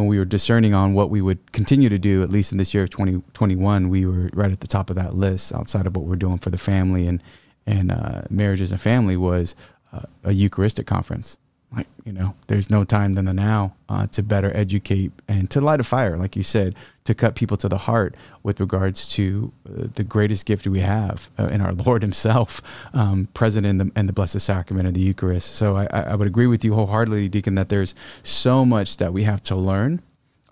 when 0.00 0.08
we 0.08 0.18
were 0.18 0.24
discerning 0.24 0.74
on 0.74 0.94
what 0.94 1.10
we 1.10 1.20
would 1.20 1.52
continue 1.52 1.88
to 1.88 1.98
do, 1.98 2.22
at 2.22 2.30
least 2.30 2.52
in 2.52 2.58
this 2.58 2.72
year 2.72 2.82
of 2.82 2.90
2021, 2.90 3.88
we 3.88 4.06
were 4.06 4.30
right 4.32 4.50
at 4.50 4.60
the 4.60 4.66
top 4.66 4.90
of 4.90 4.96
that 4.96 5.14
list. 5.14 5.54
Outside 5.54 5.86
of 5.86 5.94
what 5.94 6.06
we're 6.06 6.16
doing 6.16 6.38
for 6.38 6.50
the 6.50 6.58
family 6.58 7.06
and 7.06 7.22
and 7.66 7.92
uh, 7.92 8.22
marriages 8.30 8.72
and 8.72 8.80
family 8.80 9.16
was 9.16 9.54
uh, 9.92 10.00
a 10.24 10.32
Eucharistic 10.32 10.86
conference 10.86 11.38
like 11.74 11.86
you 12.04 12.12
know 12.12 12.34
there's 12.48 12.70
no 12.70 12.84
time 12.84 13.14
than 13.14 13.26
the 13.26 13.34
now 13.34 13.74
uh, 13.88 14.06
to 14.08 14.22
better 14.22 14.50
educate 14.56 15.12
and 15.28 15.50
to 15.50 15.60
light 15.60 15.80
a 15.80 15.84
fire 15.84 16.16
like 16.16 16.34
you 16.34 16.42
said 16.42 16.74
to 17.04 17.14
cut 17.14 17.34
people 17.34 17.56
to 17.56 17.68
the 17.68 17.78
heart 17.78 18.14
with 18.42 18.60
regards 18.60 19.08
to 19.08 19.52
uh, 19.68 19.86
the 19.94 20.04
greatest 20.04 20.46
gift 20.46 20.66
we 20.66 20.80
have 20.80 21.30
uh, 21.38 21.46
in 21.46 21.60
our 21.60 21.72
lord 21.86 22.02
himself 22.02 22.60
um, 22.94 23.28
present 23.34 23.66
in 23.66 23.78
the, 23.78 23.90
in 23.96 24.06
the 24.06 24.12
blessed 24.12 24.40
sacrament 24.40 24.86
of 24.86 24.94
the 24.94 25.00
eucharist. 25.00 25.54
So 25.54 25.76
I, 25.76 25.86
I 25.86 26.14
would 26.14 26.26
agree 26.26 26.46
with 26.46 26.64
you 26.64 26.74
wholeheartedly 26.74 27.28
deacon 27.28 27.54
that 27.54 27.68
there's 27.68 27.94
so 28.22 28.64
much 28.64 28.96
that 28.98 29.12
we 29.12 29.24
have 29.24 29.42
to 29.44 29.56
learn 29.56 30.02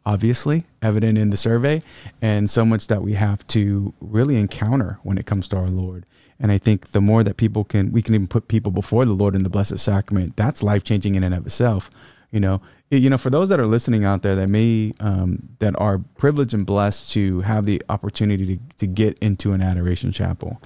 obviously 0.06 0.64
evident 0.80 1.18
in 1.18 1.30
the 1.30 1.36
survey 1.36 1.82
and 2.22 2.48
so 2.48 2.64
much 2.64 2.86
that 2.86 3.02
we 3.02 3.12
have 3.12 3.46
to 3.48 3.92
really 4.00 4.36
encounter 4.36 4.98
when 5.02 5.18
it 5.18 5.26
comes 5.26 5.46
to 5.48 5.56
our 5.56 5.68
lord 5.68 6.06
and 6.40 6.52
I 6.52 6.58
think 6.58 6.92
the 6.92 7.00
more 7.00 7.24
that 7.24 7.36
people 7.36 7.64
can, 7.64 7.90
we 7.90 8.00
can 8.02 8.14
even 8.14 8.28
put 8.28 8.48
people 8.48 8.70
before 8.70 9.04
the 9.04 9.12
Lord 9.12 9.34
in 9.34 9.42
the 9.42 9.50
Blessed 9.50 9.78
Sacrament. 9.78 10.36
That's 10.36 10.62
life 10.62 10.84
changing 10.84 11.14
in 11.16 11.24
and 11.24 11.34
of 11.34 11.46
itself. 11.46 11.90
You 12.30 12.40
know, 12.40 12.60
you 12.90 13.08
know, 13.08 13.18
for 13.18 13.30
those 13.30 13.48
that 13.48 13.58
are 13.58 13.66
listening 13.66 14.04
out 14.04 14.22
there 14.22 14.36
that 14.36 14.48
may 14.50 14.92
um, 15.00 15.48
that 15.60 15.74
are 15.80 15.98
privileged 16.18 16.52
and 16.52 16.66
blessed 16.66 17.10
to 17.12 17.40
have 17.40 17.64
the 17.64 17.82
opportunity 17.88 18.56
to 18.56 18.62
to 18.78 18.86
get 18.86 19.18
into 19.18 19.52
an 19.52 19.62
adoration 19.62 20.12
chapel, 20.12 20.60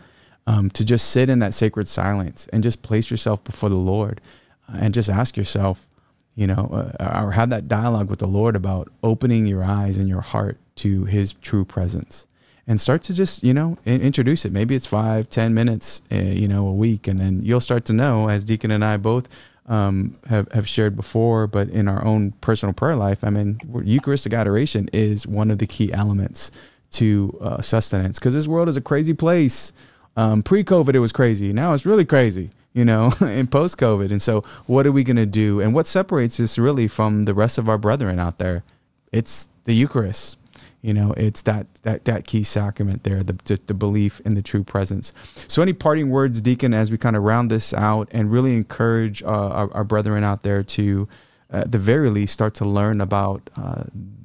um, 0.47 0.71
to 0.71 0.85
just 0.85 1.11
sit 1.11 1.31
in 1.31 1.39
that 1.39 1.55
sacred 1.55 1.87
silence 1.87 2.49
and 2.53 2.65
just 2.65 2.83
place 2.83 3.13
yourself 3.13 3.45
before 3.45 3.69
the 3.69 3.77
Lord, 3.77 4.21
uh, 4.69 4.79
and 4.81 4.93
just 4.93 5.09
ask 5.09 5.37
yourself, 5.37 5.89
you 6.35 6.49
know, 6.49 6.95
uh, 6.99 7.23
or 7.25 7.31
have 7.31 7.51
that 7.51 7.69
dialogue 7.69 8.11
with 8.11 8.19
the 8.19 8.27
Lord 8.27 8.57
about 8.57 8.91
opening 9.05 9.47
your 9.47 9.65
eyes 9.65 9.99
and 9.99 10.09
your 10.09 10.21
heart 10.21 10.59
to 10.77 11.05
His 11.05 11.33
true 11.35 11.65
presence 11.65 12.27
and 12.67 12.81
start 12.81 13.03
to 13.05 13.15
just 13.15 13.43
you 13.43 13.55
know 13.55 13.77
introduce 13.85 14.45
it. 14.45 14.53
Maybe 14.53 14.75
it's 14.75 14.87
five 14.87 15.31
ten 15.31 15.55
minutes 15.55 16.03
uh, 16.11 16.17
you 16.17 16.49
know 16.49 16.67
a 16.67 16.73
week 16.73 17.07
and 17.07 17.19
then 17.19 17.43
you'll 17.43 17.61
start 17.61 17.85
to 17.87 17.93
know 17.93 18.29
as 18.29 18.45
deacon 18.45 18.71
and 18.71 18.85
i 18.85 18.97
both 18.97 19.29
um, 19.67 20.19
have, 20.29 20.51
have 20.53 20.69
shared 20.69 20.97
before 20.97 21.47
but 21.47 21.69
in 21.69 21.87
our 21.87 22.05
own 22.05 22.33
personal 22.41 22.73
prayer 22.73 22.97
life 22.97 23.23
i 23.23 23.31
mean 23.31 23.61
eucharistic 23.85 24.33
adoration 24.33 24.89
is 24.93 25.25
one 25.25 25.53
of 25.53 25.59
the 25.59 25.67
key 25.67 25.93
elements 25.93 26.51
to 26.93 27.37
uh, 27.41 27.61
sustenance 27.61 28.19
because 28.19 28.35
this 28.35 28.47
world 28.47 28.69
is 28.69 28.77
a 28.77 28.81
crazy 28.81 29.15
place. 29.15 29.73
Um, 30.17 30.43
pre-covid 30.43 30.95
it 30.95 30.99
was 30.99 31.13
crazy. 31.13 31.53
Now 31.53 31.73
it's 31.73 31.87
really 31.87 32.05
crazy 32.05 32.51
you 32.75 32.85
know 32.85 33.13
in 33.21 33.47
post-covid. 33.49 34.11
And 34.11 34.23
so 34.23 34.43
what 34.67 34.87
are 34.87 34.93
we 34.93 35.05
going 35.05 35.17
to 35.17 35.27
do? 35.27 35.61
And 35.61 35.75
what 35.75 35.87
separates 35.87 36.39
us 36.39 36.59
really 36.59 36.89
from 36.89 37.25
the 37.25 37.35
rest 37.35 37.59
of 37.59 37.69
our 37.69 37.79
brethren 37.79 38.19
out 38.19 38.39
there? 38.39 38.63
It's 39.11 39.49
the 39.65 39.75
eucharist 39.75 40.39
you 40.83 40.93
know, 40.93 41.15
it's 41.17 41.43
that 41.43 41.67
that 41.83 42.05
that 42.07 42.27
key 42.27 42.43
sacrament 42.43 43.05
there, 43.05 43.23
the, 43.23 43.39
the, 43.45 43.61
the 43.69 43.75
belief 43.75 44.21
in 44.25 44.35
the 44.35 44.43
true 44.43 44.65
presence. 44.65 45.13
So, 45.47 45.63
any 45.63 45.73
parting 45.73 46.11
words, 46.11 46.41
Deacon, 46.41 46.75
as 46.75 46.91
we 46.91 46.99
kind 46.99 47.15
of 47.15 47.23
round 47.23 47.51
this 47.51 47.73
out 47.73 48.09
and 48.11 48.33
really 48.33 48.57
encourage 48.57 49.23
uh, 49.23 49.27
our, 49.27 49.73
our, 49.73 49.85
brethren 49.85 50.25
out 50.25 50.43
there 50.43 50.65
to, 50.65 51.09
uh, 51.53 51.59
at 51.59 51.73
the 51.73 51.79
very 51.79 52.11
least, 52.11 52.33
start 52.33 52.55
to 52.55 52.65
learn 52.65 53.01
about 53.01 53.49
uh, 53.57 53.85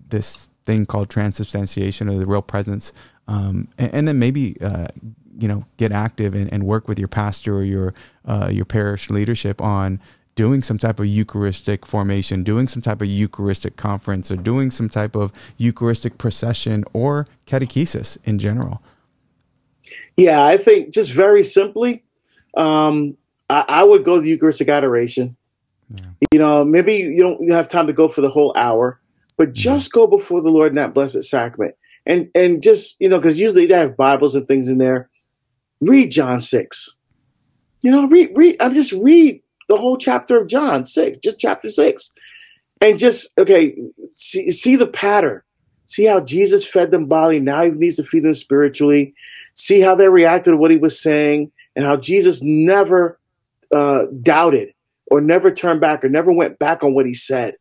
this 0.10 0.48
thing 0.65 0.88
called 0.88 1.10
transubstantiation 1.10 2.10
or 2.10 2.17
the 2.17 2.26
real 2.26 2.41
presence, 2.41 2.91
um, 3.28 3.67
and, 3.78 3.93
and, 3.93 4.08
then 4.08 4.17
maybe 4.17 4.60
uh, 4.60 4.88
you 5.38 5.48
know 5.48 5.63
get 5.78 5.91
active 5.91 6.34
and, 6.34 6.52
and, 6.52 6.63
work 6.63 6.88
with 6.88 6.98
your 6.98 7.08
pastor 7.08 7.58
or 7.58 7.63
your 7.63 7.93
uh, 8.26 8.50
your 8.52 8.65
parish 8.65 9.12
leadership 9.12 9.62
on 9.62 10.00
doing 10.38 10.62
some 10.62 10.78
type 10.78 11.00
of 11.00 11.07
Eucharistic 11.07 11.86
formation, 11.86 12.43
doing 12.43 12.68
some 12.70 12.82
type 12.82 13.01
of 13.01 13.07
Eucharistic 13.07 13.76
conference, 13.76 14.32
or 14.32 14.38
doing 14.38 14.72
some 14.72 14.88
type 14.88 15.16
of 15.16 15.34
Eucharistic 15.57 16.18
procession 16.18 16.86
or 16.93 17.28
catechesis 17.47 18.18
in 18.24 18.39
general? 18.39 18.82
Yeah, 20.16 20.45
I 20.45 20.55
think 20.55 20.93
just 20.93 21.12
very 21.12 21.43
simply, 21.43 22.03
um, 22.55 23.18
I, 23.49 23.66
I, 23.68 23.84
would 23.84 24.03
go 24.03 24.16
to 24.16 24.22
the 24.22 24.30
Eucharistic 24.30 24.70
adoration. 24.70 25.36
Yeah. 25.89 26.05
You 26.32 26.39
know, 26.39 26.64
maybe 26.64 26.93
you 26.93 27.18
don't 27.18 27.49
have 27.51 27.68
time 27.68 27.88
to 27.88 27.93
go 27.93 28.07
for 28.07 28.22
the 28.22 28.30
whole 28.30 28.53
hour, 28.55 28.99
but 29.38 29.53
just 29.53 29.89
yeah. 29.89 30.01
go 30.01 30.07
before 30.07 30.41
the 30.41 30.49
Lord 30.49 30.70
in 30.70 30.76
that 30.76 30.93
blessed 30.93 31.24
sacrament. 31.24 31.76
And 32.05 32.30
and 32.36 32.62
just, 32.62 32.95
you 32.99 33.09
know, 33.09 33.18
because 33.18 33.39
usually 33.39 33.66
they 33.66 33.78
have 33.78 33.97
Bibles 33.97 34.36
and 34.36 34.47
things 34.47 34.70
in 34.70 34.78
there. 34.78 35.09
Read 35.82 36.12
John 36.12 36.39
6. 36.39 36.95
You 37.84 37.91
know, 37.91 38.07
read 38.07 38.32
read 38.36 38.57
I'm 38.59 38.74
just 38.74 38.91
read 38.91 39.41
the 39.68 39.78
whole 39.78 39.97
chapter 39.97 40.39
of 40.39 40.47
John 40.47 40.86
6, 40.86 41.18
just 41.20 41.39
chapter 41.39 41.70
6. 41.70 42.13
And 42.80 42.99
just, 42.99 43.38
okay, 43.39 43.76
see, 44.11 44.51
see 44.51 44.76
the 44.76 44.88
pattern. 44.88 45.41
See 45.88 46.05
how 46.05 46.20
Jesus 46.20 46.68
fed 46.68 46.91
them 46.91 47.05
bodily. 47.05 47.39
Now 47.39 47.63
he 47.63 47.72
needs 47.72 47.95
to 47.95 48.03
feed 48.03 48.24
them 48.24 48.34
spiritually. 48.34 49.13
See 49.55 49.80
how 49.80 49.95
they 49.95 50.09
reacted 50.09 50.51
to 50.51 50.57
what 50.57 50.72
he 50.72 50.78
was 50.78 50.99
saying 50.99 51.51
and 51.76 51.86
how 51.86 51.97
Jesus 51.97 52.41
never 52.43 53.20
uh, 53.74 54.05
doubted 54.22 54.74
or 55.09 55.22
never 55.22 55.49
turned 55.51 55.82
back 55.82 56.03
or 56.03 56.09
never 56.09 56.32
went 56.32 56.59
back 56.59 56.84
on 56.84 56.93
what 56.93 57.05
he 57.05 57.13
said. 57.13 57.55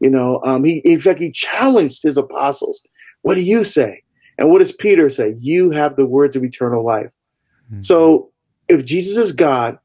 You 0.00 0.10
know, 0.10 0.40
um, 0.44 0.64
he 0.64 0.78
in 0.78 1.00
fact 1.00 1.18
he 1.18 1.30
challenged 1.30 2.02
his 2.02 2.16
apostles. 2.16 2.82
What 3.22 3.34
do 3.34 3.42
you 3.42 3.64
say? 3.64 4.02
And 4.38 4.50
what 4.50 4.60
does 4.60 4.72
Peter 4.72 5.08
say? 5.08 5.34
You 5.38 5.70
have 5.70 5.96
the 5.96 6.06
words 6.06 6.36
of 6.36 6.44
eternal 6.44 6.84
life. 6.84 7.10
Mm-hmm. 7.66 7.80
So 7.80 8.30
if 8.68 8.84
Jesus 8.84 9.16
is 9.16 9.32
God, 9.32 9.78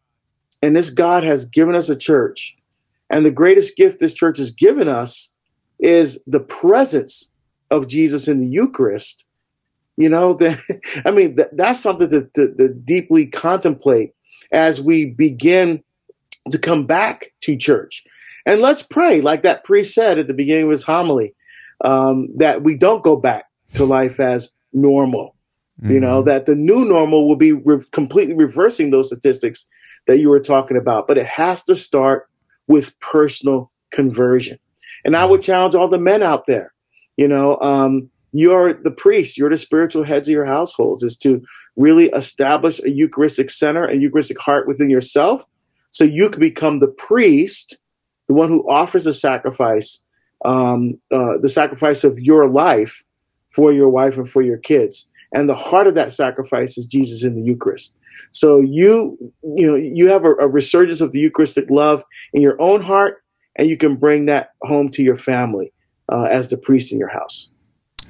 and 0.64 0.74
this 0.74 0.90
God 0.90 1.26
has 1.26 1.46
given 1.46 1.76
us 1.76 1.90
a 1.90 1.96
church, 1.96 2.56
and 3.10 3.26
the 3.26 3.32
greatest 3.32 3.76
gift 3.76 4.00
this 4.00 4.14
church 4.14 4.38
has 4.38 4.50
given 4.50 4.88
us 4.88 5.30
is 5.78 6.24
the 6.26 6.40
presence 6.40 7.30
of 7.70 7.90
Jesus 7.90 8.30
in 8.30 8.40
the 8.40 8.48
Eucharist, 8.48 9.26
you 9.98 10.08
know, 10.08 10.34
then 10.40 10.58
I 11.06 11.12
mean, 11.12 11.36
that, 11.36 11.58
that's 11.58 11.82
something 11.82 12.10
to, 12.10 12.30
to, 12.36 12.56
to 12.56 12.70
deeply 12.70 13.28
contemplate 13.28 14.14
as 14.54 14.82
we 14.82 15.04
begin 15.06 15.84
to 16.50 16.58
come 16.58 16.86
back 16.86 17.34
to 17.42 17.58
church. 17.58 18.02
And 18.46 18.62
let's 18.62 18.84
pray, 18.84 19.20
like 19.20 19.44
that 19.44 19.66
priest 19.66 19.94
said 19.94 20.18
at 20.18 20.28
the 20.28 20.34
beginning 20.34 20.66
of 20.66 20.72
his 20.72 20.84
homily, 20.84 21.36
um, 21.84 22.30
that 22.38 22.64
we 22.64 22.78
don't 22.78 23.04
go 23.04 23.18
back 23.18 23.50
to 23.74 23.84
life 23.84 24.22
as 24.22 24.50
normal. 24.72 25.36
Mm-hmm. 25.82 25.94
You 25.94 26.00
know, 26.00 26.20
mm-hmm. 26.20 26.30
that 26.30 26.46
the 26.46 26.56
new 26.56 26.86
normal 26.86 27.28
will 27.28 27.36
be 27.36 27.52
re- 27.52 27.84
completely 27.92 28.36
reversing 28.36 28.92
those 28.92 29.08
statistics 29.08 29.68
that 30.08 30.20
you 30.20 30.30
were 30.30 30.40
talking 30.40 30.78
about. 30.78 31.08
But 31.08 31.18
it 31.18 31.26
has 31.26 31.64
to 31.66 31.76
start 31.76 32.28
with 32.68 33.00
personal 33.00 33.72
conversion. 33.92 34.58
And 35.06 35.16
I 35.16 35.26
would 35.26 35.42
mm-hmm. 35.42 35.52
challenge 35.52 35.76
all 35.76 35.90
the 35.90 35.98
men 35.98 36.24
out 36.24 36.46
there, 36.48 36.74
you 37.18 37.28
know, 37.28 37.58
um, 37.60 38.10
you're 38.32 38.74
the 38.74 38.92
priest, 38.92 39.38
you're 39.38 39.50
the 39.50 39.58
spiritual 39.58 40.04
heads 40.04 40.28
of 40.28 40.34
your 40.34 40.46
households, 40.46 41.04
is 41.04 41.18
to 41.18 41.42
really 41.76 42.10
establish 42.10 42.80
a 42.84 42.90
Eucharistic 42.90 43.50
center, 43.50 43.86
a 43.86 43.96
Eucharistic 43.96 44.40
heart 44.40 44.68
within 44.68 44.90
yourself, 44.90 45.46
so 45.92 46.04
you 46.04 46.30
can 46.30 46.40
become 46.40 46.80
the 46.80 46.88
priest, 46.88 47.78
the 48.28 48.34
one 48.34 48.50
who 48.50 48.68
offers 48.68 49.04
the 49.04 49.14
sacrifice, 49.14 50.04
um, 50.44 51.00
uh, 51.12 51.38
the 51.40 51.50
sacrifice 51.50 52.04
of 52.04 52.20
your 52.20 52.50
life 52.50 53.04
for 53.52 53.72
your 53.72 53.90
wife 53.90 54.18
and 54.18 54.28
for 54.28 54.42
your 54.42 54.58
kids. 54.58 55.10
And 55.34 55.50
the 55.50 55.56
heart 55.56 55.88
of 55.88 55.96
that 55.96 56.14
sacrifice 56.14 56.78
is 56.78 56.86
Jesus 56.86 57.24
in 57.24 57.36
the 57.36 57.42
Eucharist. 57.42 57.98
So 58.32 58.60
you, 58.60 59.18
you 59.44 59.68
know, 59.68 59.76
you 59.76 60.08
have 60.08 60.26
a, 60.26 60.32
a 60.36 60.48
resurgence 60.48 61.02
of 61.02 61.12
the 61.12 61.20
Eucharistic 61.20 61.70
love 61.70 62.04
in 62.34 62.42
your 62.42 62.62
own 62.62 62.82
heart, 62.82 63.24
and 63.58 63.68
you 63.68 63.78
can 63.78 63.96
bring 63.96 64.28
that 64.28 64.52
home 64.62 64.90
to 64.90 65.04
your 65.04 65.16
family 65.16 65.74
uh, 66.12 66.24
as 66.24 66.50
the 66.50 66.58
priest 66.58 66.92
in 66.92 67.00
your 67.00 67.10
house. 67.10 67.50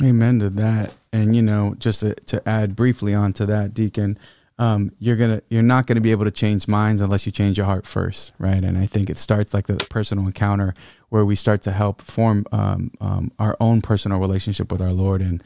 Amen 0.02 0.40
to 0.40 0.50
that. 0.50 0.96
And 1.12 1.36
you 1.36 1.42
know, 1.42 1.76
just 1.78 2.02
to, 2.02 2.16
to 2.16 2.48
add 2.48 2.76
briefly 2.76 3.14
onto 3.14 3.46
that, 3.46 3.74
Deacon, 3.74 4.18
um, 4.60 4.92
you're 5.00 5.16
gonna 5.16 5.42
you're 5.50 5.62
not 5.62 5.88
gonna 5.88 6.02
be 6.02 6.12
able 6.12 6.26
to 6.26 6.32
change 6.32 6.68
minds 6.68 7.02
unless 7.02 7.26
you 7.26 7.32
change 7.32 7.58
your 7.58 7.66
heart 7.66 7.88
first, 7.88 8.34
right? 8.40 8.64
And 8.64 8.78
I 8.78 8.86
think 8.86 9.10
it 9.10 9.18
starts 9.18 9.54
like 9.54 9.68
the 9.68 9.76
personal 9.90 10.26
encounter 10.26 10.74
where 11.10 11.26
we 11.26 11.36
start 11.36 11.62
to 11.64 11.72
help 11.72 12.02
form 12.02 12.46
um, 12.52 12.92
um, 13.00 13.32
our 13.40 13.56
own 13.60 13.82
personal 13.82 14.20
relationship 14.20 14.72
with 14.72 14.82
our 14.82 14.92
Lord. 14.92 15.22
And 15.22 15.44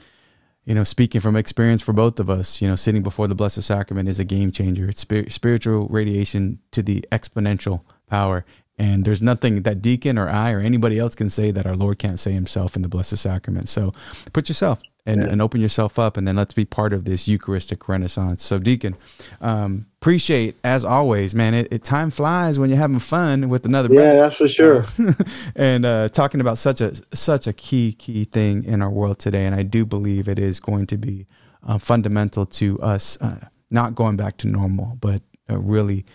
you 0.67 0.75
know, 0.75 0.83
speaking 0.83 1.21
from 1.21 1.37
experience 1.37 1.81
for 1.81 1.93
both 1.93 2.19
of 2.19 2.29
us, 2.29 2.61
you 2.61 2.67
know, 2.67 2.75
sitting 2.75 3.01
before 3.01 3.29
the 3.29 3.33
Blessed 3.33 3.63
Sacrament 3.63 4.09
is 4.09 4.19
a 4.19 4.25
game 4.25 4.51
changer. 4.51 4.89
It's 4.89 4.99
spir- 4.99 5.29
spiritual 5.29 5.87
radiation 5.87 6.59
to 6.71 6.83
the 6.83 7.05
exponential 7.09 7.83
power. 8.09 8.43
And 8.77 9.05
there's 9.05 9.21
nothing 9.21 9.61
that 9.61 9.81
deacon 9.81 10.17
or 10.17 10.29
I 10.29 10.51
or 10.51 10.59
anybody 10.59 10.99
else 10.99 11.15
can 11.15 11.29
say 11.29 11.51
that 11.51 11.65
our 11.65 11.75
Lord 11.75 11.99
can't 11.99 12.19
say 12.19 12.33
himself 12.33 12.75
in 12.75 12.81
the 12.81 12.89
Blessed 12.89 13.15
Sacrament. 13.15 13.69
So 13.69 13.93
put 14.33 14.49
yourself 14.49 14.81
and, 15.07 15.21
yeah. 15.21 15.29
and 15.29 15.41
open 15.41 15.61
yourself 15.61 15.97
up 15.97 16.17
and 16.17 16.27
then 16.27 16.35
let's 16.35 16.53
be 16.53 16.65
part 16.65 16.91
of 16.91 17.05
this 17.05 17.27
Eucharistic 17.27 17.87
renaissance. 17.87 18.43
So, 18.43 18.59
Deacon, 18.59 18.95
um, 19.39 19.85
appreciate 20.01 20.57
as 20.63 20.83
always, 20.83 21.33
man. 21.33 21.53
It, 21.53 21.69
it, 21.71 21.83
time 21.83 22.11
flies 22.11 22.59
when 22.59 22.69
you're 22.69 22.77
having 22.77 22.99
fun 22.99 23.47
with 23.47 23.65
another. 23.65 23.87
Yeah, 23.91 24.01
brother. 24.01 24.17
that's 24.17 24.35
for 24.35 24.47
sure. 24.47 24.85
And 25.55 25.85
uh, 25.85 26.09
talking 26.09 26.41
about 26.41 26.57
such 26.57 26.81
a 26.81 26.93
such 27.13 27.47
a 27.47 27.53
key 27.53 27.93
key 27.93 28.25
thing 28.25 28.63
in 28.65 28.81
our 28.81 28.89
world 28.89 29.17
today, 29.17 29.45
and 29.45 29.55
I 29.55 29.63
do 29.63 29.85
believe 29.85 30.27
it 30.27 30.37
is 30.37 30.59
going 30.59 30.85
to 30.87 30.97
be 30.97 31.25
uh, 31.65 31.77
fundamental 31.77 32.45
to 32.45 32.79
us 32.81 33.17
uh, 33.21 33.47
not 33.71 33.95
going 33.95 34.17
back 34.17 34.37
to 34.37 34.47
normal, 34.47 34.97
but 34.99 35.21
uh, 35.49 35.57
really 35.57 36.05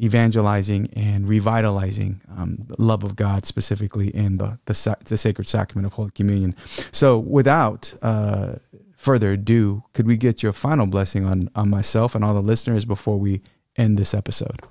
evangelizing 0.00 0.88
and 0.94 1.28
revitalizing 1.28 2.20
um, 2.36 2.58
the 2.68 2.76
love 2.78 3.04
of 3.04 3.16
God, 3.16 3.46
specifically 3.46 4.08
in 4.08 4.38
the, 4.38 4.58
the, 4.66 4.96
the 5.04 5.18
sacred 5.18 5.46
sacrament 5.46 5.86
of 5.86 5.94
Holy 5.94 6.10
Communion. 6.10 6.54
So, 6.92 7.18
without 7.18 7.94
uh, 8.02 8.56
further 8.96 9.32
ado, 9.32 9.84
could 9.92 10.06
we 10.06 10.16
get 10.16 10.42
your 10.42 10.52
final 10.52 10.86
blessing 10.86 11.24
on, 11.24 11.50
on 11.54 11.70
myself 11.70 12.14
and 12.14 12.24
all 12.24 12.34
the 12.34 12.42
listeners 12.42 12.84
before 12.84 13.18
we 13.18 13.42
end 13.76 13.98
this 13.98 14.14
episode? 14.14 14.62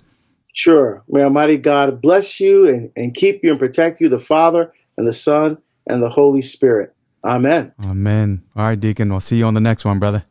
Sure. 0.54 1.04
May 1.10 1.24
Almighty 1.24 1.58
God 1.58 2.02
bless 2.02 2.40
you 2.40 2.68
and, 2.68 2.92
and 2.96 3.14
keep 3.14 3.44
you 3.44 3.52
and 3.52 3.60
protect 3.60 4.00
you, 4.00 4.10
the 4.10 4.20
Father 4.20 4.74
and 4.98 5.08
the 5.08 5.14
Son 5.14 5.58
and 5.88 6.02
the 6.02 6.10
Holy 6.10 6.42
Spirit. 6.42 6.94
Amen. 7.26 7.74
Amen. 7.84 8.44
All 8.56 8.66
right, 8.66 8.80
Deacon. 8.80 9.10
We'll 9.10 9.20
see 9.20 9.38
you 9.38 9.46
on 9.46 9.54
the 9.54 9.62
next 9.62 9.84
one, 9.84 10.00
brother. 10.00 10.24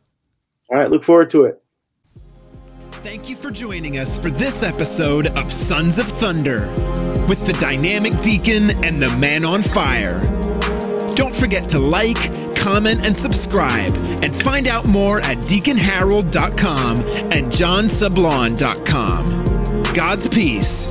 All 0.69 0.77
right. 0.77 0.89
Look 0.89 1.03
forward 1.03 1.29
to 1.31 1.43
it. 1.43 1.61
Thank 3.05 3.29
you 3.29 3.35
for 3.35 3.51
joining 3.51 3.99
us 3.99 4.17
for 4.17 4.31
this 4.31 4.63
episode 4.63 5.27
of 5.27 5.51
Sons 5.51 5.99
of 5.99 6.07
Thunder 6.07 6.73
with 7.27 7.45
the 7.45 7.53
dynamic 7.59 8.19
deacon 8.19 8.71
and 8.83 8.99
the 8.99 9.09
man 9.19 9.45
on 9.45 9.61
fire. 9.61 10.19
Don't 11.13 11.35
forget 11.35 11.69
to 11.69 11.77
like, 11.77 12.17
comment, 12.55 13.05
and 13.05 13.15
subscribe, 13.15 13.93
and 14.23 14.35
find 14.35 14.67
out 14.67 14.87
more 14.87 15.21
at 15.21 15.37
deaconharold.com 15.37 16.97
and 17.31 17.51
johnsablan.com. 17.51 19.93
God's 19.93 20.27
peace. 20.27 20.87